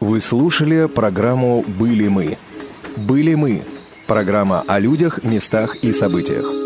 Вы 0.00 0.20
слушали 0.20 0.86
программу 0.86 1.64
«Были 1.66 2.08
мы». 2.08 2.38
«Были 2.96 3.34
мы»– 3.34 3.62
программа 4.06 4.62
о 4.66 4.78
людях, 4.78 5.24
местах 5.24 5.76
и 5.76 5.92
событиях. 5.92 6.65